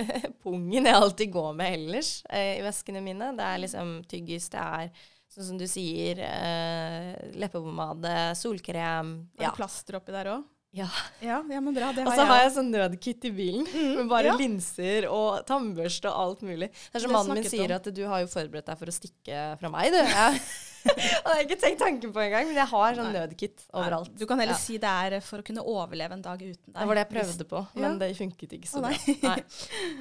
pungen 0.44 0.84
jeg 0.84 0.94
alltid 0.94 1.32
går 1.32 1.54
med 1.56 1.72
ellers 1.78 2.22
eh, 2.30 2.58
i 2.58 2.62
veskene 2.66 3.00
mine. 3.02 3.32
Det 3.36 3.46
er 3.46 3.58
liksom 3.64 3.94
tyggis, 4.10 4.50
det 4.52 4.60
er 4.60 4.90
sånn 5.32 5.48
som 5.48 5.58
du 5.58 5.64
sier, 5.66 6.20
eh, 6.20 7.14
leppepomade, 7.40 8.34
solkrem. 8.36 9.14
Var 9.36 9.48
Ja. 9.48 9.50
plaster 9.56 9.96
oppi 9.96 10.12
der 10.12 10.26
òg? 10.36 10.44
ja. 10.76 10.86
Ja, 11.22 11.42
ja, 11.48 11.60
men 11.60 11.72
bra. 11.72 11.90
Det 11.92 12.04
Og 12.06 12.12
så 12.12 12.24
har 12.26 12.42
jeg 12.44 12.52
sånn 12.52 12.70
nødkit 12.70 13.24
i 13.24 13.30
bilen 13.32 13.64
med 13.96 14.08
bare 14.10 14.24
ja. 14.28 14.36
linser 14.36 15.08
og 15.08 15.40
tannbørste 15.48 16.04
og 16.12 16.20
alt 16.20 16.42
mulig. 16.42 16.68
Det 16.92 17.00
er 17.00 17.00
som 17.06 17.12
mannen 17.16 17.34
min 17.40 17.48
sier 17.48 17.70
om. 17.72 17.76
at 17.80 17.88
du 17.94 18.04
har 18.06 18.20
jo 18.20 18.26
forberedt 18.26 18.66
deg 18.66 18.76
for 18.78 18.86
å 18.86 18.92
stikke 18.92 19.58
fra 19.58 19.70
meg, 19.72 19.90
du. 19.92 20.02
Og 21.24 21.26
det 21.26 21.32
har 21.32 21.36
jeg 21.40 21.46
ikke 21.48 21.60
tenkt 21.62 21.80
tanken 21.82 22.12
på 22.14 22.20
engang, 22.22 22.46
men 22.50 22.56
jeg 22.60 22.68
har 22.70 22.94
sånn 22.98 23.10
Nei. 23.12 23.20
nødkit 23.20 23.64
overalt. 23.74 24.10
Du 24.18 24.24
kan 24.26 24.38
heller 24.42 24.54
Ja. 24.54 24.58
si 24.62 24.78
det 24.78 24.88
er 24.90 25.20
for 25.20 25.42
å 25.42 25.46
kunne 25.46 25.64
overleve 25.66 26.12
en 26.16 26.22
dag 26.22 26.38
uten 26.42 26.72
deg. 26.72 26.78
Det 26.80 26.86
var 26.90 26.94
det 27.00 27.04
jeg 27.06 27.12
prøvde 27.16 27.46
på, 27.50 27.62
men 27.74 27.86
Ja. 27.90 27.98
det 28.06 28.10
funket 28.16 28.52
ikke 28.58 28.70
så 28.70 28.80
bra. 28.82 28.90
nei. 28.90 29.16
Nei. 29.22 29.42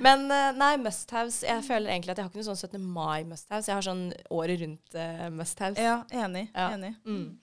Men 0.02 0.26
eh, 0.32 0.52
nei, 0.54 0.74
must-haves. 0.78 1.41
Jeg 1.43 1.63
føler 1.67 1.89
egentlig 1.93 2.12
at 2.15 2.17
jeg 2.17 2.26
har 2.26 2.30
ikke 2.34 2.41
noe 2.43 2.50
sånn 2.56 2.63
17. 2.69 2.82
mai 2.82 3.24
must-haves. 3.24 3.67
Jeg 3.67 3.76
har 3.76 3.88
sånn 3.89 4.06
året 4.32 4.60
rundt 4.62 4.95
eh, 4.95 5.30
must-haves. 5.30 5.78
Ja, 5.82 6.04
enig. 6.12 6.50
Ja. 6.56 6.69
enig. 6.78 6.95
Mm. 7.06 7.39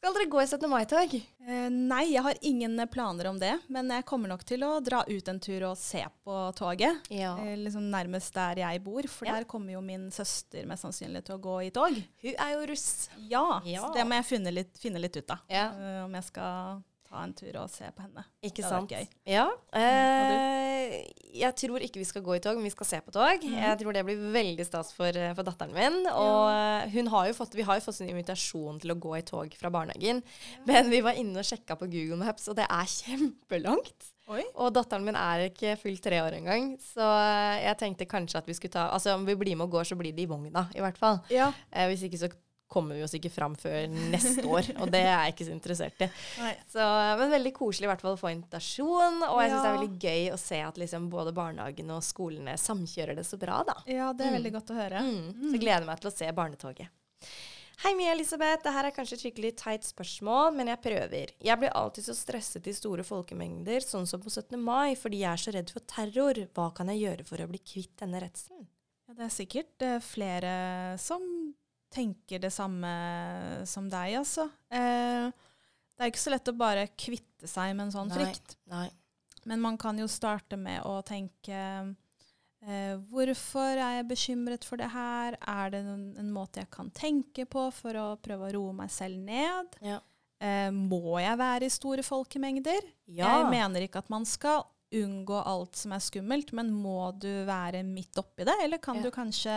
Skal 0.00 0.14
dere 0.16 0.30
gå 0.32 0.38
i 0.40 0.46
17. 0.48 0.62
mai-tog? 0.72 1.14
Eh, 1.44 1.66
nei, 1.68 2.06
jeg 2.14 2.22
har 2.24 2.38
ingen 2.48 2.80
planer 2.88 3.26
om 3.28 3.36
det, 3.38 3.50
men 3.68 3.90
jeg 3.92 4.06
kommer 4.08 4.30
nok 4.32 4.46
til 4.48 4.62
å 4.64 4.78
dra 4.80 5.02
ut 5.04 5.26
en 5.28 5.40
tur 5.44 5.66
og 5.68 5.74
se 5.76 6.00
på 6.24 6.36
toget. 6.56 7.02
Ja. 7.12 7.34
Eh, 7.44 7.52
liksom 7.60 7.90
nærmest 7.92 8.32
der 8.32 8.62
jeg 8.62 8.80
bor, 8.86 9.04
for 9.12 9.28
Ja. 9.28 9.34
der 9.36 9.44
kommer 9.44 9.72
jo 9.76 9.82
min 9.84 10.08
søster 10.10 10.64
mest 10.66 10.86
sannsynlig 10.86 11.22
til 11.26 11.36
å 11.36 11.40
gå 11.44 11.66
i 11.66 11.70
tog. 11.70 11.92
Hun 12.22 12.32
er 12.38 12.52
jo 12.54 12.64
russ. 12.72 13.10
Ja, 13.28 13.60
Ja. 13.62 13.82
så 13.82 13.92
det 13.92 14.06
må 14.06 14.16
jeg 14.16 14.24
finne 14.24 14.50
litt, 14.54 14.72
finne 14.80 14.98
litt 14.98 15.18
ut 15.20 15.30
av. 15.36 15.40
Ja. 15.50 15.68
Eh, 15.68 16.04
om 16.06 16.12
jeg 16.14 16.24
skal 16.24 16.82
ta 17.10 17.24
en 17.26 17.32
tur 17.34 17.56
og 17.58 17.70
se 17.72 17.88
på 17.90 18.04
henne. 18.04 18.22
Ikke 18.46 18.62
Det 18.62 18.68
sant? 18.70 18.92
gøy. 18.92 19.06
Ja. 19.26 19.48
Eh, 19.74 20.94
jeg 21.40 21.56
tror 21.58 21.82
ikke 21.82 22.00
vi 22.00 22.06
skal 22.06 22.22
gå 22.22 22.36
i 22.36 22.42
tog, 22.42 22.58
men 22.58 22.68
vi 22.68 22.72
skal 22.72 22.86
se 22.86 23.00
på 23.02 23.14
tog. 23.14 23.42
Mm. 23.42 23.56
Jeg 23.58 23.80
tror 23.80 23.96
det 23.96 24.04
blir 24.06 24.22
veldig 24.36 24.66
stas 24.66 24.92
for, 24.94 25.10
eh, 25.10 25.34
for 25.34 25.46
datteren 25.46 25.74
min. 25.74 26.06
Og 26.06 26.50
ja. 26.54 26.86
hun 26.94 27.10
har 27.10 27.26
jo 27.30 27.36
fått, 27.40 27.56
vi 27.58 27.66
har 27.66 27.80
jo 27.80 27.86
fått 27.88 28.00
en 28.04 28.12
invitasjon 28.14 28.78
til 28.82 28.94
å 28.94 28.98
gå 29.02 29.16
i 29.18 29.24
tog 29.26 29.54
fra 29.58 29.72
barnehagen. 29.74 30.22
Men 30.70 30.90
vi 30.92 31.02
var 31.02 31.18
inne 31.18 31.42
og 31.42 31.48
sjekka 31.50 31.76
på 31.80 31.90
Google 31.90 32.20
Maps, 32.22 32.48
og 32.48 32.58
det 32.60 32.68
er 32.70 32.86
kjempelangt. 32.94 34.12
Oi. 34.30 34.44
Og 34.62 34.70
datteren 34.76 35.02
min 35.02 35.18
er 35.18 35.48
ikke 35.48 35.74
fullt 35.80 36.04
tre 36.04 36.20
år 36.22 36.36
engang, 36.38 36.76
så 36.78 37.02
jeg 37.58 37.78
tenkte 37.80 38.06
kanskje 38.06 38.38
at 38.38 38.46
vi 38.46 38.54
skulle 38.54 38.76
ta 38.76 38.84
Altså 38.94 39.16
om 39.16 39.24
vi 39.26 39.34
blir 39.34 39.56
med 39.58 39.66
og 39.66 39.74
går, 39.74 39.88
så 39.90 39.98
blir 39.98 40.14
det 40.14 40.22
i 40.22 40.30
vogna, 40.30 40.68
i 40.70 40.78
hvert 40.84 40.98
fall. 41.00 41.18
Ja. 41.34 41.48
Eh, 41.72 41.88
hvis 41.90 42.04
ikke 42.06 42.20
så 42.20 42.30
kommer 42.70 42.94
vi 42.98 43.02
oss 43.06 43.14
ikke 43.18 43.32
fram 43.34 43.56
før 43.58 43.88
neste 43.90 44.44
år, 44.46 44.70
og 44.80 44.92
det 44.94 45.02
er 45.02 45.10
jeg 45.26 45.34
ikke 45.34 45.48
så 45.50 45.54
interessert 45.56 46.04
i. 46.06 46.10
Så, 46.70 46.86
men 47.20 47.34
veldig 47.34 47.52
koselig 47.56 47.88
i 47.88 47.90
hvert 47.90 48.04
fall 48.04 48.14
å 48.14 48.20
få 48.20 48.30
invitasjon, 48.34 49.20
og 49.26 49.42
jeg 49.42 49.50
syns 49.52 49.60
det 49.64 49.70
er 49.72 49.78
veldig 49.78 50.00
gøy 50.06 50.30
å 50.34 50.40
se 50.40 50.60
at 50.70 50.80
liksom 50.80 51.10
både 51.12 51.34
barnehagen 51.36 51.90
og 51.96 52.02
skolene 52.06 52.54
samkjører 52.60 53.18
det 53.18 53.26
så 53.28 53.38
bra, 53.42 53.60
da. 53.66 53.76
ja, 53.90 54.12
det 54.14 54.26
er 54.26 54.30
Mm. 54.30 54.36
veldig 54.38 54.52
godt 54.54 54.70
å 54.70 54.78
høre. 54.78 55.00
Mm. 55.02 55.50
Så 55.50 55.58
jeg 55.60 55.86
meg 55.86 56.00
til 56.00 56.10
å 56.10 56.14
se 56.14 56.32
barnetoget. 56.32 56.88
Hei, 57.80 57.94
Mia 57.96 58.12
Elisabeth. 58.12 58.60
Dette 58.62 58.76
er 58.76 58.92
kanskje 58.92 59.16
et 59.16 59.22
skikkelig 59.24 59.50
teit 59.56 59.86
spørsmål, 59.88 60.50
men 60.52 60.68
jeg 60.68 60.82
prøver. 60.84 61.30
Jeg 61.40 61.58
blir 61.62 61.70
alltid 61.72 62.04
så 62.04 62.12
stresset 62.14 62.66
i 62.68 62.74
store 62.76 63.02
folkemengder, 63.08 63.80
sånn 63.80 64.04
som 64.06 64.20
på 64.20 64.28
17. 64.28 64.58
mai, 64.60 64.92
fordi 65.00 65.22
jeg 65.22 65.32
er 65.32 65.40
så 65.40 65.54
redd 65.56 65.72
for 65.72 65.80
terror. 65.88 66.42
Hva 66.52 66.66
kan 66.76 66.92
jeg 66.92 67.00
gjøre 67.06 67.24
for 67.24 67.40
å 67.40 67.48
bli 67.48 67.58
kvitt 67.64 67.94
denne 68.02 68.20
redselen? 68.20 68.66
Ja, 69.08 69.14
det 69.16 69.24
er 69.26 69.32
sikkert 69.32 69.82
eh, 69.86 69.96
flere 70.04 70.52
som 71.00 71.24
tenker 71.90 72.38
det 72.42 72.52
samme 72.54 72.90
som 73.66 73.88
deg, 73.90 74.16
altså. 74.20 74.46
Eh, 74.70 75.30
det 75.30 76.04
er 76.06 76.12
ikke 76.12 76.22
så 76.22 76.32
lett 76.32 76.48
å 76.52 76.56
bare 76.56 76.86
kvitte 76.96 77.48
seg 77.50 77.74
med 77.76 77.88
en 77.88 77.94
sånn 77.94 78.08
Nei. 78.12 78.18
frykt. 78.20 78.56
Nei. 78.70 78.86
Men 79.50 79.60
man 79.64 79.78
kan 79.80 79.98
jo 79.98 80.06
starte 80.10 80.56
med 80.60 80.82
å 80.84 80.98
tenke 81.06 81.56
eh, 81.56 82.96
Hvorfor 83.08 83.72
er 83.80 83.96
jeg 84.00 84.08
bekymret 84.10 84.66
for 84.68 84.76
det 84.80 84.90
her? 84.92 85.36
Er 85.48 85.70
det 85.72 85.80
en, 85.88 86.02
en 86.20 86.32
måte 86.34 86.60
jeg 86.60 86.70
kan 86.72 86.90
tenke 86.94 87.46
på 87.48 87.66
for 87.72 87.96
å 87.96 88.06
prøve 88.20 88.50
å 88.50 88.54
roe 88.58 88.74
meg 88.76 88.92
selv 88.92 89.16
ned? 89.24 89.78
Ja. 89.84 89.98
Eh, 90.40 90.68
må 90.72 91.16
jeg 91.20 91.36
være 91.40 91.68
i 91.68 91.72
store 91.72 92.04
folkemengder? 92.06 92.84
Ja. 93.08 93.38
Jeg 93.40 93.48
mener 93.52 93.84
ikke 93.86 94.04
at 94.04 94.12
man 94.12 94.28
skal 94.28 94.62
unngå 94.92 95.40
alt 95.46 95.76
som 95.78 95.92
er 95.94 96.02
skummelt, 96.02 96.52
men 96.56 96.72
må 96.74 97.12
du 97.22 97.28
være 97.46 97.84
midt 97.86 98.16
oppi 98.20 98.44
det, 98.48 98.56
eller 98.64 98.80
kan 98.82 98.96
Ja. 98.98 99.02
du 99.06 99.10
kanskje 99.14 99.56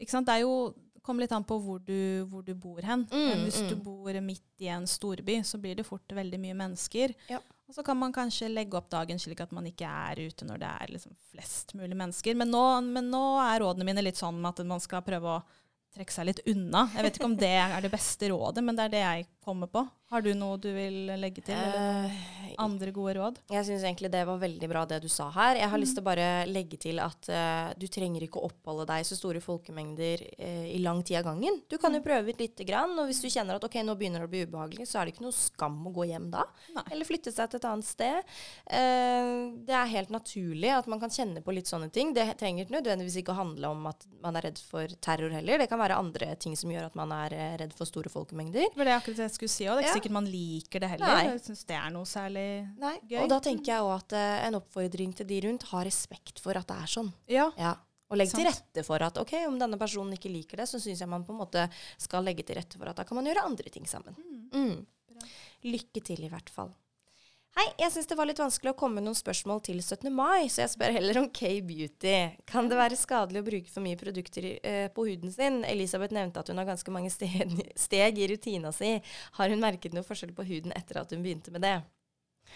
ikke 0.00 0.14
sant? 0.14 0.26
Det 0.30 0.38
er 0.38 0.46
jo 0.46 0.72
kommer 1.10 1.26
litt 1.26 1.34
an 1.36 1.46
på 1.46 1.58
hvor 1.60 1.80
du, 1.82 2.24
hvor 2.30 2.44
du 2.46 2.54
bor 2.54 2.80
hen. 2.86 3.04
Mm, 3.10 3.46
Hvis 3.46 3.60
du 3.66 3.74
mm. 3.74 3.82
bor 3.84 4.20
midt 4.24 4.62
i 4.64 4.70
en 4.72 4.86
storby, 4.88 5.40
så 5.44 5.58
blir 5.60 5.76
det 5.76 5.88
fort 5.88 6.14
veldig 6.16 6.38
mye 6.40 6.56
mennesker. 6.62 7.14
Ja. 7.30 7.42
Og 7.70 7.76
så 7.76 7.84
kan 7.86 7.98
man 7.98 8.14
kanskje 8.14 8.48
legge 8.50 8.74
opp 8.78 8.88
dagen 8.90 9.20
slik 9.22 9.44
at 9.44 9.52
man 9.54 9.68
ikke 9.68 9.86
er 9.86 10.24
ute 10.26 10.46
når 10.46 10.58
det 10.58 10.70
er 10.70 10.92
liksom 10.96 11.14
flest 11.30 11.74
mulig 11.78 11.94
mennesker. 11.94 12.34
Men 12.38 12.50
nå, 12.50 12.64
men 12.86 13.12
nå 13.12 13.24
er 13.44 13.62
rådene 13.62 13.86
mine 13.86 14.02
litt 14.02 14.18
sånn 14.18 14.40
at 14.48 14.62
man 14.66 14.82
skal 14.82 15.04
prøve 15.06 15.36
å 15.36 15.42
trekke 15.94 16.14
seg 16.14 16.28
litt 16.30 16.42
unna. 16.50 16.88
Jeg 16.94 17.06
vet 17.06 17.18
ikke 17.18 17.30
om 17.30 17.38
det 17.38 17.54
er 17.62 17.78
det 17.84 17.92
beste 17.92 18.30
rådet, 18.30 18.64
men 18.66 18.78
det 18.78 18.88
er 18.88 18.94
det 18.94 19.04
jeg 19.04 19.28
kommer 19.44 19.70
på. 19.70 19.84
Har 20.10 20.22
du 20.26 20.32
noe 20.34 20.56
du 20.58 20.72
vil 20.74 21.06
legge 21.22 21.42
til? 21.46 21.54
Eller 21.54 22.10
Eh, 22.10 22.54
andre 22.58 22.90
gode 22.90 23.12
råd? 23.14 23.36
Jeg 23.48 23.64
syns 23.64 23.84
egentlig 23.86 24.10
det 24.10 24.24
var 24.26 24.38
veldig 24.42 24.68
bra 24.68 24.80
det 24.84 24.98
du 25.04 25.08
sa 25.08 25.28
her. 25.30 25.54
Jeg 25.54 25.68
har 25.70 25.78
Mm. 25.78 25.82
lyst 25.84 25.94
til 25.94 26.02
å 26.02 26.04
bare 26.04 26.46
legge 26.50 26.76
til 26.82 26.98
at 26.98 27.28
uh, 27.30 27.72
du 27.78 27.86
trenger 27.86 28.20
ikke 28.26 28.40
å 28.42 28.50
oppholde 28.50 28.86
deg 28.88 29.00
i 29.00 29.06
så 29.06 29.14
store 29.16 29.38
folkemengder 29.40 30.18
uh, 30.36 30.66
i 30.66 30.78
lang 30.82 31.00
tid 31.04 31.18
av 31.18 31.24
gangen. 31.30 31.62
Du 31.70 31.78
kan 31.78 31.92
jo 31.94 32.00
Mm. 32.00 32.04
prøve 32.04 32.28
ut 32.30 32.38
lite 32.40 32.66
grann, 32.66 32.98
og 32.98 33.06
hvis 33.06 33.22
du 33.22 33.28
kjenner 33.30 33.54
at 33.54 33.62
ok, 33.64 33.76
nå 33.86 33.94
begynner 33.96 34.18
det 34.18 34.26
å 34.26 34.30
bli 34.30 34.42
ubehagelig, 34.46 34.88
så 34.90 34.98
er 35.00 35.04
det 35.06 35.14
ikke 35.14 35.22
noe 35.28 35.32
skam 35.32 35.78
å 35.86 35.92
gå 35.94 36.08
hjem 36.10 36.28
da. 36.32 36.42
Nei. 36.74 36.82
Eller 36.90 37.04
flytte 37.04 37.32
seg 37.32 37.48
til 37.50 37.60
et 37.62 37.64
annet 37.70 37.84
sted. 37.84 38.24
Uh, 38.66 39.54
det 39.64 39.76
er 39.78 39.86
helt 39.94 40.10
naturlig 40.10 40.74
at 40.76 40.88
man 40.88 40.98
kan 40.98 41.08
kjenne 41.10 41.40
på 41.40 41.54
litt 41.54 41.66
sånne 41.70 41.90
ting. 41.92 42.12
Det 42.12 42.36
trenger 42.36 42.66
nødvendigvis 42.68 43.22
ikke 43.22 43.30
å 43.32 43.36
handle 43.46 43.68
om 43.70 43.86
at 43.86 44.04
man 44.20 44.34
er 44.34 44.42
redd 44.50 44.58
for 44.58 44.88
terror 45.00 45.30
heller. 45.30 45.56
Det 45.58 45.68
kan 45.70 45.78
være 45.78 45.96
andre 45.96 46.34
ting 46.36 46.56
som 46.56 46.68
gjør 46.68 46.86
at 46.90 46.96
man 46.98 47.12
er 47.12 47.30
redd 47.62 47.72
for 47.72 47.86
store 47.86 48.10
folkemengder. 48.10 48.66
Det 48.74 48.76
var 48.76 48.84
det 48.90 48.98
akkurat 48.98 49.16
jeg 49.22 49.30
skulle 49.38 49.48
si 49.54 49.64
òg. 49.70 49.78
Det 49.80 49.86
er 49.86 49.94
ikke 49.94 49.99
Ja. 49.99 49.99
Sikkert 50.00 50.16
man 50.16 50.30
liker 50.32 50.82
det 50.82 50.90
heller. 50.94 51.12
Nei. 51.14 51.28
Jeg 51.28 51.44
syns 51.44 51.62
det 51.68 51.76
er 51.78 51.92
noe 51.94 52.08
særlig 52.08 52.46
Nei. 52.80 52.96
Gøy. 53.04 53.20
Og 53.22 53.30
da 53.32 53.38
tenker 53.44 53.74
jeg 53.74 53.86
òg 53.86 53.94
at 53.98 54.16
uh, 54.16 54.34
en 54.48 54.58
oppfordring 54.58 55.14
til 55.20 55.28
de 55.30 55.38
rundt 55.46 55.68
har 55.70 55.86
respekt 55.86 56.42
for 56.42 56.58
at 56.58 56.68
det 56.70 56.80
er 56.80 56.92
sånn. 56.96 57.12
Ja. 57.30 57.46
Ja. 57.60 57.76
Og 58.10 58.18
legg 58.18 58.32
til 58.34 58.42
rette 58.48 58.82
for 58.82 59.02
at 59.06 59.20
ok, 59.22 59.36
om 59.46 59.58
denne 59.60 59.78
personen 59.78 60.16
ikke 60.16 60.32
liker 60.32 60.58
det, 60.58 60.66
så 60.66 60.80
syns 60.82 61.02
jeg 61.04 61.10
man 61.10 61.22
på 61.26 61.34
en 61.34 61.42
måte 61.44 61.68
skal 61.94 62.26
legge 62.26 62.42
til 62.46 62.58
rette 62.58 62.80
for 62.80 62.90
at 62.90 62.98
da 62.98 63.06
kan 63.06 63.20
man 63.20 63.28
gjøre 63.30 63.44
andre 63.46 63.70
ting 63.70 63.86
sammen. 63.86 64.16
Mm. 64.18 64.48
Mm. 64.50 65.28
Lykke 65.70 66.02
til, 66.02 66.24
i 66.26 66.30
hvert 66.32 66.50
fall. 66.50 66.72
Hei, 67.58 67.64
jeg 67.82 67.90
syns 67.92 68.06
det 68.06 68.16
var 68.16 68.28
litt 68.30 68.38
vanskelig 68.38 68.70
å 68.70 68.76
komme 68.78 69.00
med 69.00 69.08
noen 69.08 69.18
spørsmål 69.18 69.58
til 69.66 69.80
17. 69.82 70.06
mai, 70.14 70.46
så 70.52 70.62
jeg 70.62 70.70
spør 70.72 70.92
heller 70.94 71.18
om 71.18 71.26
K-beauty. 71.34 72.12
Kan 72.48 72.68
det 72.70 72.78
være 72.78 72.98
skadelig 72.98 73.42
å 73.42 73.46
bruke 73.48 73.72
for 73.72 73.84
mye 73.84 73.98
produkter 73.98 74.46
eh, 74.54 74.86
på 74.94 75.06
huden 75.08 75.34
sin? 75.34 75.58
Elisabeth 75.66 76.14
nevnte 76.14 76.44
at 76.44 76.52
hun 76.52 76.60
har 76.62 76.68
ganske 76.68 76.94
mange 76.94 77.10
steg, 77.12 77.56
steg 77.88 78.20
i 78.22 78.28
rutina 78.30 78.70
si. 78.74 78.92
Har 79.40 79.50
hun 79.50 79.62
merket 79.62 79.96
noe 79.96 80.06
forskjell 80.06 80.32
på 80.36 80.46
huden 80.46 80.76
etter 80.78 81.02
at 81.02 81.10
hun 81.10 81.26
begynte 81.26 81.50
med 81.54 81.66
det? 81.66 81.74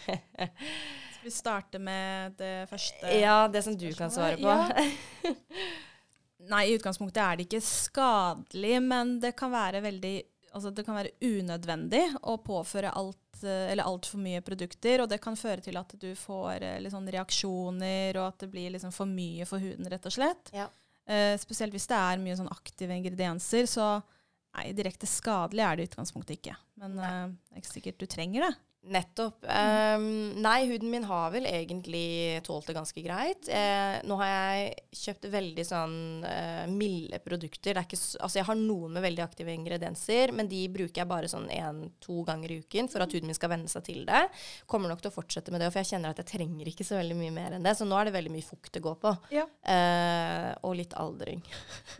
Skal 0.15 1.27
vi 1.27 1.35
starte 1.35 1.83
med 1.83 2.39
det 2.39 2.55
første? 2.71 3.11
Ja, 3.19 3.49
det 3.51 3.65
som 3.67 3.77
du 3.79 3.91
kan 3.99 4.15
svare 4.15 4.39
på. 4.39 4.55
Ja. 6.45 6.51
Nei, 6.51 6.67
i 6.69 6.75
utgangspunktet 6.77 7.23
er 7.25 7.39
det 7.39 7.45
ikke 7.47 7.63
skadelig, 7.65 8.75
men 8.85 9.15
det 9.23 9.31
kan 9.39 9.53
være 9.55 9.81
veldig 9.81 10.17
Altså 10.55 10.71
det 10.71 10.85
kan 10.87 10.95
være 10.95 11.11
unødvendig 11.25 12.03
å 12.31 12.37
påføre 12.45 12.93
alt 12.95 13.17
eller 13.43 13.89
altfor 13.89 14.21
mye 14.23 14.43
produkter, 14.45 15.03
og 15.03 15.11
det 15.11 15.19
kan 15.25 15.37
føre 15.39 15.65
til 15.65 15.79
at 15.81 15.91
du 16.01 16.11
får 16.19 16.63
eh, 16.63 16.91
sånn 16.93 17.11
reaksjoner, 17.11 18.21
og 18.21 18.29
at 18.29 18.45
det 18.45 18.51
blir 18.53 18.75
liksom 18.75 18.95
for 18.95 19.11
mye 19.11 19.47
for 19.49 19.63
huden, 19.63 19.89
rett 19.91 20.07
og 20.07 20.15
slett. 20.15 20.53
Ja. 20.55 20.69
Eh, 21.05 21.35
spesielt 21.41 21.75
hvis 21.75 21.89
det 21.91 21.99
er 21.99 22.23
mye 22.23 22.37
sånn 22.39 22.53
aktive 22.53 22.97
ingredienser, 22.97 23.67
så 23.69 23.89
nei, 24.55 24.71
direkte 24.77 25.09
skadelig 25.11 25.65
er 25.67 25.77
det 25.77 25.85
i 25.85 25.91
utgangspunktet 25.91 26.39
ikke. 26.39 26.57
Men 26.81 26.97
eh, 27.01 27.27
det 27.35 27.59
er 27.59 27.65
ikke 27.65 27.75
sikkert 27.75 28.01
du 28.01 28.07
trenger 28.11 28.47
det. 28.49 28.55
Nettopp. 28.85 29.45
Um, 29.49 30.35
nei, 30.45 30.67
huden 30.69 30.91
min 30.93 31.05
har 31.09 31.31
vel 31.33 31.47
egentlig 31.49 32.43
tålt 32.45 32.67
det 32.69 32.75
ganske 32.77 33.01
greit. 33.05 33.49
Eh, 33.49 33.95
nå 34.05 34.17
har 34.21 34.29
jeg 34.29 34.75
kjøpt 35.01 35.25
veldig 35.33 35.65
sånn 35.65 35.95
eh, 36.29 36.67
milde 36.69 37.17
produkter. 37.25 37.73
Det 37.73 37.81
er 37.81 37.87
ikke, 37.89 38.01
altså 38.21 38.41
jeg 38.43 38.47
har 38.51 38.59
noen 38.61 38.93
med 38.93 39.05
veldig 39.07 39.25
aktive 39.25 39.55
ingredienser, 39.57 40.35
men 40.37 40.51
de 40.51 40.61
bruker 40.69 41.01
jeg 41.01 41.09
bare 41.09 41.31
sånn 41.33 41.47
én-to 41.55 42.25
ganger 42.29 42.53
i 42.53 42.59
uken 42.65 42.91
for 42.93 43.05
at 43.07 43.15
huden 43.17 43.31
min 43.31 43.39
skal 43.39 43.55
venne 43.55 43.73
seg 43.73 43.87
til 43.89 44.03
det. 44.09 44.21
Kommer 44.71 44.93
nok 44.93 45.01
til 45.05 45.13
å 45.13 45.17
fortsette 45.17 45.55
med 45.55 45.65
det, 45.65 45.71
for 45.73 45.81
jeg 45.81 45.95
kjenner 45.95 46.13
at 46.13 46.21
jeg 46.21 46.31
trenger 46.35 46.69
ikke 46.75 46.85
så 46.89 46.99
veldig 47.01 47.17
mye 47.23 47.35
mer 47.39 47.57
enn 47.57 47.65
det. 47.65 47.77
Så 47.81 47.89
nå 47.89 47.97
er 48.03 48.11
det 48.11 48.17
veldig 48.19 48.35
mye 48.37 48.49
fukt 48.51 48.73
det 48.77 48.85
går 48.85 48.99
på. 49.01 49.15
Ja. 49.35 49.47
Eh, 49.65 50.51
og 50.61 50.77
litt 50.79 50.93
aldring. 51.01 51.41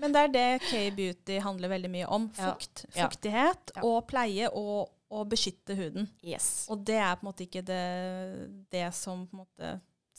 Men 0.05 0.13
det 0.13 0.27
er 0.27 0.35
det 0.37 0.47
K-beauty 0.69 1.41
handler 1.49 1.73
veldig 1.79 1.93
mye 1.97 2.13
om. 2.13 2.29
Fukt, 2.37 2.85
Ja. 2.95 3.09
fuktighet 3.09 3.73
Ja. 3.77 3.83
og 3.89 4.05
pleie 4.11 4.51
og 4.53 4.91
å 5.15 5.25
beskytte 5.31 5.77
huden. 5.79 6.09
Yes. 6.27 6.67
Og 6.73 6.83
det 6.87 6.99
er 6.99 7.15
på 7.17 7.25
en 7.25 7.31
måte 7.31 7.47
ikke 7.47 7.63
det, 7.67 7.83
det 8.75 8.87
som 8.97 9.27
på 9.31 9.37
en 9.39 9.45
måte 9.45 9.75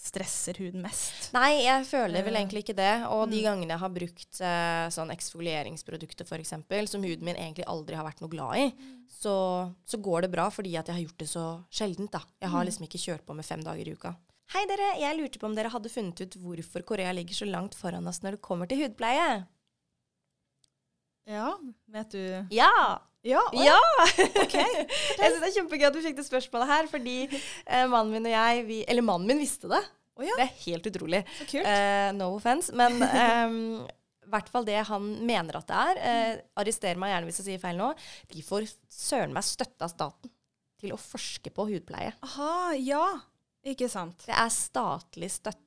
stresser 0.06 0.58
huden 0.60 0.84
mest. 0.84 1.30
Nei, 1.34 1.64
jeg 1.64 1.86
føler 1.88 2.22
vel 2.26 2.36
Eh, 2.36 2.42
egentlig 2.42 2.66
ikke 2.66 2.76
det. 2.78 2.92
Og 3.10 3.30
de 3.32 3.40
mm. 3.40 3.46
gangene 3.46 3.74
jeg 3.74 3.82
har 3.82 3.94
brukt 3.96 4.42
eh, 4.44 4.88
sånn 4.94 5.14
eksfolieringsprodukter 5.14 6.28
f.eks., 6.28 6.52
som 6.92 7.06
huden 7.08 7.26
min 7.26 7.40
egentlig 7.40 7.66
aldri 7.72 7.96
har 7.98 8.06
vært 8.06 8.22
noe 8.22 8.30
glad 8.34 8.60
i, 8.60 8.68
så, 9.10 9.36
så 9.88 9.98
går 10.04 10.28
det 10.28 10.32
bra 10.36 10.50
fordi 10.52 10.76
at 10.78 10.92
jeg 10.92 10.98
har 11.00 11.06
gjort 11.08 11.24
det 11.24 11.30
så 11.32 11.46
sjeldent. 11.72 12.12
da. 12.12 12.22
Jeg 12.44 12.52
har 12.52 12.62
Mm. 12.62 12.68
liksom 12.70 12.88
ikke 12.90 13.04
kjørt 13.06 13.26
på 13.26 13.36
med 13.40 13.48
fem 13.48 13.64
dager 13.64 13.88
i 13.88 13.96
uka. 13.96 14.14
Hei 14.54 14.66
dere, 14.70 14.92
jeg 15.02 15.18
lurte 15.18 15.40
på 15.42 15.48
om 15.48 15.56
dere 15.58 15.72
hadde 15.74 15.90
funnet 15.90 16.22
ut 16.22 16.36
hvorfor 16.38 16.84
Korea 16.86 17.12
ligger 17.16 17.34
så 17.34 17.48
langt 17.50 17.74
foran 17.74 18.06
oss 18.08 18.22
når 18.22 18.36
det 18.38 18.42
kommer 18.46 18.70
til 18.70 18.84
hudpleie? 18.84 19.48
Ja, 21.26 21.56
vet 21.90 22.12
du 22.14 22.46
Ja! 22.54 23.00
Ja! 23.26 23.42
Ja! 23.58 23.78
ok. 24.44 24.56
jeg 25.18 25.18
syns 25.18 25.42
det 25.42 25.48
er 25.50 25.54
kjempegøy 25.58 25.88
at 25.90 25.96
du 25.98 26.02
fikk 26.06 26.18
det 26.20 26.26
spørsmålet 26.28 26.70
her, 26.70 26.90
fordi 26.92 27.16
eh, 27.32 27.86
mannen 27.90 28.14
min 28.14 28.28
og 28.30 28.34
jeg 28.36 28.66
vi, 28.68 28.80
Eller 28.88 29.06
mannen 29.06 29.28
min 29.32 29.42
visste 29.42 29.70
det. 29.72 29.82
Oh, 30.16 30.24
ja, 30.24 30.36
Det 30.40 30.46
er 30.46 30.60
helt 30.68 30.86
utrolig. 30.92 31.24
så 31.42 31.48
kult. 31.50 31.66
Eh, 31.68 32.10
no 32.16 32.30
offense. 32.38 32.72
Men 32.78 33.02
ehm, 33.04 33.58
i 34.24 34.30
hvert 34.32 34.48
fall 34.54 34.64
det 34.68 34.78
han 34.88 35.10
mener 35.28 35.58
at 35.60 35.68
det 35.68 35.80
er. 35.90 36.00
Eh, 36.12 36.38
arrester 36.62 37.02
meg 37.02 37.12
gjerne 37.12 37.28
hvis 37.32 37.42
jeg 37.42 37.48
sier 37.50 37.64
feil 37.66 37.82
nå. 37.82 37.90
De 38.32 38.46
får 38.46 38.70
søren 38.94 39.34
meg 39.36 39.44
støtte 39.48 39.84
av 39.90 39.92
staten 39.92 40.32
til 40.80 40.94
å 40.96 41.00
forske 41.02 41.52
på 41.56 41.66
hudpleie. 41.68 42.14
Aha, 42.30 42.72
ja. 42.80 43.04
Ikke 43.66 43.90
sant. 43.90 44.22
Det 44.28 44.36
er 44.38 44.54
statlig 44.54 45.32
støtt, 45.34 45.60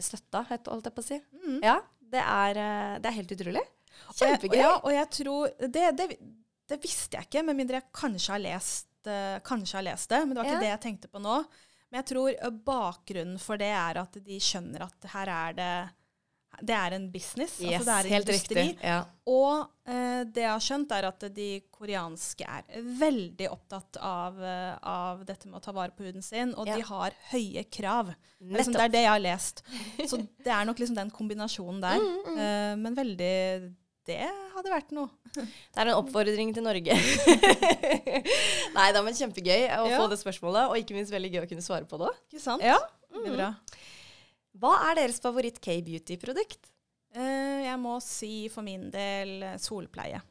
støtta, 0.00 0.42
holdt 0.48 0.88
jeg 0.88 0.96
på 0.96 1.04
å 1.04 1.06
si. 1.06 1.20
Mm. 1.44 1.58
Ja, 1.66 1.76
det 2.16 2.22
er, 2.24 2.60
eh, 2.64 2.96
det 3.04 3.10
er 3.12 3.16
helt 3.20 3.36
utrolig. 3.36 3.62
Og 4.08 4.18
jeg- 4.22 4.34
Kjempegøy. 4.40 4.58
Ja, 4.60 4.72
og 4.82 4.92
jeg 4.92 5.10
tror 5.20 5.54
det, 5.60 5.86
det, 6.00 6.08
det 6.68 6.80
visste 6.82 7.16
jeg 7.18 7.28
ikke, 7.28 7.44
med 7.46 7.56
mindre 7.56 7.80
jeg 7.80 7.90
kanskje 7.94 8.32
har 8.34 8.42
lest, 8.42 8.88
eh, 9.06 9.38
kanskje 9.46 9.78
har 9.78 9.86
lest 9.86 10.08
det. 10.10 10.20
Men 10.26 10.34
det 10.34 10.40
var 10.42 10.44
ikke 10.50 10.56
Ja. 10.62 10.64
det 10.66 10.72
jeg 10.74 10.84
tenkte 10.88 11.08
på 11.12 11.22
nå. 11.22 11.36
Men 11.92 12.02
jeg 12.02 12.06
tror 12.14 12.30
eh, 12.34 12.50
bakgrunnen 12.66 13.38
for 13.38 13.56
det 13.56 13.70
er 13.70 14.00
at 14.02 14.12
de 14.24 14.40
skjønner 14.42 14.82
at 14.88 15.10
her 15.12 15.28
er 15.28 15.52
det 15.60 15.70
Det 16.64 16.72
er 16.72 16.94
en 16.96 17.10
business. 17.12 17.58
Yes, 17.60 17.82
altså 17.82 17.84
det 17.84 17.92
er 17.92 18.06
en 18.06 18.12
helt 18.14 18.28
industri. 18.30 18.54
riktig. 18.62 18.82
Ja. 18.82 19.04
Og 19.28 19.66
eh, 19.92 20.22
det 20.24 20.40
jeg 20.40 20.48
har 20.50 20.62
skjønt, 20.64 20.92
er 20.96 21.04
at 21.10 21.26
de 21.36 21.48
koreanske 21.70 22.46
er 22.48 22.62
veldig 22.96 23.48
opptatt 23.52 23.98
av, 24.00 24.38
eh, 24.40 24.78
av 24.82 25.20
dette 25.28 25.44
med 25.50 25.58
å 25.60 25.62
ta 25.66 25.72
vare 25.76 25.92
på 25.92 26.06
huden 26.06 26.22
sin, 26.24 26.54
og 26.54 26.66
Ja. 26.66 26.76
de 26.76 26.82
har 26.88 27.12
høye 27.30 27.64
krav. 27.70 28.14
Liksom, 28.40 28.72
det 28.72 28.80
er 28.86 28.88
det 28.88 29.02
jeg 29.04 29.10
har 29.12 29.20
lest. 29.20 29.62
Så 30.08 30.16
det 30.46 30.52
er 30.54 30.64
nok 30.64 30.78
liksom 30.80 30.96
den 30.96 31.10
kombinasjonen 31.10 31.80
der. 31.82 31.98
Mm, 32.00 32.24
mm. 32.24 32.38
Eh, 32.38 32.76
men 32.76 32.94
veldig 32.94 33.76
Det 34.06 34.20
hadde 34.54 34.70
vært 34.70 34.92
noe. 34.94 35.10
Det 35.36 35.80
er 35.82 35.90
en 35.90 35.98
oppfordring 35.98 36.52
til 36.54 36.62
Norge. 36.64 36.94
Nei 38.76 38.86
da, 38.94 39.02
men 39.02 39.16
kjempegøy 39.18 39.66
å 39.80 39.88
Ja. 39.90 39.98
få 39.98 40.06
det 40.12 40.20
spørsmålet, 40.20 40.70
og 40.70 40.78
ikke 40.80 40.94
minst 40.96 41.12
veldig 41.14 41.32
gøy 41.34 41.42
å 41.42 41.48
kunne 41.50 41.64
svare 41.66 41.88
på 41.90 41.98
det. 42.04 42.12
Ikke 42.30 42.44
sant? 42.44 42.62
Ja. 42.64 42.78
Veldig 43.12 43.34
bra. 43.34 43.50
Hva 44.56 44.72
er 44.90 45.00
deres 45.02 45.18
favoritt 45.20 45.58
K-beauty-produkt? 45.64 46.70
Uh, 47.16 47.64
jeg 47.64 47.76
må 47.80 47.96
si 48.04 48.46
for 48.52 48.64
min 48.66 48.88
del 48.92 49.42
eh, 49.42 49.58
solpleie. 49.62 50.22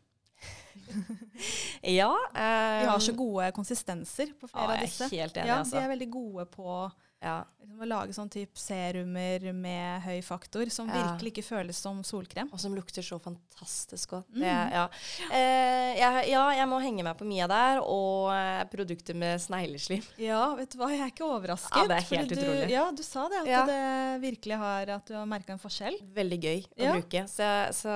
Ja. 1.85 2.09
Vi 2.33 2.87
har 2.87 3.01
så 3.03 3.13
gode 3.17 3.51
konsistenser 3.53 4.31
på 4.39 4.47
flere 4.49 4.77
av 4.77 4.81
disse. 4.85 5.05
Jeg 5.11 5.19
er 5.19 5.25
helt 5.27 5.37
enig, 5.37 5.49
Ja, 5.51 5.57
altså. 5.61 5.75
De 5.77 5.83
er 5.83 5.91
veldig 5.91 6.07
gode 6.13 6.45
på 6.53 6.75
Ja. 7.23 7.43
liksom, 7.75 7.81
å 7.81 7.87
lage 7.87 8.13
sånn 8.13 8.29
type 8.31 8.57
serumer 8.59 9.53
med 9.53 10.01
høy 10.03 10.21
faktor, 10.23 10.69
som 10.69 10.87
Ja. 10.87 10.93
virkelig 11.17 11.33
ikke 11.33 11.43
føles 11.43 11.75
som 11.75 12.03
solkrem. 12.03 12.49
Og 12.53 12.59
som 12.59 12.73
lukter 12.75 13.01
så 13.01 13.19
fantastisk 13.19 14.09
godt. 14.09 14.29
Mm. 14.33 14.71
Ja. 14.71 14.89
Eh, 15.31 15.97
jeg, 15.99 16.29
ja, 16.29 16.49
jeg 16.51 16.67
må 16.67 16.79
henge 16.81 17.03
meg 17.03 17.17
på 17.17 17.25
Mia 17.25 17.47
der, 17.47 17.81
og 17.81 18.31
eh, 18.33 18.63
produkter 18.65 19.15
med 19.15 19.39
snegleslim. 19.41 20.03
Ja, 20.17 20.55
vet 20.55 20.71
du 20.71 20.77
hva, 20.77 20.89
jeg 20.89 21.01
er 21.01 21.11
ikke 21.11 21.27
overrasket. 21.27 21.75
Ja, 21.75 21.87
det 21.87 21.97
er 21.97 22.17
helt 22.17 22.31
utrolig. 22.31 22.67
Du, 22.67 22.73
ja, 22.73 22.91
du 22.91 23.03
sa 23.03 23.27
det, 23.29 23.43
at 23.47 23.67
det 23.67 24.21
virkelig 24.21 24.57
har 24.57 24.89
At 24.95 25.05
du 25.07 25.13
har 25.15 25.25
merka 25.25 25.53
en 25.53 25.59
forskjell. 25.59 25.97
Veldig 26.15 26.39
gøy 26.41 26.61
å 26.79 26.93
bruke, 26.95 27.25
så, 27.27 27.49
så 27.75 27.91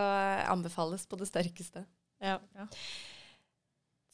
anbefales 0.50 1.06
på 1.06 1.18
det 1.18 1.30
sterkeste. 1.30 1.86
Ja. 2.22 2.40
Bra. 2.54 2.68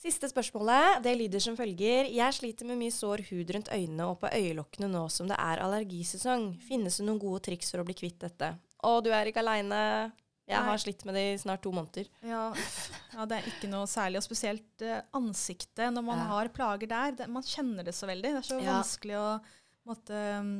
Siste 0.06 0.28
spørsmålet 0.30 1.00
det 1.02 1.16
lyder 1.18 1.42
som 1.42 1.56
følger. 1.58 2.06
Jeg 2.14 2.34
sliter 2.38 2.68
med 2.70 2.78
mye 2.78 2.94
sår 2.94 3.24
hud 3.32 3.50
rundt 3.56 3.72
øynene 3.74 4.06
og 4.12 4.20
på 4.22 4.30
øyelokkene 4.30 4.90
nå 4.92 5.08
som 5.10 5.26
det 5.32 5.38
er 5.42 5.64
allergisesong. 5.66 6.52
Finnes 6.62 7.00
det 7.00 7.08
noen 7.08 7.18
gode 7.24 7.42
triks 7.48 7.72
for 7.74 7.82
å 7.82 7.88
bli 7.88 7.96
kvitt 7.98 8.20
dette? 8.22 8.52
Å, 8.86 8.92
du 9.02 9.10
er 9.10 9.32
ikke 9.32 9.42
aleine. 9.42 9.80
Jeg 10.46 10.62
har 10.62 10.78
slitt 10.78 11.02
med 11.10 11.16
det 11.18 11.24
i 11.32 11.38
snart 11.42 11.64
to 11.66 11.72
måneder. 11.74 12.06
Ja, 12.22 12.44
ja, 13.16 13.26
det 13.26 13.40
er 13.40 13.48
ikke 13.50 13.70
noe 13.72 13.88
særlig. 13.90 14.20
Og 14.22 14.28
spesielt 14.28 14.84
eh, 14.86 15.00
ansiktet, 15.18 15.88
når 15.96 16.06
man 16.06 16.22
Ja. 16.22 16.28
har 16.36 16.52
plager 16.54 16.88
der. 16.92 17.12
Det, 17.18 17.28
man 17.34 17.42
kjenner 17.42 17.84
det 17.88 17.96
så 17.98 18.06
veldig. 18.06 18.30
Det 18.36 18.44
er 18.44 18.50
så 18.54 18.60
Ja. 18.62 18.76
vanskelig 18.78 19.18
å 19.18 19.42
måtte, 19.90 20.20
um, 20.38 20.52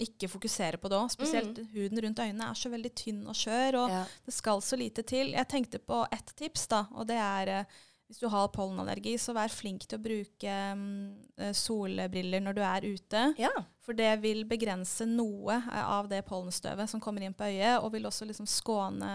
ikke 0.00 0.28
fokusere 0.28 0.76
på 0.76 0.88
det 0.92 0.98
òg. 1.00 1.08
Spesielt 1.16 1.56
huden 1.72 2.02
rundt 2.04 2.20
øynene 2.20 2.50
er 2.50 2.60
så 2.60 2.68
veldig 2.68 2.92
tynn 2.94 3.24
og 3.26 3.34
skjør, 3.40 3.74
og 3.86 3.88
Mm. 3.90 4.06
Det 4.26 4.34
skal 4.36 4.60
så 4.60 4.76
lite 4.76 5.02
til. 5.02 5.32
Jeg 5.32 5.48
tenkte 5.48 5.78
på 5.80 6.06
ett 6.12 6.36
tips, 6.36 6.66
da, 6.68 6.84
og 6.92 7.06
det 7.06 7.16
er 7.16 7.48
eh, 7.48 7.64
hvis 8.10 8.18
du 8.18 8.26
har 8.28 8.48
pollenallergi, 8.50 9.12
så 9.22 9.32
vær 9.36 9.48
flink 9.54 9.84
til 9.86 10.00
å 10.00 10.02
bruke 10.02 10.54
um, 10.74 11.14
solbriller 11.54 12.42
når 12.42 12.56
du 12.58 12.62
er 12.66 12.88
ute. 12.90 13.26
ja. 13.38 13.52
For 13.80 13.96
det 13.96 14.10
vil 14.22 14.42
begrense 14.46 15.02
noe 15.08 15.54
eh, 15.56 15.78
av 15.88 16.06
det 16.06 16.20
pollenstøvet 16.28 16.86
som 16.92 17.00
kommer 17.02 17.24
inn 17.24 17.32
på 17.34 17.46
øyet, 17.48 17.80
og 17.82 17.88
vil 17.94 18.04
også 18.06 18.26
liksom 18.28 18.46
skåne 18.46 19.08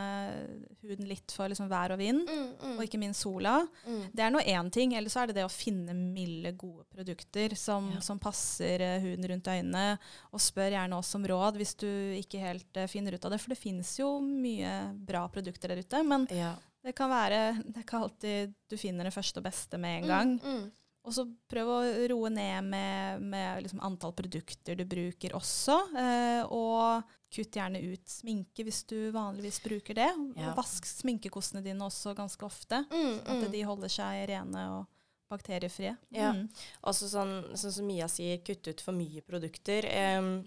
huden 0.82 1.06
litt 1.08 1.32
for 1.32 1.48
liksom 1.52 1.70
vær 1.72 1.94
og 1.96 2.00
vind, 2.02 2.24
Mm, 2.26 2.50
mm, 2.60 2.74
og 2.78 2.84
ikke 2.84 3.00
minst 3.00 3.22
sola. 3.24 3.60
mm. 3.86 4.02
Det 4.16 4.24
er 4.26 4.32
nå 4.34 4.42
én 4.42 4.72
ting, 4.74 4.96
eller 4.98 5.10
så 5.14 5.22
er 5.22 5.28
det 5.28 5.36
det 5.38 5.46
å 5.46 5.54
finne 5.54 5.94
milde, 5.96 6.52
gode 6.58 6.84
produkter 6.92 7.56
som, 7.56 7.92
Ja. 7.94 8.02
som 8.02 8.20
passer 8.20 8.82
eh, 8.82 9.00
huden 9.06 9.30
rundt 9.30 9.48
øynene. 9.48 9.98
Og 10.34 10.40
spør 10.44 10.72
gjerne 10.74 10.98
oss 10.98 11.14
om 11.16 11.24
råd 11.24 11.56
hvis 11.62 11.76
du 11.78 11.88
ikke 12.20 12.40
helt 12.42 12.82
finner 12.90 13.14
ut 13.16 13.26
av 13.26 13.32
det, 13.32 13.40
for 13.42 13.50
det 13.54 13.62
finnes 13.62 13.94
jo 14.00 14.20
mye 14.20 14.94
bra 14.98 15.28
produkter 15.30 15.70
der 15.72 15.84
ute. 15.86 16.04
Men 16.04 16.28
Ja. 16.32 16.56
Det 16.86 16.94
kan 16.98 17.10
være 17.10 17.42
Det 17.64 17.80
er 17.80 17.84
ikke 17.86 18.02
alltid 18.06 18.56
du 18.70 18.78
finner 18.80 19.08
det 19.08 19.16
første 19.16 19.42
og 19.42 19.48
beste 19.48 19.80
med 19.82 20.02
en 20.02 20.10
gang. 20.12 20.34
Mm, 20.40 20.58
mm. 20.58 20.66
Og 21.06 21.14
så 21.14 21.26
prøv 21.50 21.70
å 21.70 21.82
roe 22.10 22.32
ned 22.34 22.66
med, 22.66 23.26
med 23.30 23.62
liksom 23.62 23.82
antall 23.86 24.16
produkter 24.18 24.78
du 24.80 24.88
bruker 24.90 25.36
også. 25.38 25.76
Eh, 26.02 26.42
og 26.50 27.06
kutt 27.36 27.60
gjerne 27.60 27.82
ut 27.84 28.10
sminke 28.10 28.66
hvis 28.66 28.82
du 28.90 28.98
vanligvis 29.14 29.62
bruker 29.62 29.98
det. 29.98 30.10
Ja. 30.34 30.50
Og 30.50 30.60
vask 30.64 30.88
sminkekostene 30.90 31.62
dine 31.66 31.86
også 31.86 32.16
ganske 32.18 32.48
ofte. 32.48 32.82
Mm, 32.90 33.22
At 33.22 33.46
mm. 33.46 33.48
de 33.54 33.64
holder 33.70 33.94
seg 33.94 34.26
rene 34.32 34.66
og 34.80 34.90
bakteriefrie. 35.30 35.94
Ja. 36.16 36.34
Mm. 36.34 36.48
Også 36.90 37.10
sånn, 37.12 37.38
sånn 37.54 37.78
som 37.78 37.88
Mia 37.90 38.10
sier, 38.12 38.42
kutt 38.46 38.66
ut 38.70 38.82
for 38.82 38.98
mye 38.98 39.22
produkter. 39.26 39.86
Em, 39.90 40.40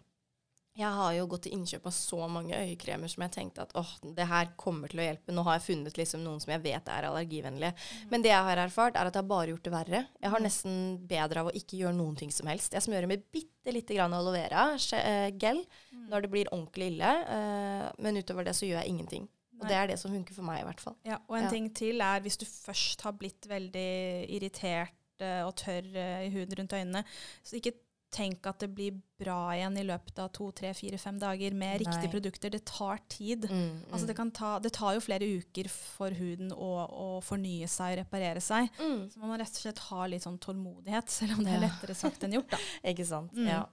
jeg 0.79 0.93
har 0.95 1.13
jo 1.17 1.25
gått 1.27 1.43
til 1.49 1.53
innkjøp 1.57 1.87
av 1.91 1.95
så 1.97 2.29
mange 2.31 2.55
øyekremer 2.55 3.11
som 3.11 3.25
jeg 3.25 3.33
tenkte 3.35 3.65
at 3.65 3.73
åh, 3.75 3.89
det 4.15 4.27
her 4.31 4.53
kommer 4.57 4.89
til 4.93 5.01
å 5.03 5.07
hjelpe. 5.09 5.35
Nå 5.35 5.43
har 5.49 5.59
jeg 5.59 5.65
funnet 5.67 5.97
liksom 5.99 6.23
noen 6.23 6.39
som 6.41 6.53
jeg 6.55 6.63
vet 6.63 6.89
er 6.95 7.09
allergivennlige. 7.09 7.73
Men 8.13 8.23
det 8.23 8.31
jeg 8.31 8.45
har 8.47 8.57
erfart, 8.63 8.95
er 8.97 9.11
at 9.11 9.15
jeg 9.19 9.23
har 9.25 9.29
bare 9.33 9.49
gjort 9.51 9.65
det 9.67 9.73
verre. 9.75 10.01
Jeg 10.23 10.31
har 10.31 10.39
Mm. 10.39 10.47
nesten 10.47 10.77
bedre 11.09 11.41
av 11.43 11.47
å 11.51 11.55
ikke 11.59 11.79
gjøre 11.83 11.97
noen 11.99 12.17
ting 12.17 12.31
som 12.31 12.47
helst. 12.47 12.73
Jeg 12.73 12.83
smører 12.87 13.09
med 13.11 13.25
bitte 13.33 13.73
lite 13.75 13.95
grann 13.99 14.15
aloe 14.15 14.33
vera 14.39 14.79
eh, 14.79 15.31
gel 15.37 15.65
Mm. 15.93 16.09
når 16.11 16.23
det 16.23 16.31
blir 16.31 16.47
ordentlig 16.53 16.93
ille. 16.93 17.11
eh, 17.27 17.93
men 17.99 18.17
utover 18.23 18.45
det 18.45 18.55
så 18.55 18.65
gjør 18.67 18.83
jeg 18.85 18.89
ingenting. 18.89 19.29
Og 19.59 19.65
Nei. 19.67 19.69
det 19.69 19.77
er 19.77 19.87
det 19.89 19.99
som 19.99 20.13
funker 20.13 20.33
for 20.35 20.43
meg, 20.45 20.61
i 20.61 20.65
hvert 20.65 20.81
fall. 20.81 20.95
Ja, 21.05 21.19
og 21.29 21.37
en 21.37 21.43
Ja. 21.45 21.51
ting 21.51 21.71
til 21.75 22.01
er 22.01 22.21
hvis 22.21 22.37
du 22.39 22.45
først 22.47 23.01
har 23.03 23.13
blitt 23.13 23.43
veldig 23.49 24.31
irritert 24.31 24.93
eh, 25.21 25.43
og 25.43 25.57
tørr 25.57 25.83
i 25.97 26.31
huden 26.31 26.55
rundt 26.61 26.71
øynene, 26.73 27.05
så 27.43 27.57
ikke 27.59 27.75
tenk 28.15 28.47
at 28.49 28.63
det 28.63 28.71
blir 28.73 28.97
bra 29.19 29.51
igjen 29.57 29.77
i 29.81 29.85
løpet 29.85 30.19
av 30.23 30.31
to, 30.35 30.47
tre, 30.55 30.71
fire, 30.77 30.99
fem 31.01 31.17
dager 31.19 31.55
med 31.57 31.75
Nei. 31.75 31.79
riktige 31.83 32.11
produkter. 32.13 32.53
Det 32.55 32.63
tar 32.69 33.01
tid. 33.11 33.49
Mm, 33.51 33.83
Altså 33.91 34.07
det, 34.07 34.15
kan 34.17 34.31
ta, 34.35 34.53
det 34.63 34.73
tar 34.77 34.95
jo 34.97 35.03
flere 35.03 35.27
uker 35.41 35.69
for 35.73 36.15
huden 36.15 36.53
å, 36.55 36.71
å 36.87 37.09
fornye 37.25 37.69
seg 37.69 37.97
og 37.97 38.01
reparere 38.03 38.43
seg. 38.45 38.71
mm. 38.79 39.01
Så 39.13 39.21
man 39.21 39.33
må 39.33 39.39
rett 39.41 39.53
og 39.59 39.65
slett 39.65 39.83
ha 39.91 40.07
litt 40.07 40.25
sånn 40.25 40.39
tålmodighet, 40.43 41.11
selv 41.11 41.39
om 41.39 41.45
det 41.45 41.57
er 41.57 41.65
lettere 41.67 41.97
sagt 41.99 42.25
enn 42.25 42.39
gjort. 42.39 42.55
da. 42.55 42.63
Ikke 42.93 43.09
sant. 43.09 43.35
Mm. 43.37 43.51
Ja. 43.51 43.65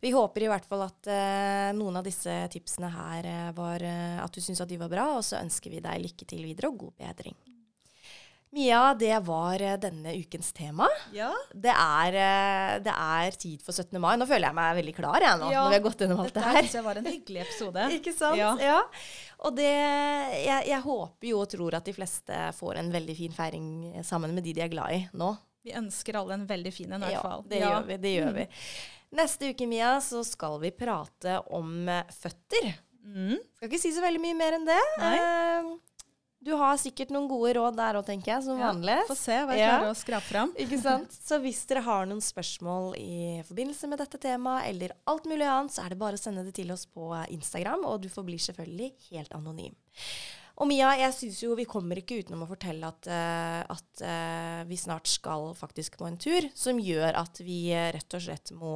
Vi 0.00 0.12
håper 0.16 0.46
i 0.46 0.50
hvert 0.50 0.66
fall 0.68 0.86
at 0.86 1.10
uh, 1.12 1.70
noen 1.76 2.00
av 2.00 2.06
disse 2.06 2.34
tipsene 2.52 2.88
her 2.90 3.26
uh, 3.28 3.50
var 3.56 3.84
uh, 3.84 4.18
At 4.24 4.32
du 4.32 4.40
syns 4.40 4.62
at 4.64 4.70
de 4.70 4.78
var 4.80 4.90
bra, 4.92 5.06
og 5.18 5.24
så 5.26 5.38
ønsker 5.40 5.72
vi 5.72 5.82
deg 5.84 6.04
lykke 6.06 6.28
til 6.28 6.44
videre 6.48 6.72
og 6.72 6.80
god 6.86 6.96
bedring. 7.04 7.36
Mia, 8.52 8.94
det 8.98 9.12
var 9.22 9.62
eh, 9.62 9.76
denne 9.78 10.10
ukens 10.18 10.48
tema. 10.56 10.88
Ja, 11.14 11.28
Det 11.54 11.70
er, 11.70 12.16
eh, 12.18 12.72
det 12.82 12.90
er 12.90 13.36
tid 13.38 13.60
for 13.62 13.70
17. 13.76 13.94
mai. 14.02 14.16
Nå 14.18 14.26
føler 14.26 14.48
jeg 14.48 14.56
meg 14.58 14.78
veldig 14.80 14.94
klar 14.96 15.22
jeg 15.22 15.38
nå, 15.38 15.50
Ja, 15.54 15.62
når 15.64 15.70
vi 15.70 15.78
har 15.78 15.84
gått 15.84 16.02
gjennom 16.02 16.22
alt 16.24 16.34
Dette 16.34 16.42
det 16.48 16.56
her 16.56 16.66
Dette 16.66 16.82
var 16.88 16.98
en 16.98 17.06
hyggelig 17.06 17.44
episode. 17.44 17.84
Ikke 18.00 18.14
sant? 18.16 18.40
Ja. 18.40 18.50
Ja. 18.58 18.80
Og 19.46 19.54
det 19.56 19.68
jeg, 19.70 20.66
jeg 20.72 20.80
håper 20.88 21.28
jo 21.30 21.42
og 21.44 21.50
tror 21.52 21.76
at 21.78 21.86
de 21.86 21.94
fleste 21.94 22.40
får 22.58 22.80
en 22.82 22.90
veldig 22.94 23.16
fin 23.20 23.36
feiring 23.36 23.68
sammen 24.08 24.34
med 24.34 24.42
de 24.48 24.56
de 24.58 24.64
er 24.66 24.72
glad 24.72 24.96
i 24.96 25.04
nå. 25.14 25.30
Vi 25.62 25.74
ønsker 25.76 26.16
alle 26.18 26.34
en 26.40 26.46
veldig 26.48 26.72
fin 26.74 26.90
en, 26.96 27.02
i 27.04 27.06
hvert 27.06 27.18
Ja, 27.18 27.22
fall. 27.22 27.44
det 27.46 27.60
gjør 27.62 27.86
vi. 27.86 27.96
Det 28.02 28.12
gjør 28.16 28.34
vi. 28.40 28.46
Neste 29.20 29.50
uke, 29.52 29.66
Mia, 29.70 29.92
så 30.02 30.24
skal 30.26 30.58
vi 30.62 30.70
prate 30.74 31.36
om 31.54 31.70
eh, 31.90 32.02
føtter. 32.18 32.72
Mm. 33.04 33.36
Skal 33.58 33.68
ikke 33.70 33.80
si 33.82 33.90
så 33.94 34.02
veldig 34.04 34.20
mye 34.22 34.36
mer 34.38 34.56
enn 34.58 34.66
det. 34.68 34.80
Nei. 35.02 35.14
Eh, 35.20 35.70
du 36.40 36.54
har 36.56 36.78
sikkert 36.80 37.12
noen 37.12 37.28
gode 37.28 37.52
råd 37.58 37.76
der 37.76 37.98
òg, 38.00 38.06
tenker 38.08 38.32
jeg, 38.32 38.44
som 38.46 38.58
Ja, 38.58 38.70
vanlig. 38.72 38.96
Få 39.10 39.16
se 39.18 39.36
hva 39.44 39.56
jeg 39.58 39.68
Ja. 39.68 39.78
å 39.84 39.94
skrape 39.94 40.24
fram. 40.24 40.52
Ikke 40.56 40.80
sant? 40.80 41.12
Så 41.28 41.38
hvis 41.42 41.66
dere 41.68 41.84
har 41.84 42.08
noen 42.08 42.24
spørsmål 42.24 42.96
i 42.96 43.42
forbindelse 43.44 43.88
med 43.88 44.00
dette 44.00 44.18
temaet, 44.18 44.70
eller 44.72 44.96
alt 45.06 45.28
mulig 45.28 45.44
annet, 45.44 45.76
så 45.76 45.84
er 45.84 45.90
det 45.92 46.00
bare 46.00 46.16
å 46.16 46.22
sende 46.22 46.44
det 46.44 46.54
til 46.56 46.72
oss 46.72 46.86
på 46.86 47.12
Instagram, 47.28 47.84
og 47.84 48.00
du 48.00 48.08
forblir 48.08 48.40
selvfølgelig 48.40 48.92
helt 49.10 49.36
anonym. 49.36 49.76
Og 50.60 50.68
Mia, 50.68 50.90
jeg 51.00 51.14
syns 51.16 51.38
jo 51.40 51.54
vi 51.56 51.64
kommer 51.64 51.96
ikke 51.96 52.18
utenom 52.20 52.42
å 52.44 52.48
fortelle 52.50 52.84
at, 52.84 53.08
uh, 53.08 53.62
at 53.72 54.02
uh, 54.04 54.60
vi 54.68 54.76
snart 54.76 55.08
skal 55.08 55.54
faktisk 55.56 55.96
på 55.96 56.04
en 56.08 56.18
tur 56.20 56.50
som 56.52 56.76
gjør 56.76 57.16
at 57.16 57.40
vi 57.40 57.70
eh, 57.72 57.88
rett 57.96 58.16
og 58.18 58.20
slett 58.20 58.52
må 58.52 58.74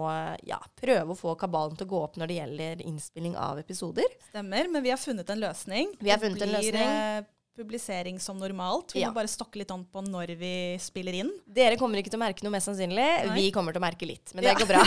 ja, 0.48 0.56
prøve 0.80 1.12
å 1.12 1.18
få 1.18 1.34
kabalen 1.36 1.76
til 1.76 1.84
å 1.84 1.92
gå 1.92 2.00
opp 2.06 2.16
når 2.16 2.30
det 2.30 2.38
gjelder 2.38 2.86
innspilling 2.88 3.36
av 3.36 3.60
episoder. 3.60 4.16
Stemmer, 4.30 4.70
men 4.72 4.84
vi 4.84 4.94
har 4.94 5.00
funnet 5.00 5.28
en 5.28 5.44
løsning. 5.44 5.92
Vi 6.00 6.12
har 6.14 6.22
funnet 6.22 6.46
en 6.46 6.54
løsning. 6.56 6.72
det 6.72 6.88
blir 6.88 7.32
publisering 7.56 8.20
som 8.20 8.38
normalt. 8.38 8.94
Vi 8.94 9.02
ja. 9.02 9.10
må 9.10 9.18
bare 9.18 9.30
stokke 9.30 9.60
litt 9.60 9.70
an 9.70 9.84
på 9.86 10.02
når 10.04 10.34
vi 10.40 10.54
spiller 10.82 11.16
inn. 11.20 11.30
Dere 11.46 11.78
kommer 11.80 12.00
ikke 12.00 12.12
til 12.12 12.18
å 12.18 12.24
merke 12.24 12.44
noe, 12.46 12.54
mest 12.54 12.70
sannsynlig. 12.70 13.06
Nei. 13.28 13.36
Vi 13.38 13.46
kommer 13.54 13.74
til 13.74 13.82
å 13.82 13.84
merke 13.84 14.08
litt, 14.08 14.34
men 14.34 14.46
det 14.46 14.52
ja. 14.52 14.58
går 14.58 14.70
bra. 14.70 14.82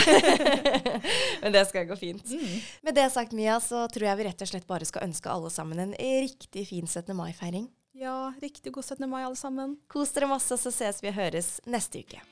men 1.42 1.56
det 1.56 1.64
skal 1.70 1.88
gå 1.88 1.98
fint. 2.00 2.28
Mm. 2.28 2.54
Med 2.88 2.98
det 3.00 3.08
sagt, 3.14 3.34
Mia, 3.36 3.58
så 3.64 3.86
tror 3.92 4.10
jeg 4.10 4.20
vi 4.20 4.28
rett 4.28 4.44
og 4.44 4.52
slett 4.52 4.68
bare 4.68 4.88
skal 4.88 5.08
ønske 5.08 5.32
alle 5.32 5.52
sammen 5.54 5.82
en 5.86 5.96
riktig 5.98 6.68
fin 6.70 6.86
17. 6.86 7.14
mai-feiring. 7.16 7.68
Ja, 7.98 8.32
riktig 8.42 8.72
god 8.76 8.84
17. 8.84 9.08
mai, 9.10 9.24
alle 9.24 9.38
sammen. 9.38 9.78
Kos 9.90 10.12
dere 10.14 10.28
masse, 10.30 10.60
så 10.60 10.74
ses 10.74 11.02
vi 11.02 11.10
og 11.10 11.18
høres 11.18 11.56
neste 11.66 12.04
uke. 12.04 12.22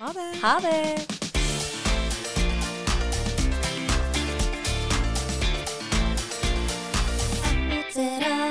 Ha 0.00 0.14
det. 0.16 0.30
Ha 0.42 0.56
det. 0.64 1.32
Did 7.94 8.22
I? 8.22 8.41